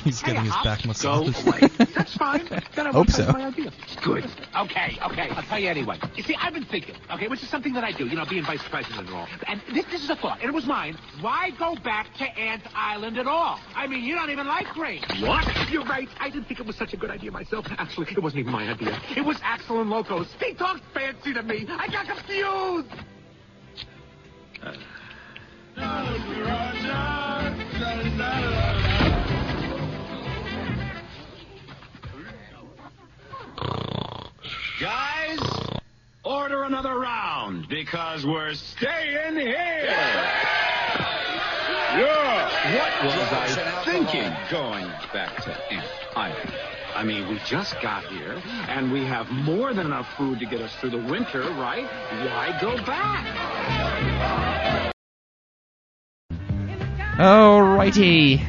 [0.05, 1.61] He's getting his back Go away.
[1.94, 2.48] That's fine.
[2.74, 3.31] Then I Hope so.
[3.32, 3.70] my idea.
[4.02, 4.24] Good.
[4.57, 5.28] Okay, okay.
[5.31, 5.98] I'll tell you anyway.
[6.16, 8.44] You see, I've been thinking, okay, which is something that I do, you know, being
[8.44, 9.27] vice president and all.
[9.47, 10.97] And this, this is a thought, and it was mine.
[11.20, 13.61] Why go back to Ant Island at all?
[13.74, 15.02] I mean, you don't even like grain.
[15.20, 15.47] What?
[15.70, 16.09] You're right.
[16.19, 17.66] I didn't think it was such a good idea myself.
[17.70, 19.01] Actually, it wasn't even my idea.
[19.16, 20.28] It was Axel and Loco's.
[20.40, 21.66] He talked fancy to me.
[21.69, 22.89] I got confused.
[24.62, 24.77] Uh,
[34.81, 35.39] Guys,
[36.24, 39.85] order another round because we're staying here.
[41.93, 42.51] Yeah.
[42.73, 46.53] What was I thinking going back to Ant Island?
[46.95, 50.61] I mean, we just got here, and we have more than enough food to get
[50.61, 51.85] us through the winter, right?
[51.85, 53.24] Why go back?
[57.19, 58.45] Alrighty.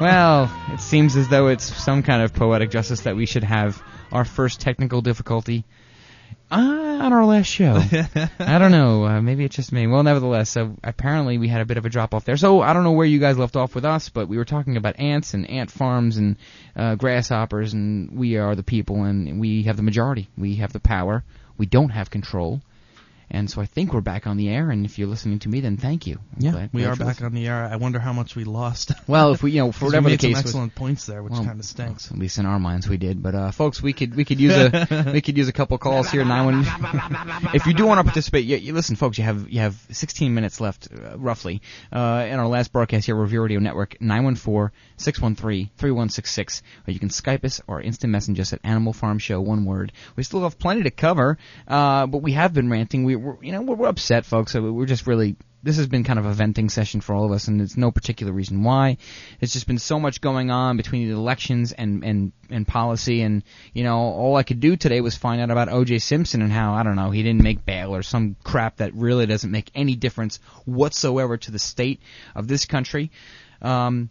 [0.00, 3.82] Well, it seems as though it's some kind of poetic justice that we should have
[4.12, 5.64] our first technical difficulty
[6.50, 7.74] uh, on our last show.
[8.38, 9.04] I don't know.
[9.04, 9.86] Uh, maybe it's just me.
[9.86, 12.36] Well, nevertheless, so apparently we had a bit of a drop off there.
[12.36, 14.76] So I don't know where you guys left off with us, but we were talking
[14.76, 16.36] about ants and ant farms and
[16.76, 20.28] uh, grasshoppers, and we are the people, and we have the majority.
[20.38, 21.24] We have the power.
[21.58, 22.60] We don't have control.
[23.30, 24.70] And so I think we're back on the air.
[24.70, 26.18] And if you're listening to me, then thank you.
[26.36, 27.64] I'm Yeah, we are back on the air.
[27.64, 28.92] I wonder how much we lost.
[29.08, 31.06] Well, if we, you know, for whatever we made the case some was- excellent points
[31.06, 32.10] there, which Well, kind of stinks.
[32.10, 33.22] At least in our minds, we did.
[33.22, 36.10] But uh, folks, we could we could use a we could use a couple calls
[36.10, 36.24] here.
[36.24, 36.64] Nine one.
[37.54, 39.18] If you do want to participate, you, you listen, folks.
[39.18, 41.62] You have you have 16 minutes left, uh, roughly,
[41.92, 43.96] uh, in our last broadcast here, Revere Radio Network.
[44.00, 46.62] 914-613-3166.
[46.86, 49.40] Or you can Skype us or instant message us at Animal Farm Show.
[49.40, 49.92] One word.
[50.16, 51.38] We still have plenty to cover,
[51.68, 53.04] uh, but we have been ranting.
[53.04, 54.52] We we're, you know we're, we're upset, folks.
[54.52, 57.32] So we're just really this has been kind of a venting session for all of
[57.32, 58.98] us, and it's no particular reason why.
[59.40, 63.42] It's just been so much going on between the elections and and and policy, and
[63.72, 65.98] you know, all I could do today was find out about O.J.
[65.98, 69.26] Simpson and how I don't know he didn't make bail or some crap that really
[69.26, 72.00] doesn't make any difference whatsoever to the state
[72.34, 73.10] of this country.
[73.60, 74.10] Um,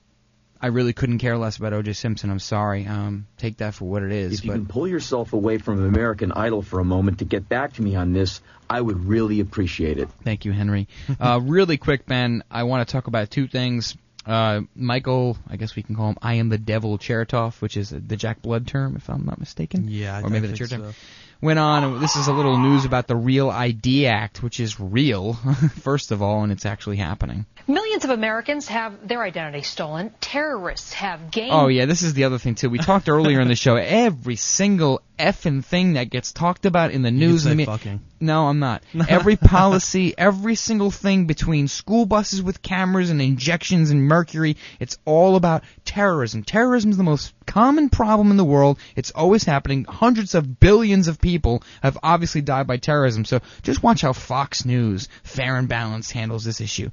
[0.66, 1.94] I really couldn't care less about O.J.
[1.94, 2.32] Simpson.
[2.32, 2.88] I'm sorry.
[2.88, 4.40] Um, take that for what it is.
[4.40, 7.48] If you but can pull yourself away from American Idol for a moment to get
[7.48, 10.10] back to me on this, I would really appreciate it.
[10.24, 10.88] Thank you, Henry.
[11.20, 13.96] uh, really quick, Ben, I want to talk about two things.
[14.26, 17.92] Uh, Michael, I guess we can call him I am the devil Chertoff, which is
[17.92, 19.88] the Jack Blood term, if I'm not mistaken.
[19.88, 20.94] Yeah, I- or maybe I the think Cher term.
[21.42, 25.34] Went on, this is a little news about the Real ID Act, which is real,
[25.82, 27.46] first of all, and it's actually happening.
[27.68, 30.14] Millions of Americans have their identity stolen.
[30.22, 31.52] Terrorists have gained.
[31.52, 32.70] Oh yeah, this is the other thing too.
[32.70, 33.76] We talked earlier in the show.
[33.76, 37.66] Every single effing thing that gets talked about in the You news could and say
[37.66, 38.02] the me- fucking.
[38.20, 38.82] No, I'm not.
[39.10, 44.98] Every policy, every single thing between school buses with cameras and injections and mercury, it's
[45.06, 46.42] all about terrorism.
[46.44, 48.80] Terrorism is the most common problem in the world.
[48.96, 49.84] It's always happening.
[49.86, 53.26] Hundreds of billions of people have obviously died by terrorism.
[53.26, 56.90] So just watch how Fox News, fair and balanced, handles this issue.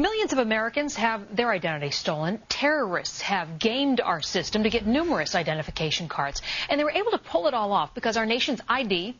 [0.00, 2.40] Millions of Americans have their identity stolen.
[2.48, 6.40] Terrorists have gamed our system to get numerous identification cards.
[6.68, 9.16] And they were able to pull it all off because our nation's ID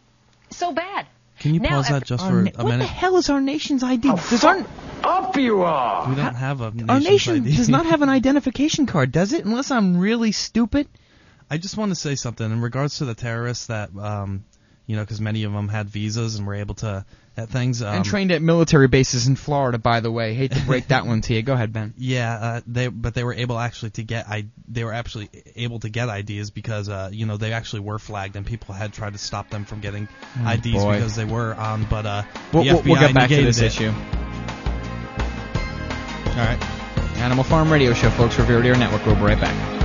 [0.51, 1.07] is so bad.
[1.41, 2.57] Can you Now pause that just for na- a minute?
[2.65, 4.09] what the hell is our nation's ID?
[4.09, 4.65] Does our
[5.05, 6.09] Up you are!
[6.09, 7.57] We don't have a nation's our nation ID.
[7.57, 9.45] does not have an identification card, does it?
[9.45, 10.89] Unless I'm really stupid.
[11.51, 14.45] I just want to say something in regards to the terrorists that, um,
[14.87, 17.07] you know, because many of them had visas and were able to
[17.39, 17.81] at things.
[17.83, 20.35] Um, and trained at military bases in Florida, by the way.
[20.35, 21.43] Hate to break that one to you.
[21.43, 21.95] Go ahead, Ben.
[21.99, 25.81] Yeah, uh, they but they were able actually to get I they were actually able
[25.81, 29.13] to get IDs because uh, you know they actually were flagged and people had tried
[29.15, 30.09] to stop them from getting
[30.45, 30.95] Oh, IDs boy.
[30.95, 31.85] because they were on.
[31.85, 33.67] But uh, We'll, the we'll, we'll FBI get back to this it.
[33.67, 33.89] issue.
[36.39, 36.59] All right.
[37.19, 38.39] Animal Farm Radio Show, folks.
[38.39, 39.05] Revere Radio Network.
[39.07, 39.78] We'll be right back.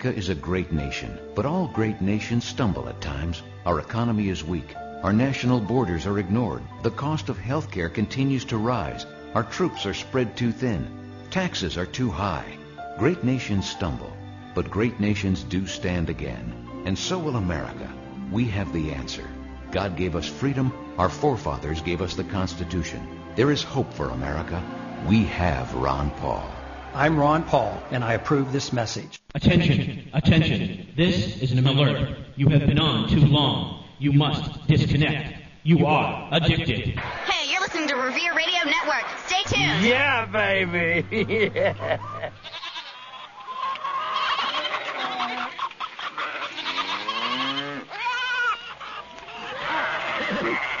[0.00, 3.42] America is a great nation, but all great nations stumble at times.
[3.66, 4.74] Our economy is weak.
[5.02, 6.62] Our national borders are ignored.
[6.82, 9.04] The cost of health care continues to rise.
[9.34, 10.88] Our troops are spread too thin.
[11.30, 12.56] Taxes are too high.
[12.98, 14.16] Great nations stumble,
[14.54, 16.50] but great nations do stand again.
[16.86, 17.92] And so will America.
[18.32, 19.28] We have the answer.
[19.70, 20.72] God gave us freedom.
[20.96, 23.06] Our forefathers gave us the Constitution.
[23.36, 24.62] There is hope for America.
[25.06, 26.50] We have Ron Paul.
[26.94, 29.20] I'm Ron Paul, and I approve this message.
[29.34, 30.88] Attention, attention.
[30.96, 32.16] This is an alert.
[32.36, 33.84] You have been on too long.
[33.98, 35.34] You must disconnect.
[35.62, 36.98] You are addicted.
[36.98, 39.04] Hey, you're listening to Revere Radio Network.
[39.26, 39.84] Stay tuned.
[39.84, 41.50] Yeah, baby.
[41.54, 42.30] Yeah.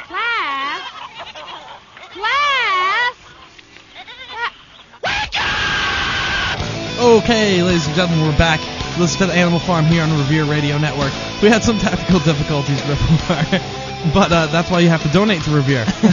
[0.08, 0.82] Class?
[2.12, 3.16] Class?
[7.10, 8.60] Okay, ladies and gentlemen, we're back.
[8.96, 11.12] Listen to the Animal Farm here on the Revere Radio Network.
[11.42, 13.58] We had some technical difficulties before,
[14.14, 15.84] but uh, that's why you have to donate to Revere.
[15.86, 15.92] So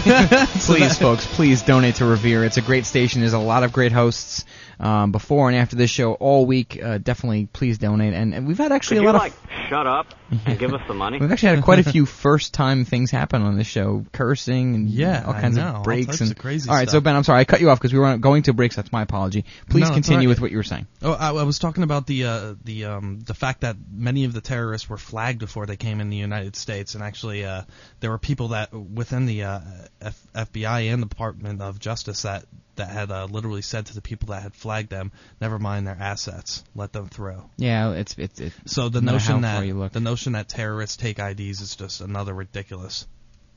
[0.73, 2.43] please, that- folks, please donate to Revere.
[2.45, 3.21] It's a great station.
[3.21, 4.43] There's a lot of great hosts
[4.79, 6.79] um, before and after this show all week.
[6.81, 8.13] Uh, definitely, please donate.
[8.13, 9.69] And, and we've had actually Could a you lot like of.
[9.69, 10.13] shut up
[10.45, 11.17] and give us the money?
[11.21, 15.23] We've actually had quite a few first-time things happen on this show, cursing and Yeah,
[15.25, 16.99] all kinds know, of breaks types and of crazy All right, so.
[17.01, 18.75] Ben, I'm sorry I cut you off because we were going to breaks.
[18.75, 19.45] That's my apology.
[19.69, 20.27] Please No, continue all right.
[20.29, 20.87] with what you were saying.
[21.01, 24.33] Oh, I, I was talking about the uh, the um, the fact that many of
[24.33, 27.63] the terrorists were flagged before they came in the United States, and actually uh,
[27.99, 29.59] there were people that within the uh,
[30.01, 32.45] F- FBI and the Department of Justice that
[32.77, 35.97] that had uh, literally said to the people that had flagged them, "Never mind their
[35.99, 38.39] assets, let them through." Yeah, it's it's.
[38.39, 43.05] it's So the notion that the notion that terrorists take IDs is just another ridiculous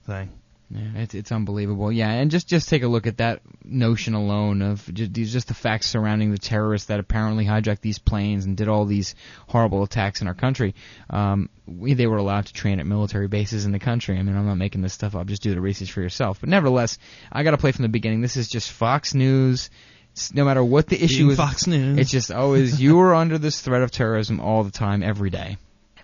[0.06, 0.30] thing.
[0.72, 1.90] Yeah, it's it's unbelievable.
[1.90, 5.55] Yeah, and just just take a look at that notion alone of just, just the
[5.55, 9.16] facts surrounding the terrorists that apparently hijacked these planes and did all these
[9.48, 10.76] horrible attacks in our country.
[11.09, 14.16] Um, we they were allowed to train at military bases in the country.
[14.16, 15.26] I mean, I'm not making this stuff up.
[15.26, 16.38] Just do the research for yourself.
[16.38, 16.98] But nevertheless,
[17.32, 18.20] I got to play from the beginning.
[18.20, 19.70] This is just Fox News.
[20.12, 21.98] It's, no matter what the issue Being is, Fox News.
[21.98, 25.56] it's just always you are under this threat of terrorism all the time, every day.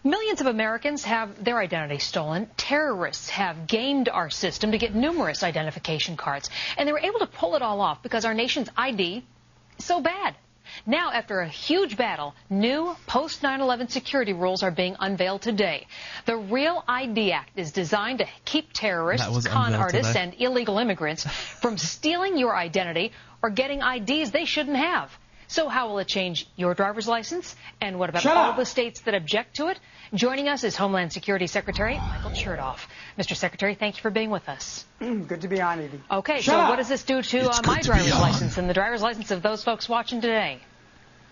[0.06, 2.48] Millions of Americans have their identity stolen.
[2.56, 6.48] Terrorists have gamed our system to get numerous identification cards.
[6.78, 9.24] And they were able to pull it all off because our nation's ID
[9.78, 10.36] is so bad.
[10.86, 15.88] Now, after a huge battle, new post 9 11 security rules are being unveiled today.
[16.24, 20.22] The Real ID Act is designed to keep terrorists, con artists, today.
[20.22, 23.10] and illegal immigrants from stealing your identity
[23.42, 25.10] or getting IDs they shouldn't have.
[25.48, 27.54] So, how will it change your driver's license?
[27.80, 28.56] And what about Shut all up.
[28.56, 29.78] the states that object to it?
[30.14, 32.78] Joining us is Homeland Security Secretary Michael Chertoff.
[33.18, 33.34] Mr.
[33.34, 34.84] Secretary, thank you for being with us.
[35.00, 36.00] Good to be on, Edie.
[36.10, 36.68] Okay, Shut so up.
[36.70, 38.20] what does this do to uh, my to driver's on.
[38.20, 40.60] license and the driver's license of those folks watching today?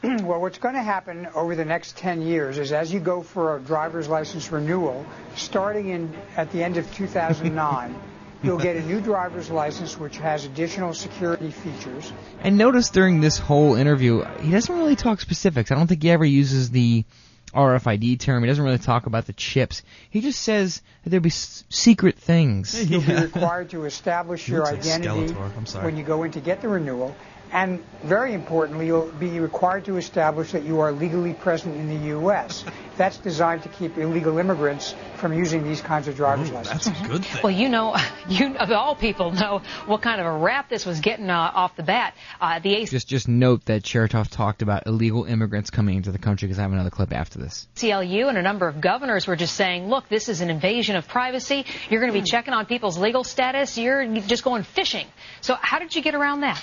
[0.02, 3.56] well, what's going to happen over the next 10 years is as you go for
[3.56, 5.06] a driver's license renewal,
[5.36, 7.94] starting in at the end of 2009,
[8.42, 12.12] you'll get a new driver's license which has additional security features.
[12.40, 15.70] And notice during this whole interview, he doesn't really talk specifics.
[15.70, 17.04] I don't think he ever uses the
[17.54, 18.42] RFID term.
[18.42, 19.82] He doesn't really talk about the chips.
[20.10, 22.90] He just says that there'll be s- secret things.
[22.90, 25.56] You'll be required to establish your identity Skeletor.
[25.56, 25.84] I'm sorry.
[25.86, 27.14] when you go in to get the renewal.
[27.54, 32.08] And very importantly, you'll be required to establish that you are legally present in the
[32.08, 32.64] U.S.
[32.96, 36.86] That's designed to keep illegal immigrants from using these kinds of driver's licenses.
[36.92, 37.42] That's a good thing.
[37.44, 37.94] Well, you know,
[38.28, 41.76] you of all people know what kind of a rap this was getting uh, off
[41.76, 42.14] the bat.
[42.40, 46.18] Uh, the AC Just just note that Chertoff talked about illegal immigrants coming into the
[46.18, 47.68] country because I have another clip after this.
[47.78, 51.06] CLU and a number of governors were just saying, look, this is an invasion of
[51.06, 51.66] privacy.
[51.88, 53.78] You're going to be checking on people's legal status.
[53.78, 55.06] You're just going fishing.
[55.40, 56.60] So how did you get around that?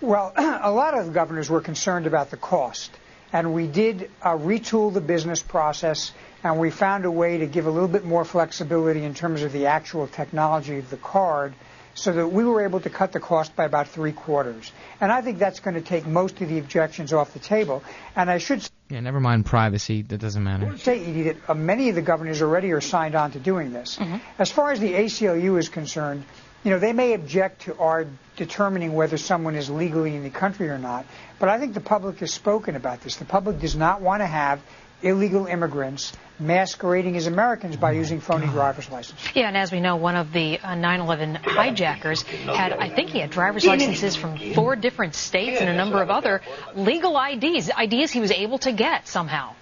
[0.00, 2.90] Well, a lot of governors were concerned about the cost,
[3.32, 6.12] and we did uh, retool the business process,
[6.44, 9.52] and we found a way to give a little bit more flexibility in terms of
[9.52, 11.54] the actual technology of the card,
[11.94, 14.70] so that we were able to cut the cost by about three quarters.
[15.00, 17.82] And I think that's going to take most of the objections off the table.
[18.14, 20.02] And I should Yeah, never mind privacy.
[20.02, 20.76] That doesn't matter.
[20.76, 23.98] say, Edie, that uh, many of the governors already are signed on to doing this.
[24.38, 26.24] As far as the ACLU is concerned,
[26.66, 30.68] you know, they may object to our determining whether someone is legally in the country
[30.68, 31.06] or not,
[31.38, 33.14] but I think the public has spoken about this.
[33.14, 34.60] The public does not want to have
[35.00, 39.28] illegal immigrants masquerading as Americans by using phony driver's licenses.
[39.32, 43.20] Yeah, and as we know, one of the uh, 9/11 hijackers had, I think, he
[43.20, 46.42] had driver's licenses from four different states and a number of other
[46.74, 49.54] legal IDs, IDs he was able to get somehow.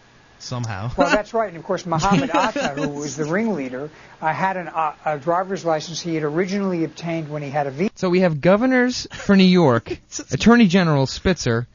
[0.44, 0.90] Somehow.
[0.96, 1.48] Well, that's right.
[1.48, 3.90] And of course, Muhammad Atta, who was the ringleader,
[4.20, 7.70] uh, had an, uh, a driver's license he had originally obtained when he had a
[7.70, 7.90] visa.
[7.94, 9.98] So we have governors for New York,
[10.30, 11.66] Attorney General Spitzer,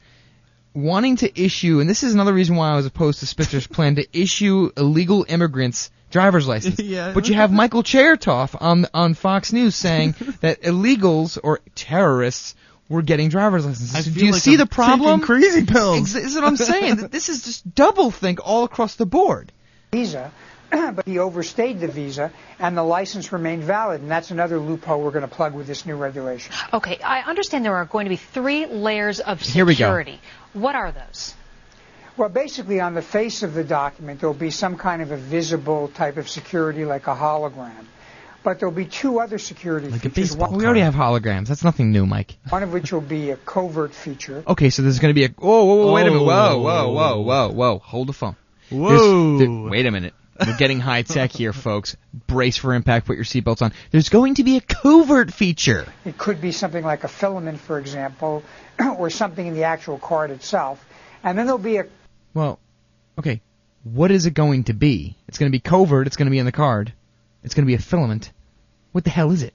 [0.72, 3.96] wanting to issue, and this is another reason why I was opposed to Spitzer's plan
[3.96, 6.78] to issue illegal immigrants driver's license.
[6.90, 7.12] Yeah.
[7.12, 12.54] But you have Michael Chertoff on on Fox News saying that illegals or terrorists
[12.90, 13.94] were getting driver's licenses.
[13.94, 15.20] I Do you like see I'm the problem?
[15.20, 16.00] crazy pills.
[16.00, 16.96] Ex- This is what I'm saying.
[17.08, 19.52] this is just double think all across the board.
[19.92, 20.30] visa,
[20.70, 24.02] but he overstayed the visa, and the license remained valid.
[24.02, 26.52] And that's another loophole we're going to plug with this new regulation.
[26.72, 29.52] Okay, I understand there are going to be three layers of security.
[29.54, 29.76] Here we go.
[30.02, 30.20] security.
[30.52, 31.34] What are those?
[32.16, 35.88] Well, basically, on the face of the document, there'll be some kind of a visible
[35.88, 37.86] type of security, like a hologram.
[38.42, 40.34] But there'll be two other security features.
[40.36, 41.48] One, We already have holograms.
[41.48, 42.36] That's nothing new, Mike.
[42.48, 44.42] one of which will be a covert feature.
[44.46, 45.28] Okay, so there's going to be a.
[45.28, 46.24] Whoa, whoa, whoa, wait a minute.
[46.24, 47.52] Whoa, whoa, whoa, whoa, oh.
[47.52, 47.78] whoa.
[47.78, 48.36] Hold the phone.
[48.70, 49.38] There's- Whoa.
[49.38, 50.14] there- wait a minute.
[50.46, 51.98] We're getting high tech here, folks.
[52.26, 53.06] Brace for impact.
[53.06, 53.74] Put your seatbelts on.
[53.90, 55.86] There's going to be a covert feature.
[56.06, 58.42] It could be something like a filament, for example,
[58.96, 60.82] or something in the actual card itself.
[61.22, 61.84] And then there'll be a
[62.32, 62.58] Well,
[63.18, 63.42] Okay,
[63.84, 65.14] what is it going to be?
[65.28, 66.06] It's going to be covert.
[66.06, 66.94] It's going to be in the card.
[67.42, 68.32] It's going to be a filament.
[68.92, 69.54] What the hell is it?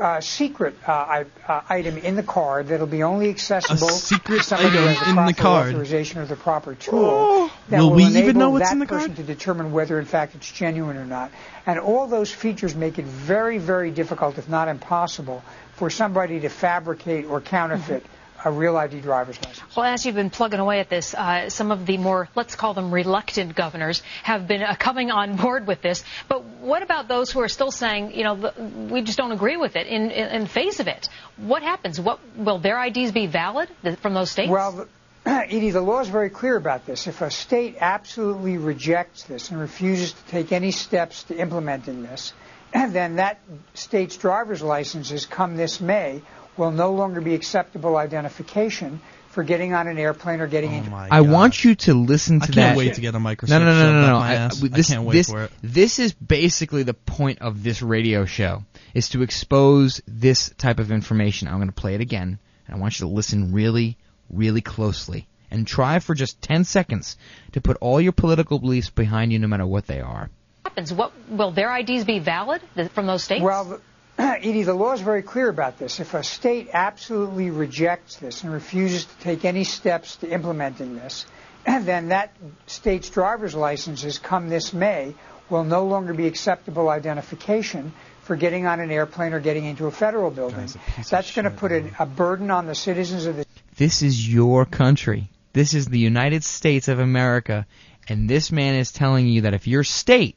[0.00, 4.54] uh, secret uh, uh, item in the card that'll be only accessible a secret to
[4.56, 5.68] item in the proper card.
[5.68, 7.04] authorization or the proper tool.
[7.04, 7.52] Oh.
[7.68, 9.16] that Will we even enable know what's that in the person card?
[9.16, 11.30] to determine whether in fact it's genuine or not.
[11.66, 15.44] And all those features make it very, very difficult, if not impossible,
[15.74, 18.04] for somebody to fabricate or counterfeit
[18.44, 19.76] a real ID driver's license.
[19.76, 22.74] Well, as you've been plugging away at this, uh, some of the more, let's call
[22.74, 26.04] them reluctant governors have been uh, coming on board with this.
[26.28, 28.54] But what about those who are still saying, you know, the,
[28.90, 31.08] we just don't agree with it in, in, in face of it?
[31.36, 32.00] What happens?
[32.00, 33.68] What will their IDs be valid
[34.00, 34.50] from those states?
[34.50, 34.88] Well, the,
[35.26, 37.06] Edie, the law is very clear about this.
[37.06, 42.32] If a state absolutely rejects this and refuses to take any steps to implementing this,
[42.72, 43.40] then that
[43.74, 46.22] state's driver's licenses come this May
[46.60, 49.00] will no longer be acceptable identification
[49.30, 52.44] for getting on an airplane or getting oh into I want you to listen to
[52.44, 52.52] I that.
[52.54, 54.06] can't wait to get a microscope No, no, no, shoved no, no.
[54.08, 54.18] no.
[54.18, 54.62] my I- ass.
[54.62, 55.50] I- I this, can't wait this, for it.
[55.62, 58.64] This is basically the point of this radio show
[58.94, 61.48] is to expose this type of information.
[61.48, 63.96] I'm going to play it again, and I want you to listen really,
[64.28, 67.16] really closely and try for just 10 seconds
[67.52, 70.28] to put all your political beliefs behind you, no matter what they are.
[70.64, 70.92] happens?
[70.92, 72.62] What will their IDs be valid
[72.92, 73.42] from those states?
[73.42, 73.80] Well, the,
[74.18, 76.00] Edie, the law is very clear about this.
[76.00, 81.26] If a state absolutely rejects this and refuses to take any steps to implementing this,
[81.66, 82.34] then that
[82.66, 85.14] state's driver's licenses come this May
[85.48, 87.92] will no longer be acceptable identification
[88.22, 90.68] for getting on an airplane or getting into a federal building.
[91.08, 93.44] That's going to put a, a burden on the citizens of the
[93.76, 95.28] This is your country.
[95.52, 97.66] This is the United States of America.
[98.08, 100.36] And this man is telling you that if your state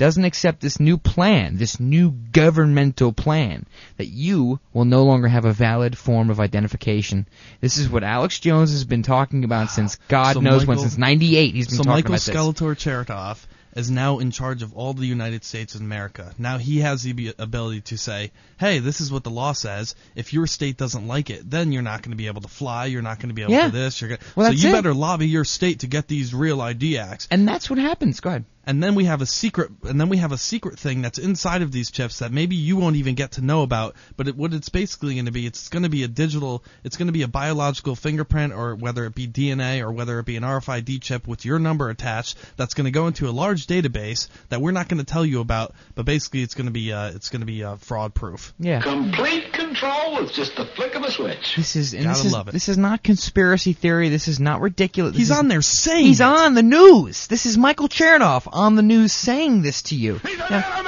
[0.00, 3.66] doesn't accept this new plan, this new governmental plan,
[3.98, 7.28] that you will no longer have a valid form of identification.
[7.60, 10.78] This is what Alex Jones has been talking about ah, since God So knows when,
[10.78, 11.54] since 98.
[11.54, 12.24] He's been so talking Michael about this.
[12.24, 13.46] So Michael Skeletor Chertoff
[13.76, 16.32] is now in charge of all the United States of America.
[16.38, 19.94] Now he has the ability to say, "Hey, this is what the law says.
[20.16, 22.86] If your state doesn't like it, then you're not going to be able to fly.
[22.86, 23.66] You're not going to be able Yeah.
[23.66, 24.00] to this.
[24.00, 24.72] You're gonna, Well, so you it.
[24.72, 28.20] better lobby your state to get these real ID acts." And that's what happens.
[28.20, 28.44] Go ahead.
[28.66, 31.62] And then we have a secret, and then we have a secret thing that's inside
[31.62, 33.96] of these chips that maybe you won't even get to know about.
[34.18, 36.96] But it, what it's basically going to be, it's going to be a digital, it's
[36.98, 40.36] going to be a biological fingerprint, or whether it be DNA, or whether it be
[40.36, 42.36] an RFID chip with your number attached.
[42.56, 45.40] That's going to go into a large database that we're not going to tell you
[45.40, 45.74] about.
[45.94, 48.52] But basically, it's going to be, uh, it's going to be uh, fraud proof.
[48.58, 48.82] Yeah.
[48.82, 51.56] Complete control with just the flick of a switch.
[51.56, 52.52] This is and Gotta this is, love it.
[52.52, 54.10] this is not conspiracy theory.
[54.10, 55.12] This is not ridiculous.
[55.12, 56.24] This He's is- on there saying He's it.
[56.26, 57.26] on the news.
[57.26, 60.20] This is Michael Chertoff on the news saying this to you.
[60.50, 60.86] Now-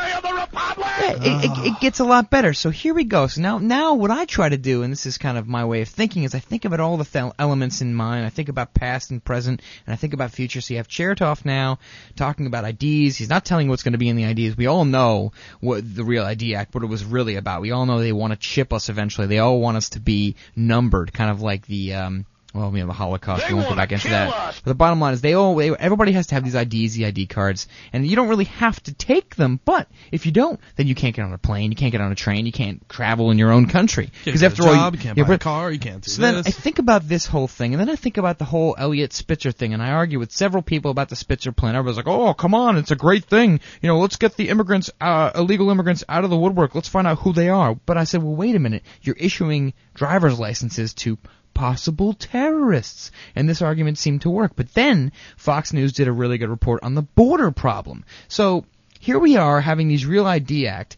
[0.99, 2.53] Yeah, it, it, it gets a lot better.
[2.53, 3.27] So here we go.
[3.27, 5.81] So now, now what I try to do, and this is kind of my way
[5.83, 8.27] of thinking, is I think about all the th- elements in mind.
[8.27, 10.61] I think about past and present, and I think about future.
[10.61, 11.79] So you have Chertoff now
[12.17, 13.17] talking about IDs.
[13.17, 14.57] He's not telling what's going to be in the IDs.
[14.57, 17.63] We all know what the Real ID Act, what it was really about.
[17.63, 19.27] We all know they want to chip us eventually.
[19.27, 21.95] They all want us to be numbered, kind of like the.
[21.95, 23.49] Um, well, we have the Holocaust.
[23.49, 24.57] we won't go back into that.
[24.63, 27.07] But the bottom line is, they all, they, everybody has to have these IDs, the
[27.07, 29.59] ID cards, and you don't really have to take them.
[29.65, 32.13] But if you don't, then you can't get on a plane, you can't get on
[32.13, 34.11] a train, you can't travel in your own country.
[34.27, 36.43] A after all, job, you can't yeah, buy a car, you can't So then I
[36.43, 39.73] think about this whole thing, and then I think about the whole Elliot Spitzer thing,
[39.73, 41.75] and I argue with several people about the Spitzer plan.
[41.75, 43.61] Everybody's like, "Oh, come on, it's a great thing.
[43.81, 46.75] You know, let's get the immigrants, uh, illegal immigrants, out of the woodwork.
[46.75, 48.83] Let's find out who they are." But I said, "Well, wait a minute.
[49.01, 51.17] You're issuing driver's licenses to."
[51.55, 53.11] Possible terrorists.
[53.35, 54.53] And this argument seemed to work.
[54.57, 58.05] But then Fox News did a really good report on the border problem.
[58.29, 58.65] So
[59.01, 60.97] here we are having these Real ID Act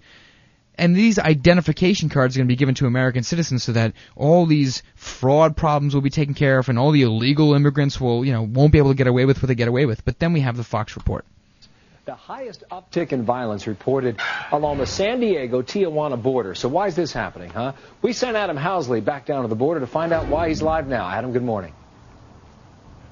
[0.77, 4.47] and these identification cards are going to be given to American citizens so that all
[4.47, 8.33] these fraud problems will be taken care of and all the illegal immigrants will, you
[8.33, 10.05] know, won't be able to get away with what they get away with.
[10.05, 11.25] But then we have the Fox report.
[12.05, 14.21] The highest uptick in violence reported
[14.53, 16.55] along the San Diego Tijuana border.
[16.55, 17.73] So why is this happening, huh?
[18.03, 20.87] We sent Adam Housley back down to the border to find out why he's live
[20.87, 21.09] now.
[21.09, 21.73] Adam, good morning.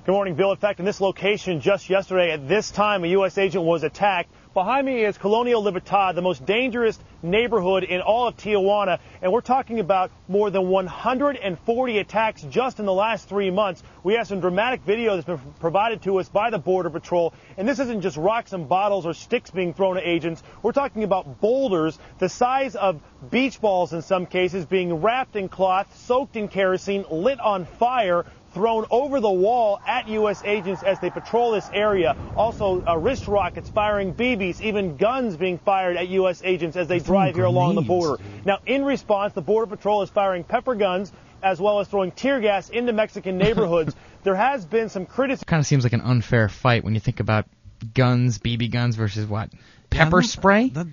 [0.05, 0.51] Good morning, Bill.
[0.51, 3.39] In fact, in this location just yesterday at this time, a U.S.
[3.39, 4.31] agent was attacked.
[4.55, 8.99] Behind me is Colonia Libertad, the most dangerous neighborhood in all of Tijuana.
[9.23, 13.83] And we're talking about more than 140 attacks just in the last three months.
[14.05, 17.33] We have some dramatic video that's been provided to us by the Border Patrol.
[17.57, 20.43] And this isn't just rocks and bottles or sticks being thrown at agents.
[20.63, 23.01] We're talking about boulders the size of
[23.31, 28.27] beach balls in some cases being wrapped in cloth, soaked in kerosene, lit on fire
[28.53, 30.43] thrown over the wall at U.S.
[30.45, 32.17] agents as they patrol this area.
[32.37, 36.43] Also, uh, wrist rockets firing BBs, even guns being fired at U.S.
[36.45, 38.23] agents as they drive here along the border.
[38.45, 41.13] Now, in response, the Border Patrol is firing pepper guns,
[41.43, 43.95] as well as throwing tear gas into Mexican neighborhoods.
[44.23, 45.47] there has been some criticism.
[45.47, 47.47] Kind of seems like an unfair fight when you think about
[47.95, 49.51] guns, BB guns versus what?
[49.91, 50.69] Pepper spray?
[50.69, 50.89] Hold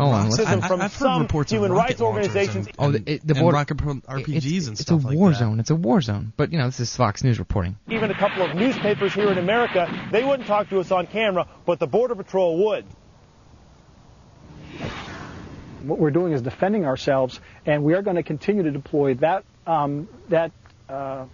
[0.00, 0.24] on.
[0.30, 2.68] let's- Criticism from some human rights organizations.
[2.78, 5.30] Oh, the, it, the and border, rocket pro- RPGs it's, and it's a like war
[5.30, 5.38] that.
[5.38, 5.60] zone.
[5.60, 6.32] It's a war zone.
[6.36, 7.76] But you know, this is Fox News reporting.
[7.88, 11.46] even a couple of newspapers here in America, they wouldn't talk to us on camera,
[11.66, 12.84] but the Border Patrol would.
[15.82, 19.44] What we're doing is defending ourselves, and we are going to continue to deploy that
[19.66, 20.52] um, that
[20.88, 21.24] uh,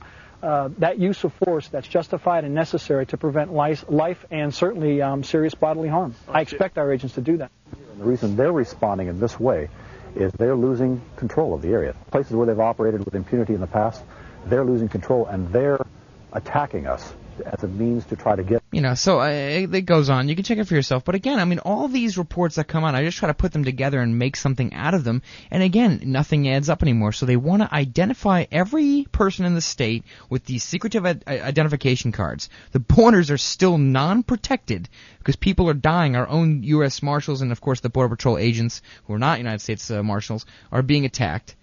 [0.43, 5.03] uh, that use of force that's justified and necessary to prevent life, life and certainly
[5.03, 6.15] um, serious bodily harm.
[6.29, 7.51] I expect our agents to do that.
[7.99, 9.69] The reason they're responding in this way
[10.15, 11.95] is they're losing control of the area.
[12.11, 14.03] Places where they've operated with impunity in the past,
[14.47, 15.85] they're losing control and they're
[16.33, 18.63] attacking us as a means to try to get.
[18.73, 20.29] You know, so uh, it, it goes on.
[20.29, 21.05] You can check it for yourself.
[21.05, 23.53] But again, I mean, all these reports that come out, I just try to put
[23.53, 25.23] them together and make something out of them.
[25.51, 27.13] And again, nothing adds up anymore.
[27.13, 32.13] So they want to identify every person in the state with these secretive i- identification
[32.13, 32.49] cards.
[32.73, 34.89] The borders are still non-protected
[35.19, 36.17] because people are dying.
[36.17, 37.03] Our own U.S.
[37.03, 40.47] Marshals and, of course, the Border Patrol agents who are not United States uh, Marshals
[40.71, 41.55] are being attacked.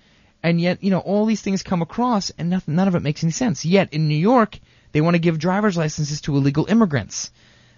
[0.45, 3.23] And yet, you know, all these things come across, and nothing, none of it makes
[3.23, 3.65] any sense.
[3.65, 4.59] Yet in New York,
[4.95, 7.29] they want to give driver's licenses to illegal immigrants.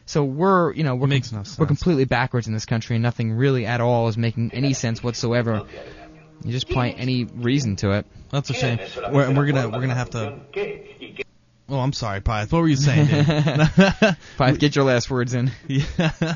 [0.06, 1.58] So we're, you know, we're makes com- no sense.
[1.58, 5.02] we're completely backwards in this country, and nothing really at all is making any sense
[5.02, 5.66] whatsoever.
[6.44, 8.06] You just apply any reason to it.
[8.30, 8.78] That's a shame.
[9.12, 10.38] We're, and we're gonna we're gonna have to.
[11.68, 12.52] Oh, I'm sorry, Pyth.
[12.52, 13.08] What were you saying?
[13.08, 13.16] dude?
[14.38, 15.52] Pyth, get your last words in.
[15.68, 16.36] Yeah.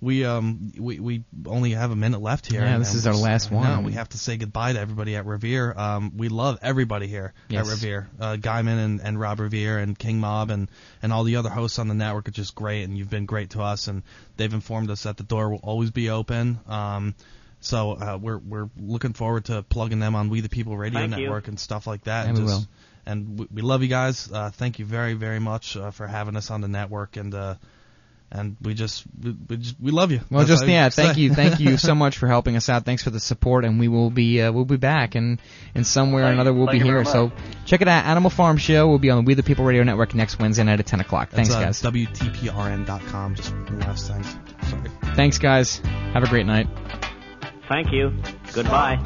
[0.00, 2.60] We um we we only have a minute left here.
[2.60, 3.84] Yeah, and- this is our last I know, one.
[3.84, 5.72] we have to say goodbye to everybody at Revere.
[5.76, 7.66] Um, we love everybody here Yes.
[7.66, 8.08] at Revere.
[8.20, 10.70] Uh, Guyman and, and Rob Revere and King Mob and
[11.02, 13.50] and all the other hosts on the network are just great, and you've been great
[13.50, 13.88] to us.
[13.88, 14.04] And
[14.36, 16.60] they've informed us that the door will always be open.
[16.68, 17.16] Um,
[17.60, 21.16] so uh, we're we're looking forward to plugging them on We the People Radio Thank
[21.16, 21.24] you.
[21.24, 22.26] Network and stuff like that.
[22.28, 22.68] And we just, will.
[23.04, 24.30] And we, we love you guys.
[24.30, 27.34] Uh, thank you very very much uh, for having us on the network and.
[28.30, 30.20] And we just we, we just we love you.
[30.30, 31.20] Well, That's just yeah, thank say.
[31.22, 32.84] you, thank you so much for helping us out.
[32.84, 35.40] Thanks for the support, and we will be uh, we'll be back, and
[35.74, 37.04] in some way or another we'll Thank be here.
[37.06, 37.32] So
[37.64, 38.86] check it out, Animal Farm Show.
[38.86, 41.30] We'll be on the We the People Radio Network next Wednesday night at 10 o'clock.
[41.30, 42.06] Thanks, That's, uh, guys.
[42.06, 43.34] WTPRN.com.
[43.34, 44.36] Just one last things.
[44.68, 44.90] Sorry.
[45.14, 45.78] Thanks, guys.
[46.12, 46.66] Have a great night.
[47.68, 48.12] Thank you.
[48.52, 48.98] Goodbye.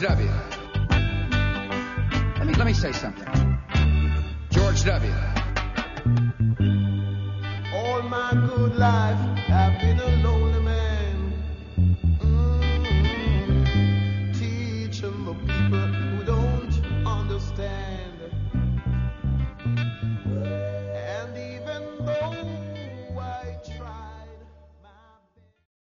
[0.00, 0.32] George W.
[2.38, 3.58] Let me let me say something.
[4.50, 5.12] George W.
[7.74, 9.18] All my good life,
[9.50, 10.49] I've been a lonely